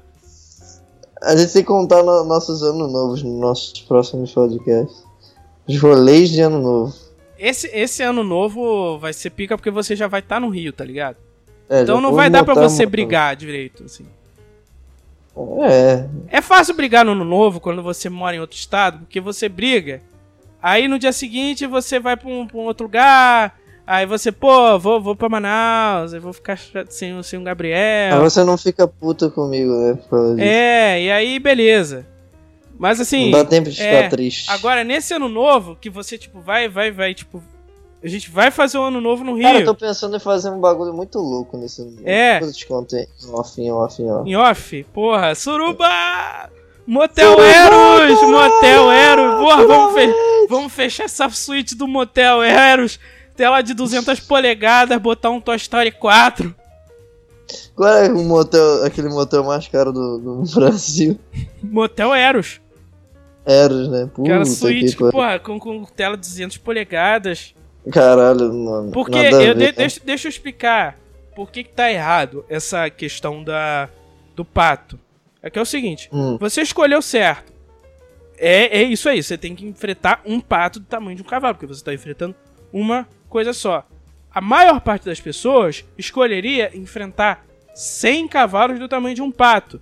A 1.22 1.34
gente 1.36 1.52
tem 1.52 1.62
que 1.62 1.68
contar 1.68 2.02
no- 2.02 2.24
nossos 2.24 2.62
anos 2.62 2.92
novos 2.92 3.22
nos 3.22 3.40
nossos 3.40 3.80
próximos 3.82 4.32
podcasts. 4.32 5.04
Os 5.66 5.78
rolês 5.80 6.30
de 6.30 6.40
ano 6.40 6.60
novo. 6.60 6.94
Esse, 7.38 7.66
esse 7.68 8.02
ano 8.02 8.22
novo 8.22 8.98
vai 8.98 9.12
ser 9.12 9.30
pica 9.30 9.56
porque 9.56 9.70
você 9.70 9.94
já 9.96 10.06
vai 10.08 10.20
estar 10.20 10.40
no 10.40 10.48
Rio, 10.48 10.72
tá 10.72 10.84
ligado? 10.84 11.16
É, 11.68 11.82
Então 11.82 12.00
não 12.00 12.12
vai 12.14 12.30
dar 12.30 12.44
pra 12.44 12.54
botar 12.54 12.68
você 12.68 12.86
brigar 12.86 13.34
direito, 13.36 13.84
assim. 13.84 14.06
É, 15.64 16.06
É 16.28 16.40
fácil 16.40 16.74
brigar 16.74 17.04
no 17.04 17.12
ano 17.12 17.24
novo 17.24 17.60
quando 17.60 17.82
você 17.82 18.08
mora 18.08 18.36
em 18.36 18.40
outro 18.40 18.56
estado, 18.56 19.00
porque 19.00 19.20
você 19.20 19.48
briga. 19.48 20.00
Aí 20.62 20.88
no 20.88 20.98
dia 20.98 21.12
seguinte 21.12 21.66
você 21.66 22.00
vai 22.00 22.16
pra 22.16 22.28
um, 22.28 22.46
pra 22.46 22.56
um 22.56 22.62
outro 22.64 22.86
lugar. 22.86 23.58
Aí 23.86 24.04
você, 24.04 24.32
pô, 24.32 24.78
vou, 24.78 25.00
vou 25.00 25.14
pra 25.14 25.28
Manaus, 25.28 26.12
eu 26.12 26.20
vou 26.20 26.32
ficar 26.32 26.58
sem, 26.88 27.22
sem 27.22 27.38
o 27.38 27.42
Gabriel. 27.42 28.20
mas 28.20 28.32
você 28.32 28.42
não 28.42 28.58
fica 28.58 28.88
puta 28.88 29.30
comigo, 29.30 29.70
né? 29.72 29.98
É, 30.38 31.02
e 31.02 31.10
aí 31.10 31.38
beleza. 31.38 32.04
Mas 32.78 33.00
assim. 33.00 33.30
não 33.30 33.38
dá 33.38 33.44
tempo 33.44 33.70
de 33.70 33.76
ficar 33.76 33.86
é, 33.86 34.08
triste. 34.08 34.50
Agora, 34.50 34.84
nesse 34.84 35.14
ano 35.14 35.28
novo, 35.28 35.76
que 35.76 35.88
você, 35.88 36.18
tipo, 36.18 36.40
vai, 36.40 36.68
vai, 36.68 36.90
vai, 36.90 37.14
tipo. 37.14 37.42
A 38.02 38.08
gente 38.08 38.30
vai 38.30 38.50
fazer 38.50 38.78
o 38.78 38.82
ano 38.82 39.00
novo 39.00 39.24
no 39.24 39.34
Rio. 39.34 39.42
Cara, 39.42 39.60
eu 39.60 39.64
tô 39.64 39.74
pensando 39.74 40.16
em 40.16 40.20
fazer 40.20 40.50
um 40.50 40.60
bagulho 40.60 40.92
muito 40.92 41.18
louco 41.18 41.56
nesse 41.56 41.82
ano. 41.82 41.96
É. 42.04 42.40
Eu 42.42 42.52
te 42.52 42.66
contei. 42.66 43.08
Off, 43.32 43.60
em 43.60 43.72
off, 43.72 44.00
em 44.02 44.10
off. 44.10 44.30
Em 44.30 44.36
off, 44.36 44.84
porra, 44.92 45.34
suruba! 45.34 45.88
Motel 46.86 47.40
Eros! 47.40 48.20
Motel 48.22 48.92
Eros! 48.92 49.34
Porra, 49.40 49.66
vamos, 49.66 49.94
fe 49.94 50.14
vamos 50.48 50.72
fechar 50.72 51.04
essa 51.04 51.28
suíte 51.30 51.74
do 51.74 51.88
Motel 51.88 52.42
Eros. 52.42 53.00
Tela 53.34 53.60
de 53.60 53.74
200 53.74 54.20
polegadas, 54.20 54.96
botar 54.98 55.30
um 55.30 55.40
Toy 55.40 55.56
Story 55.56 55.90
4. 55.90 56.54
Qual 57.74 57.88
é 57.88 58.08
o 58.10 58.24
motel, 58.24 58.84
aquele 58.84 59.08
motel 59.08 59.44
mais 59.44 59.68
caro 59.68 59.92
do, 59.92 60.18
do 60.18 60.42
Brasil? 60.54 61.18
Motel 61.62 62.14
Eros. 62.14 62.60
Eros, 63.44 63.88
né? 63.88 64.08
Puta 64.12 64.28
Aquela 64.28 64.44
que 64.44 64.50
suíte, 64.50 64.96
pariu. 64.96 65.12
porra, 65.12 65.38
com, 65.38 65.58
com 65.58 65.84
tela 65.84 66.16
de 66.16 66.22
200 66.28 66.56
polegadas. 66.58 67.54
Caralho, 67.92 68.52
mano. 68.52 68.90
Porque, 68.92 69.16
eu, 69.16 69.38
ver, 69.38 69.54
de- 69.54 69.72
deixa, 69.72 70.00
deixa 70.04 70.26
eu 70.26 70.30
explicar 70.30 70.98
por 71.34 71.50
que, 71.50 71.62
que 71.64 71.70
tá 71.72 71.90
errado 71.90 72.44
essa 72.48 72.88
questão 72.90 73.42
da, 73.44 73.88
do 74.34 74.44
pato. 74.44 74.98
É 75.42 75.48
que 75.50 75.58
é 75.58 75.62
o 75.62 75.66
seguinte, 75.66 76.08
Hum. 76.12 76.36
você 76.38 76.62
escolheu 76.62 77.00
certo. 77.00 77.52
É, 78.38 78.80
é 78.80 78.82
isso 78.82 79.08
aí, 79.08 79.22
você 79.22 79.38
tem 79.38 79.54
que 79.54 79.64
enfrentar 79.64 80.20
um 80.26 80.40
pato 80.40 80.80
do 80.80 80.86
tamanho 80.86 81.16
de 81.16 81.22
um 81.22 81.26
cavalo, 81.26 81.54
porque 81.54 81.66
você 81.72 81.82
tá 81.84 81.94
enfrentando 81.94 82.34
uma 82.72 83.08
coisa 83.28 83.52
só. 83.52 83.86
A 84.34 84.40
maior 84.40 84.80
parte 84.80 85.06
das 85.06 85.20
pessoas 85.20 85.84
escolheria 85.96 86.76
enfrentar 86.76 87.46
100 87.74 88.28
cavalos 88.28 88.78
do 88.78 88.88
tamanho 88.88 89.14
de 89.14 89.22
um 89.22 89.30
pato. 89.30 89.80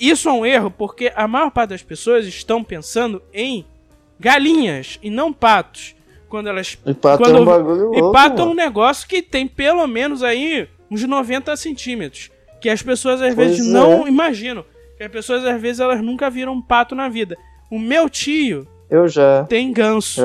Isso 0.00 0.28
é 0.28 0.32
um 0.32 0.46
erro 0.46 0.70
porque 0.70 1.12
a 1.14 1.28
maior 1.28 1.50
parte 1.50 1.70
das 1.70 1.82
pessoas 1.82 2.26
estão 2.26 2.64
pensando 2.64 3.22
em 3.32 3.64
galinhas 4.18 4.98
e 5.02 5.10
não 5.10 5.32
patos. 5.32 5.94
Quando 6.28 6.48
elas 6.48 6.78
E 6.86 6.94
pato 6.94 7.22
quando 7.22 7.40
um 7.40 7.44
bagulho 7.44 7.94
e 7.94 8.00
louco, 8.00 8.18
é 8.18 8.42
um 8.44 8.54
negócio 8.54 9.08
que 9.08 9.22
tem 9.22 9.46
pelo 9.46 9.86
menos 9.86 10.22
aí 10.22 10.68
uns 10.90 11.02
90 11.02 11.56
centímetros. 11.56 12.30
Que 12.60 12.68
as 12.68 12.82
pessoas 12.82 13.20
às 13.22 13.34
Pois 13.34 13.48
vezes 13.50 13.66
é. 13.66 13.70
não 13.70 14.06
imaginam. 14.06 14.64
Que 14.96 15.04
as 15.04 15.10
pessoas 15.10 15.44
às 15.44 15.60
vezes 15.60 15.80
elas 15.80 16.00
nunca 16.02 16.28
viram 16.28 16.52
um 16.52 16.60
pato 16.62 16.94
na 16.94 17.08
vida. 17.08 17.36
O 17.70 17.78
meu 17.78 18.08
tio 18.10 18.66
Eu 18.90 19.06
já. 19.08 19.44
tem 19.44 19.72
ganso. 19.72 20.20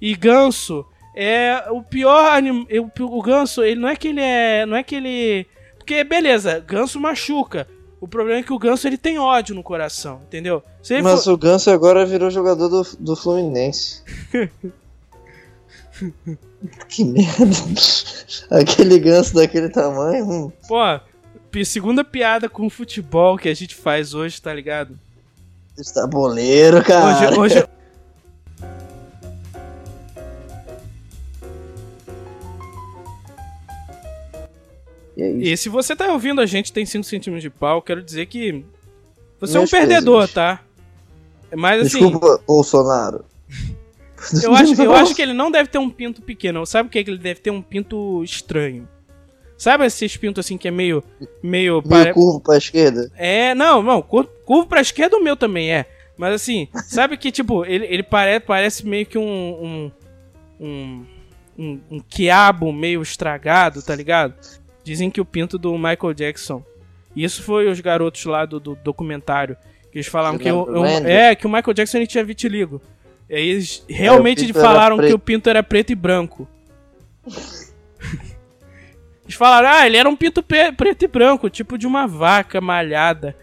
E 0.00 0.14
ganso 0.14 0.84
é 1.16 1.64
o 1.70 1.82
pior 1.82 2.32
animal. 2.32 2.66
O 3.00 3.22
ganso, 3.22 3.62
ele 3.64 3.80
não 3.80 3.88
é 3.88 3.96
que 3.96 4.08
ele 4.08 4.20
é. 4.20 4.66
Não 4.66 4.76
é 4.76 4.82
que 4.82 4.94
ele. 4.94 5.46
Porque, 5.78 6.04
beleza, 6.04 6.62
ganso 6.66 7.00
machuca. 7.00 7.66
O 8.00 8.08
problema 8.08 8.40
é 8.40 8.42
que 8.42 8.52
o 8.52 8.58
ganso 8.58 8.86
ele 8.86 8.96
tem 8.96 9.18
ódio 9.18 9.54
no 9.54 9.62
coração, 9.62 10.22
entendeu? 10.26 10.62
Mas 11.02 11.24
for- 11.24 11.32
o 11.32 11.36
Ganso 11.36 11.70
agora 11.70 12.06
virou 12.06 12.30
jogador 12.30 12.68
do, 12.68 12.82
do 12.98 13.14
Fluminense. 13.14 14.02
que 16.88 17.04
merda. 17.04 17.44
Aquele 18.50 18.98
ganso 18.98 19.34
daquele 19.34 19.68
tamanho. 19.68 20.24
hum. 20.24 20.52
Pô, 20.68 21.64
segunda 21.64 22.04
piada 22.04 22.48
com 22.48 22.70
futebol 22.70 23.36
que 23.36 23.48
a 23.48 23.54
gente 23.54 23.74
faz 23.74 24.14
hoje, 24.14 24.40
tá 24.40 24.52
ligado? 24.52 24.98
Está 25.78 26.06
boleiro, 26.06 26.82
cara. 26.84 27.38
Hoje, 27.38 27.38
hoje, 27.58 27.68
E 35.16 35.22
é. 35.22 35.52
E 35.52 35.56
se 35.56 35.68
você 35.68 35.94
tá 35.94 36.10
ouvindo 36.12 36.40
a 36.40 36.46
gente 36.46 36.72
tem 36.72 36.86
5 36.86 37.04
centímetros 37.04 37.42
de 37.42 37.50
pau, 37.50 37.82
quero 37.82 38.02
dizer 38.02 38.26
que 38.26 38.64
você 39.38 39.54
Meus 39.58 39.72
é 39.72 39.76
um 39.76 39.80
perdedor, 39.80 40.26
pésames. 40.28 40.34
tá? 40.34 40.60
Mas 41.56 41.86
assim, 41.86 41.98
Desculpa, 41.98 42.40
Bolsonaro. 42.46 43.24
eu 44.42 44.54
acho, 44.54 44.82
eu 44.82 44.92
acho 44.94 45.14
que 45.14 45.22
ele 45.22 45.32
não 45.32 45.50
deve 45.50 45.68
ter 45.68 45.78
um 45.78 45.88
pinto 45.90 46.20
pequeno. 46.22 46.64
Sabe 46.66 46.88
o 46.88 46.90
que? 46.92 46.98
é 46.98 47.04
que 47.04 47.10
Ele 47.10 47.18
deve 47.18 47.40
ter 47.40 47.50
um 47.50 47.62
pinto 47.62 48.22
estranho. 48.24 48.88
Sabe 49.56 49.84
esses 49.84 50.16
pintos 50.16 50.44
assim 50.44 50.56
que 50.56 50.68
é 50.68 50.70
meio. 50.70 51.02
meio. 51.20 51.28
Meio 51.42 51.82
pare- 51.82 52.12
curvo 52.14 52.40
pra 52.40 52.56
esquerda. 52.56 53.10
É, 53.16 53.54
não, 53.54 53.82
não, 53.82 54.00
cur- 54.00 54.28
curvo 54.44 54.66
pra 54.66 54.80
esquerda 54.80 55.16
o 55.16 55.22
meu 55.22 55.36
também 55.36 55.72
é. 55.72 55.86
Mas 56.16 56.34
assim, 56.34 56.68
sabe 56.88 57.16
que 57.16 57.30
tipo, 57.30 57.64
ele, 57.64 57.84
ele 57.86 58.02
pare, 58.02 58.40
parece 58.40 58.86
meio 58.86 59.04
que 59.06 59.18
um. 59.18 59.22
um. 59.22 59.92
um. 60.60 61.06
um, 61.58 61.80
um 61.90 62.00
quiabo 62.00 62.72
meio 62.72 63.02
estragado, 63.02 63.82
tá 63.82 63.94
ligado? 63.94 64.34
Dizem 64.82 65.10
que 65.10 65.20
o 65.20 65.24
pinto 65.26 65.58
do 65.58 65.72
Michael 65.76 66.14
Jackson. 66.14 66.64
Isso 67.14 67.42
foi 67.42 67.68
os 67.68 67.80
garotos 67.80 68.24
lá 68.24 68.46
do, 68.46 68.58
do 68.60 68.74
documentário. 68.76 69.56
Que 69.90 69.98
eles 69.98 70.06
falaram 70.06 70.38
que 70.38 70.50
o, 70.50 70.84
é, 71.04 71.34
que 71.34 71.46
o 71.46 71.50
Michael 71.50 71.74
Jackson 71.74 71.98
ele 71.98 72.06
tinha 72.06 72.24
vitiligo. 72.24 72.80
E 73.30 73.34
aí 73.36 73.48
eles 73.48 73.84
realmente 73.88 74.44
era 74.50 74.52
falaram 74.60 74.98
que 74.98 75.14
o 75.14 75.18
pinto 75.18 75.48
era 75.48 75.62
preto 75.62 75.90
e 75.90 75.94
branco. 75.94 76.48
Eles 79.24 79.38
falaram, 79.38 79.68
ah, 79.68 79.86
ele 79.86 79.96
era 79.96 80.08
um 80.08 80.16
pinto 80.16 80.42
preto 80.42 81.04
e 81.04 81.06
branco, 81.06 81.48
tipo 81.48 81.78
de 81.78 81.86
uma 81.86 82.04
vaca 82.04 82.60
malhada. 82.60 83.36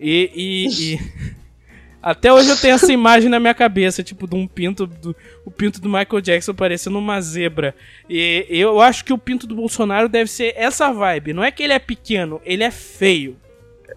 E, 0.00 0.30
e, 0.34 0.94
e- 0.94 0.98
Até 2.02 2.32
hoje 2.32 2.48
eu 2.48 2.56
tenho 2.56 2.74
essa 2.74 2.90
imagem 2.90 3.28
na 3.28 3.38
minha 3.38 3.52
cabeça, 3.52 4.02
tipo, 4.02 4.26
de 4.26 4.34
um 4.34 4.46
pinto. 4.46 4.86
Do, 4.86 5.14
o 5.44 5.50
pinto 5.50 5.78
do 5.78 5.90
Michael 5.90 6.22
Jackson 6.22 6.54
parecendo 6.54 6.98
uma 6.98 7.20
zebra. 7.20 7.74
E 8.08 8.46
eu 8.48 8.80
acho 8.80 9.04
que 9.04 9.12
o 9.12 9.18
pinto 9.18 9.46
do 9.46 9.54
Bolsonaro 9.54 10.08
deve 10.08 10.30
ser 10.30 10.54
essa 10.56 10.90
vibe. 10.90 11.34
Não 11.34 11.44
é 11.44 11.50
que 11.52 11.62
ele 11.62 11.74
é 11.74 11.78
pequeno, 11.78 12.40
ele 12.42 12.64
é 12.64 12.70
feio. 12.70 13.36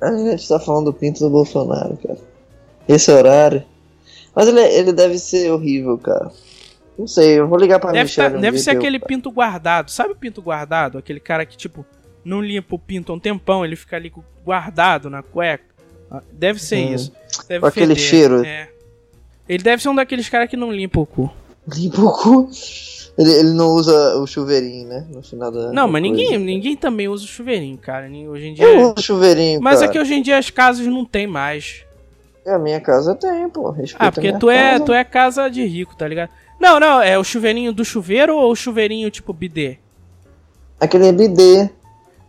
A 0.02 0.12
gente 0.12 0.46
tá 0.48 0.60
falando 0.60 0.92
do 0.92 0.94
pinto 0.94 1.22
do 1.22 1.30
Bolsonaro, 1.30 1.98
cara. 1.98 2.20
Esse 2.88 3.10
horário. 3.10 3.64
Mas 4.36 4.48
ele, 4.48 4.60
ele 4.62 4.92
deve 4.94 5.18
ser 5.18 5.52
horrível, 5.52 5.98
cara. 5.98 6.32
Não 6.98 7.08
sei, 7.08 7.40
eu 7.40 7.48
vou 7.48 7.58
ligar 7.58 7.80
pra 7.80 7.92
Deve, 7.92 8.04
Michelle. 8.06 8.32
tá- 8.32 8.38
um 8.38 8.42
deve 8.42 8.58
ser 8.60 8.72
aquele 8.72 9.00
pinto 9.00 9.30
guardado. 9.32 9.90
Sabe 9.92 10.12
o 10.14 10.16
pinto 10.16 10.42
guardado? 10.42 10.98
Aquele 10.98 11.20
cara 11.20 11.46
que, 11.46 11.58
tipo, 11.58 11.86
não 12.24 12.42
limpa 12.42 12.76
o 12.76 12.80
pinto 12.80 13.12
há 13.12 13.16
um 13.16 13.20
tempão, 13.20 13.64
ele 13.66 13.76
fica 13.76 13.96
ali 13.96 14.12
guardado 14.44 15.10
na 15.10 15.22
cueca. 15.22 15.64
Ah, 16.10 16.22
Deve 16.32 16.60
ser 16.62 16.78
Hum. 16.78 16.94
isso. 16.96 17.12
Deve 17.48 17.60
Com 17.62 17.66
aquele 17.68 17.96
feder, 17.96 18.04
cheiro. 18.10 18.46
É. 18.46 18.70
Ele 19.48 19.64
deve 19.64 19.82
ser 19.82 19.90
um 19.90 19.96
daqueles 19.96 20.28
caras 20.30 20.50
que 20.50 20.56
não 20.58 20.72
limpa 20.72 21.00
o 21.00 21.06
cu. 21.06 21.32
Limpa 21.74 22.02
o 22.02 22.12
cu. 22.12 22.50
Ele, 23.18 23.32
ele 23.32 23.50
não 23.54 23.70
usa 23.70 24.18
o 24.18 24.28
chuveirinho, 24.28 24.88
né? 24.88 25.06
No 25.10 25.24
final 25.24 25.50
da. 25.52 25.72
Não, 25.72 25.88
mas 25.88 26.02
ninguém, 26.02 26.28
coisa. 26.30 26.44
ninguém 26.44 26.76
também 26.76 27.08
usa 27.08 27.24
o 27.24 27.28
chuveirinho, 27.28 27.78
cara. 27.78 28.08
Hoje 28.10 28.48
em 28.48 28.54
dia. 28.54 28.66
Eu 28.66 28.92
uso 28.94 29.02
chuveirinho, 29.02 29.62
Mas 29.62 29.80
cara. 29.80 29.90
é 29.90 29.92
que 29.94 30.00
hoje 30.00 30.14
em 30.16 30.22
dia 30.22 30.38
as 30.38 30.50
casas 30.50 30.86
não 30.88 31.06
tem 31.06 31.26
mais. 31.26 31.85
A 32.46 32.60
minha 32.60 32.80
casa 32.80 33.16
tem, 33.16 33.50
pô. 33.50 33.72
Respeita 33.72 34.06
Ah, 34.06 34.12
porque 34.12 34.34
tu 34.34 34.50
é, 34.50 34.72
casa. 34.72 34.86
tu 34.86 34.94
é 34.94 35.04
casa 35.04 35.50
de 35.50 35.66
rico, 35.66 35.96
tá 35.96 36.08
ligado? 36.08 36.30
Não, 36.60 36.80
não, 36.80 37.02
é 37.02 37.18
o 37.18 37.24
chuveirinho 37.24 37.74
do 37.74 37.84
chuveiro 37.84 38.36
ou 38.36 38.52
o 38.52 38.56
chuveirinho 38.56 39.10
tipo 39.10 39.34
bidê? 39.34 39.78
Aquele 40.80 41.12
bidê. 41.12 41.70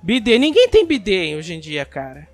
Bidê, 0.03 0.39
ninguém 0.39 0.69
tem 0.69 0.87
bidê 0.87 1.35
hoje 1.37 1.55
em 1.55 1.61
dia, 1.61 1.85
cara. 1.85 2.27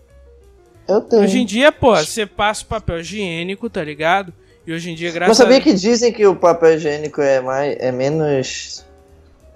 Eu 0.86 1.00
tenho. 1.00 1.22
Hoje 1.22 1.40
em 1.40 1.46
dia, 1.46 1.72
pô, 1.72 1.96
você 1.96 2.26
passa 2.26 2.64
o 2.64 2.66
papel 2.66 3.00
higiênico, 3.00 3.68
tá 3.68 3.82
ligado? 3.82 4.32
E 4.66 4.72
hoje 4.72 4.90
em 4.90 4.94
dia, 4.94 5.10
graças 5.10 5.30
Mas 5.30 5.38
sabia 5.38 5.58
a 5.58 5.60
que 5.60 5.74
dizem 5.74 6.12
que 6.12 6.26
o 6.26 6.36
papel 6.36 6.74
higiênico 6.74 7.20
é 7.20 7.40
mais. 7.40 7.76
é 7.78 7.90
menos. 7.90 8.84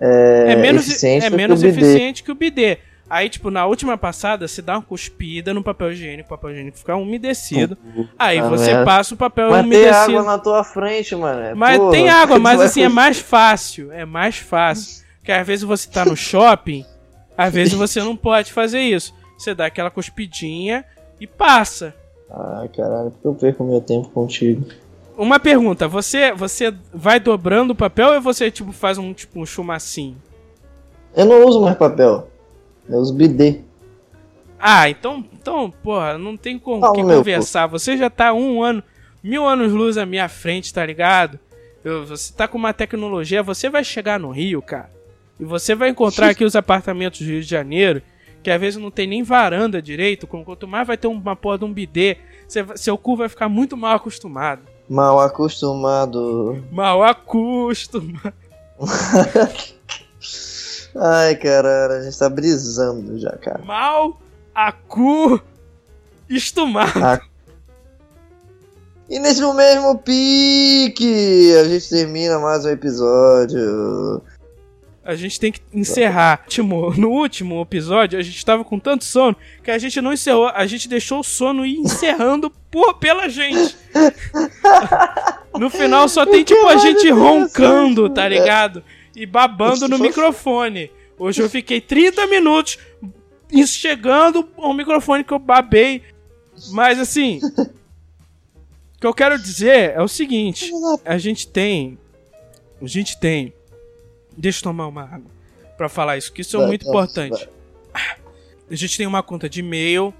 É, 0.01 0.53
é 0.53 0.57
menos, 0.57 0.89
eficiente 0.89 1.27
é 1.27 1.31
menos 1.31 1.61
que 1.61 1.67
eficiente 1.69 2.23
que 2.23 2.33
o 2.33 2.35
bidê. 2.35 2.79
Aí, 3.09 3.29
tipo, 3.29 3.51
na 3.53 3.65
última 3.67 3.97
passada, 3.97 4.49
você 4.49 4.61
dá 4.61 4.75
uma 4.75 4.83
cuspida 4.83 5.55
no 5.55 5.63
papel 5.63 5.93
higiênico, 5.93 6.27
o 6.27 6.37
papel 6.37 6.51
higiênico 6.51 6.77
fica 6.79 6.97
umedecido. 6.97 7.79
Aí 8.19 8.39
Ah, 8.41 8.49
você 8.49 8.67
merda. 8.73 8.85
passa 8.85 9.15
o 9.15 9.17
papel 9.17 9.51
Mas 9.51 9.61
tem 9.61 9.67
umedecido. 9.67 10.19
água 10.19 10.23
na 10.25 10.39
tua 10.39 10.65
frente, 10.65 11.15
mano. 11.15 11.57
Mas 11.57 11.79
Porra, 11.79 11.91
tem 11.93 12.09
água, 12.09 12.39
mas 12.41 12.61
assim, 12.61 12.83
é 12.83 12.89
mais 12.89 13.19
fácil. 13.19 13.93
É 13.93 14.05
mais 14.05 14.39
fácil. 14.39 15.05
Porque 15.19 15.31
às 15.31 15.47
vezes 15.47 15.65
você 15.65 15.89
tá 15.89 16.05
no 16.05 16.17
shopping, 16.17 16.85
às 17.39 17.53
vezes 17.55 17.75
você 17.75 18.01
não 18.03 18.17
pode 18.17 18.53
fazer 18.53 18.81
isso. 18.81 19.15
Você 19.39 19.55
dá 19.55 19.67
aquela 19.67 19.91
cuspidinha 19.91 20.85
e 21.21 21.27
passa. 21.29 21.95
Ah, 22.29 22.67
caralho, 22.77 23.13
porque 23.13 23.29
eu 23.29 23.35
perco 23.35 23.63
meu 23.65 23.81
tempo 23.81 24.09
contigo. 24.09 24.67
Uma 25.17 25.39
pergunta, 25.39 25.87
você 25.87 26.33
você 26.33 26.75
vai 26.93 27.21
dobrando 27.21 27.73
o 27.73 27.77
papel 27.77 28.15
ou 28.15 28.21
você 28.21 28.51
tipo 28.51 28.73
faz 28.73 28.99
um 28.99 29.13
tipo 29.15 29.41
um 29.41 29.47
chumacinho? 29.47 30.17
Eu 31.15 31.25
não 31.25 31.47
uso 31.47 31.61
mais 31.61 31.77
papel. 31.77 32.29
Eu 32.89 32.99
uso 32.99 33.15
bidê. 33.15 33.61
Ah, 34.59 34.89
então, 34.89 35.25
então, 35.33 35.71
porra, 35.83 36.17
não 36.17 36.37
tem 36.37 36.59
com 36.59 36.81
Fala, 36.81 36.95
que 36.95 37.03
conversar. 37.03 37.67
Você 37.67 37.97
já 37.97 38.09
tá 38.09 38.33
um 38.33 38.63
ano, 38.63 38.83
mil 39.23 39.47
anos 39.47 39.73
luz 39.73 39.99
à 39.99 40.07
minha 40.07 40.29
frente, 40.29 40.73
tá 40.73 40.85
ligado? 40.85 41.39
Eu- 41.85 42.07
você 42.07 42.33
tá 42.33 42.49
com 42.49 42.57
uma 42.59 42.73
tecnologia, 42.73 43.43
você 43.43 43.69
vai 43.69 43.85
chegar 43.85 44.19
no 44.19 44.31
Rio, 44.31 44.63
cara. 44.63 44.91
E 45.39 45.45
você 45.45 45.75
vai 45.75 45.91
encontrar 45.91 46.29
aqui 46.31 46.45
os 46.45 46.57
apartamentos 46.57 47.21
do 47.21 47.27
Rio 47.27 47.43
de 47.43 47.47
Janeiro, 47.49 48.01
que 48.43 48.51
às 48.51 48.61
vezes 48.61 48.81
não 48.81 48.91
tem 48.91 49.07
nem 49.07 49.23
varanda 49.23 49.83
direito, 49.83 50.27
quanto 50.27 50.67
mais 50.67 50.87
vai 50.87 50.97
ter 50.97 51.07
uma 51.09 51.37
porra 51.37 51.59
de 51.59 51.65
um 51.65 51.73
bidê, 51.73 52.17
seu 52.77 52.97
cu 52.97 53.17
vai 53.17 53.29
ficar 53.29 53.49
muito 53.49 53.77
mal 53.77 53.97
acostumado. 53.97 54.63
Mal 54.89 55.19
acostumado. 55.21 56.65
Mal 56.71 57.03
acostumado. 57.03 58.33
Ai, 60.99 61.37
caralho, 61.37 61.95
a 61.95 62.03
gente 62.03 62.19
tá 62.19 62.29
brisando 62.29 63.19
já, 63.19 63.33
cara. 63.33 63.61
Mal 63.65 64.19
acostumado. 64.55 65.05
Ah. 67.05 67.21
E 69.09 69.19
nesse 69.21 69.41
mesmo 69.55 69.99
pique, 69.99 71.53
a 71.61 71.65
gente 71.65 71.89
termina 71.89 72.39
mais 72.39 72.65
um 72.65 72.71
episódio. 72.71 74.23
A 75.05 75.15
gente 75.15 75.39
tem 75.39 75.53
que 75.53 75.61
encerrar. 75.73 76.45
No 76.97 77.11
último 77.11 77.63
episódio, 77.63 78.19
a 78.19 78.23
gente 78.23 78.45
tava 78.45 78.65
com 78.65 78.77
tanto 78.81 79.05
sono 79.05 79.37
que 79.63 79.71
a 79.71 79.79
gente 79.79 80.01
não 80.01 80.13
encerrou. 80.13 80.49
A 80.49 80.67
gente 80.67 80.89
deixou 80.89 81.21
o 81.21 81.25
sono 81.25 81.65
ir 81.65 81.77
encerrando 81.77 82.51
por, 82.69 82.95
pela 82.95 83.29
gente. 83.29 83.77
No 85.59 85.71
final 85.71 86.07
só 86.07 86.27
tem 86.27 86.45
tipo 86.45 86.67
a 86.67 86.77
gente 86.77 87.09
roncando, 87.11 88.11
tá 88.11 88.29
ligado? 88.29 88.85
E 89.17 89.25
babando 89.27 89.89
no 89.89 89.99
microfone. 89.99 90.91
Hoje 91.19 91.43
eu 91.43 91.49
fiquei 91.49 91.81
30 91.81 92.27
minutos 92.27 92.79
chegando 93.67 94.47
ao 94.57 94.75
microfone 94.75 95.25
que 95.25 95.33
eu 95.33 95.39
babei. 95.39 96.03
Mas 96.71 96.99
assim. 96.99 97.41
O 98.97 99.01
que 99.01 99.07
eu 99.07 99.15
quero 99.15 99.39
dizer 99.39 99.93
é 99.93 100.03
o 100.03 100.09
seguinte: 100.09 100.71
a 101.05 101.19
gente 101.19 101.49
tem. 101.49 101.99
A 102.81 102.87
gente 102.87 103.19
tem. 103.19 103.53
Deixa 104.37 104.59
eu 104.59 104.65
tomar 104.65 104.87
uma 104.87 105.03
água 105.03 105.31
pra 105.77 105.89
falar 105.89 106.17
isso, 106.17 106.33
que 106.33 106.43
isso 106.43 106.61
é 106.61 106.67
muito 106.67 106.87
importante. 106.89 107.49
A 108.71 108.75
gente 108.75 108.97
tem 108.97 109.07
uma 109.07 109.23
conta 109.23 109.49
de 109.49 109.61
e-mail 109.61 110.13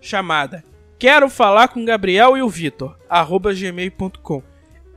chamada 0.00 0.64
Quero 1.00 1.30
falar 1.30 1.68
com 1.68 1.82
Gabriel 1.82 2.36
e 2.36 2.42
o 2.42 2.48
Vitor, 2.48 2.94
arroba 3.08 3.54
gmail.com. 3.54 4.42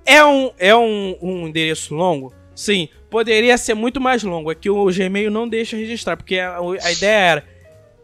É, 0.05 0.25
um, 0.25 0.51
é 0.57 0.75
um, 0.75 1.15
um 1.21 1.47
endereço 1.47 1.95
longo? 1.95 2.33
Sim, 2.53 2.89
poderia 3.13 3.55
ser 3.59 3.75
muito 3.75 4.01
mais 4.01 4.23
longo. 4.23 4.51
É 4.51 4.55
que 4.55 4.71
o 4.71 4.85
Gmail 4.85 5.29
não 5.29 5.47
deixa 5.47 5.77
registrar, 5.77 6.17
porque 6.17 6.39
a, 6.39 6.57
a 6.57 6.91
ideia 6.91 7.19
era: 7.19 7.43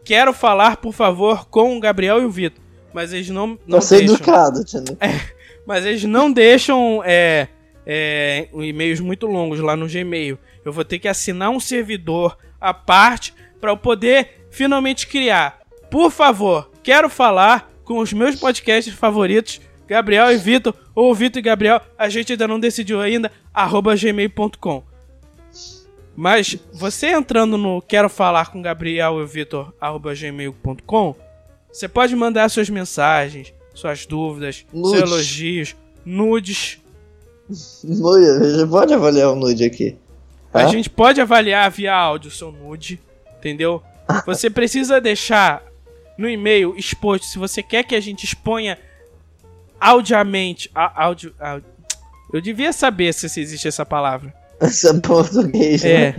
quero 0.04 0.32
falar, 0.32 0.76
por 0.76 0.94
favor, 0.94 1.48
com 1.48 1.76
o 1.76 1.80
Gabriel 1.80 2.22
e 2.22 2.24
o 2.24 2.30
Vitor. 2.30 2.62
Mas 2.94 3.12
eles 3.12 3.28
não, 3.28 3.48
não 3.66 3.78
Pra 3.78 3.80
ser 3.80 3.98
deixam. 3.98 4.14
educado, 4.14 4.60
entendeu? 4.60 4.96
Mas 5.66 5.84
eles 5.84 6.04
não 6.04 6.30
deixam 6.30 7.02
é, 7.04 7.48
é, 7.84 8.48
e-mails 8.52 9.00
muito 9.00 9.26
longos 9.26 9.58
lá 9.58 9.74
no 9.74 9.88
Gmail. 9.88 10.38
Eu 10.64 10.72
vou 10.72 10.84
ter 10.84 11.00
que 11.00 11.08
assinar 11.08 11.50
um 11.50 11.58
servidor 11.58 12.38
à 12.60 12.72
parte 12.72 13.34
para 13.60 13.72
eu 13.72 13.76
poder 13.76 14.46
finalmente 14.48 15.08
criar. 15.08 15.58
Por 15.90 16.12
favor, 16.12 16.70
quero 16.84 17.08
falar 17.08 17.68
com 17.84 17.98
os 17.98 18.12
meus 18.12 18.36
podcasts 18.36 18.94
favoritos, 18.94 19.60
Gabriel 19.88 20.30
e 20.30 20.36
Vitor, 20.36 20.72
ou 20.94 21.12
Vitor 21.12 21.40
e 21.40 21.42
Gabriel, 21.42 21.80
a 21.98 22.08
gente 22.08 22.32
ainda 22.32 22.46
não 22.46 22.60
decidiu 22.60 23.00
ainda, 23.00 23.30
arroba 23.52 23.96
gmail.com. 23.96 24.89
Mas 26.16 26.56
você 26.72 27.08
entrando 27.08 27.56
no 27.56 27.80
quero 27.80 28.08
falar 28.08 28.50
com 28.50 28.60
Gabriel 28.60 29.22
e 29.22 29.26
Vitor, 29.26 29.72
gmail.com, 30.14 31.14
você 31.72 31.88
pode 31.88 32.14
mandar 32.16 32.48
suas 32.50 32.68
mensagens, 32.68 33.54
suas 33.74 34.04
dúvidas, 34.06 34.66
Nudes. 34.72 34.90
seus 34.98 35.10
elogios, 35.10 35.76
nudes. 36.04 36.80
Nude, 37.84 38.58
já 38.58 38.66
pode 38.66 38.92
avaliar 38.94 39.30
o 39.30 39.34
nude 39.36 39.64
aqui. 39.64 39.96
A 40.52 40.60
Tá? 40.64 40.66
gente 40.66 40.90
pode 40.90 41.20
avaliar 41.20 41.70
via 41.70 41.94
áudio 41.94 42.28
o 42.28 42.32
seu 42.34 42.50
nude, 42.52 43.00
entendeu? 43.38 43.82
Você 44.26 44.50
precisa 44.50 45.00
deixar 45.00 45.62
no 46.18 46.28
e-mail 46.28 46.74
exposto 46.76 47.24
se 47.26 47.38
você 47.38 47.62
quer 47.62 47.82
que 47.84 47.94
a 47.94 48.00
gente 48.00 48.24
exponha 48.24 48.76
audiamente. 49.80 50.70
á- 50.74 50.92
Áudio, 51.04 51.32
áudio. 51.38 51.68
Eu 52.32 52.40
devia 52.40 52.72
saber 52.72 53.12
se 53.14 53.40
existe 53.40 53.66
essa 53.68 53.86
palavra. 53.86 54.34
É 54.60 54.92
português, 55.00 55.84
É. 55.84 56.12
né? 56.12 56.16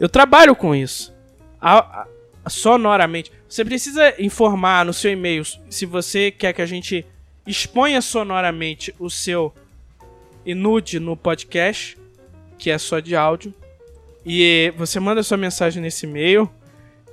Eu 0.00 0.08
trabalho 0.08 0.54
com 0.56 0.74
isso. 0.74 1.12
A- 1.60 2.06
a- 2.44 2.50
sonoramente. 2.50 3.30
Você 3.48 3.64
precisa 3.64 4.14
informar 4.20 4.84
no 4.84 4.92
seu 4.92 5.12
e-mail 5.12 5.44
se 5.70 5.86
você 5.86 6.30
quer 6.30 6.52
que 6.52 6.62
a 6.62 6.66
gente 6.66 7.06
exponha 7.46 8.00
sonoramente 8.00 8.94
o 8.98 9.08
seu 9.10 9.54
inude 10.44 10.98
no 10.98 11.16
podcast, 11.16 11.96
que 12.58 12.70
é 12.70 12.78
só 12.78 12.98
de 12.98 13.14
áudio. 13.14 13.54
E 14.26 14.72
você 14.76 14.98
manda 14.98 15.22
sua 15.22 15.36
mensagem 15.36 15.82
nesse 15.82 16.06
e-mail. 16.06 16.50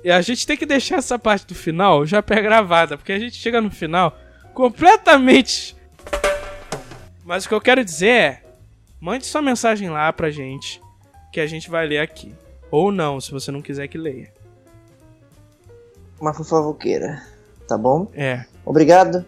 E 0.02 0.10
a 0.10 0.20
gente 0.22 0.46
tem 0.46 0.56
que 0.56 0.64
deixar 0.66 0.96
essa 0.96 1.18
parte 1.18 1.46
do 1.46 1.54
final 1.54 2.06
já 2.06 2.22
pré-gravada, 2.22 2.96
porque 2.96 3.12
a 3.12 3.18
gente 3.18 3.36
chega 3.36 3.60
no 3.60 3.70
final 3.70 4.18
completamente. 4.54 5.76
Mas 7.24 7.44
o 7.44 7.48
que 7.48 7.54
eu 7.54 7.60
quero 7.60 7.84
dizer 7.84 8.08
é: 8.08 8.42
mande 9.00 9.26
sua 9.26 9.42
mensagem 9.42 9.88
lá 9.90 10.12
pra 10.12 10.30
gente, 10.30 10.80
que 11.32 11.40
a 11.40 11.46
gente 11.46 11.70
vai 11.70 11.86
ler 11.86 11.98
aqui. 11.98 12.34
Ou 12.70 12.92
não, 12.92 13.20
se 13.20 13.30
você 13.32 13.50
não 13.50 13.62
quiser 13.62 13.88
que 13.88 13.98
leia. 13.98 14.28
Uma 16.20 16.34
fofoqueira. 16.34 17.22
Tá 17.66 17.78
bom? 17.78 18.08
É. 18.14 18.44
Obrigado 18.64 19.24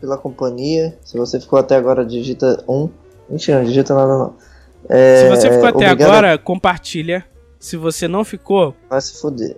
pela 0.00 0.18
companhia. 0.18 0.98
Se 1.04 1.16
você 1.16 1.40
ficou 1.40 1.58
até 1.58 1.76
agora, 1.76 2.04
digita 2.04 2.62
um. 2.68 2.88
Mentira, 3.28 3.58
não 3.58 3.64
digita 3.66 3.94
nada 3.94 4.18
não. 4.18 4.36
É, 4.88 5.22
Se 5.22 5.28
você 5.30 5.50
ficou 5.50 5.66
até 5.68 5.76
obrigado- 5.90 6.02
agora, 6.02 6.38
compartilha. 6.38 7.24
Se 7.58 7.76
você 7.76 8.06
não 8.06 8.24
ficou, 8.24 8.74
Vai 8.90 9.00
se 9.00 9.18
fuder. 9.18 9.56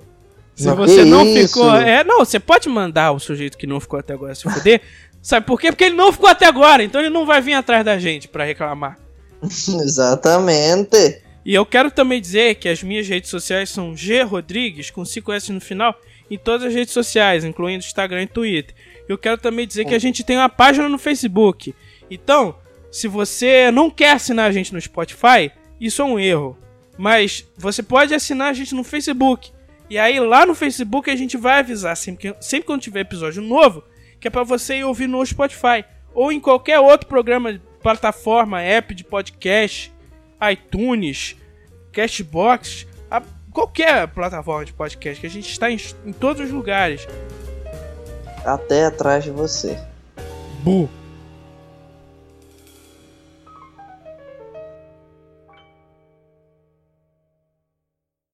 se 0.55 0.65
Não, 0.67 0.77
você 0.77 1.05
não 1.05 1.25
isso? 1.27 1.55
ficou, 1.55 1.75
é, 1.75 2.05
não, 2.05 2.21
você 2.21 2.39
pode 2.39 2.69
mandar 2.69 3.11
o 3.11 3.19
sujeito 3.19 3.59
que 3.59 3.67
não 3.67 3.81
ficou 3.81 3.99
até 3.99 4.13
agora 4.15 4.33
se 4.35 4.45
fuder. 4.49 4.81
Sabe 5.21 5.45
por 5.45 5.59
quê? 5.61 5.73
Porque 5.73 5.83
ele 5.85 5.97
não 5.97 6.13
ficou 6.13 6.29
até 6.29 6.47
agora, 6.47 6.85
então 6.85 7.01
ele 7.01 7.11
não 7.11 7.27
vai 7.27 7.41
vir 7.41 7.55
atrás 7.55 7.85
da 7.85 7.99
gente 7.99 8.29
pra 8.29 8.45
reclamar. 8.45 8.97
Exatamente. 9.83 11.23
E 11.45 11.55
eu 11.55 11.65
quero 11.65 11.91
também 11.91 12.21
dizer 12.21 12.57
que 12.57 12.69
as 12.69 12.83
minhas 12.83 13.07
redes 13.07 13.31
sociais 13.31 13.71
são 13.71 13.97
G 13.97 14.23
Rodrigues, 14.23 14.91
com 14.91 15.05
5 15.05 15.33
S 15.33 15.53
no 15.53 15.61
final, 15.61 15.95
em 16.31 16.37
todas 16.37 16.67
as 16.67 16.75
redes 16.75 16.93
sociais, 16.93 17.45
incluindo 17.45 17.85
Instagram 17.85 18.25
e 18.25 18.27
Twitter. 18.27 18.75
Eu 19.09 19.17
quero 19.17 19.39
também 19.39 19.67
dizer 19.67 19.85
que 19.85 19.95
a 19.95 19.99
gente 19.99 20.25
tem 20.25 20.37
uma 20.37 20.49
página 20.49 20.89
no 20.89 20.99
Facebook. 20.99 21.73
Então, 22.11 22.57
se 22.91 23.07
você 23.07 23.71
não 23.71 23.91
quer 23.91 24.13
assinar 24.13 24.49
a 24.49 24.53
gente 24.53 24.73
no 24.73 24.81
Spotify, 24.81 25.53
isso 25.81 26.03
é 26.03 26.05
um 26.05 26.19
erro. 26.19 26.59
Mas 26.99 27.45
você 27.57 27.83
pode 27.83 28.15
assinar 28.15 28.51
a 28.51 28.53
gente 28.53 28.75
no 28.75 28.83
Facebook. 28.83 29.53
E 29.89 29.99
aí 29.99 30.19
lá 30.19 30.45
no 30.45 30.55
Facebook 30.55 31.09
a 31.11 31.17
gente 31.17 31.37
vai 31.37 31.61
avisar 31.61 31.97
sempre 31.97 32.33
que, 32.33 32.45
sempre 32.45 32.67
quando 32.67 32.81
tiver 32.81 33.01
episódio 33.01 33.41
novo, 33.41 33.85
que 34.19 34.27
é 34.27 34.31
pra 34.31 34.43
você 34.43 34.79
ir 34.79 34.85
ouvir 34.85 35.07
no 35.07 35.25
Spotify. 35.25 35.85
Ou 36.13 36.33
em 36.33 36.41
qualquer 36.41 36.81
outro 36.81 37.07
programa, 37.07 37.61
plataforma, 37.87 38.61
app 38.61 38.93
de 38.93 39.05
podcast, 39.05 39.93
iTunes, 40.51 41.37
Cashbox, 41.93 42.85
a- 43.09 43.23
qualquer 43.53 44.09
plataforma 44.09 44.65
de 44.65 44.73
podcast, 44.73 45.21
que 45.21 45.27
a 45.29 45.31
gente 45.31 45.49
está 45.49 45.71
em, 45.71 45.79
em 46.05 46.13
todos 46.13 46.45
os 46.47 46.51
lugares. 46.51 47.07
Até 48.45 48.87
atrás 48.87 49.23
de 49.23 49.31
você. 49.31 49.79
Bu. 50.65 50.89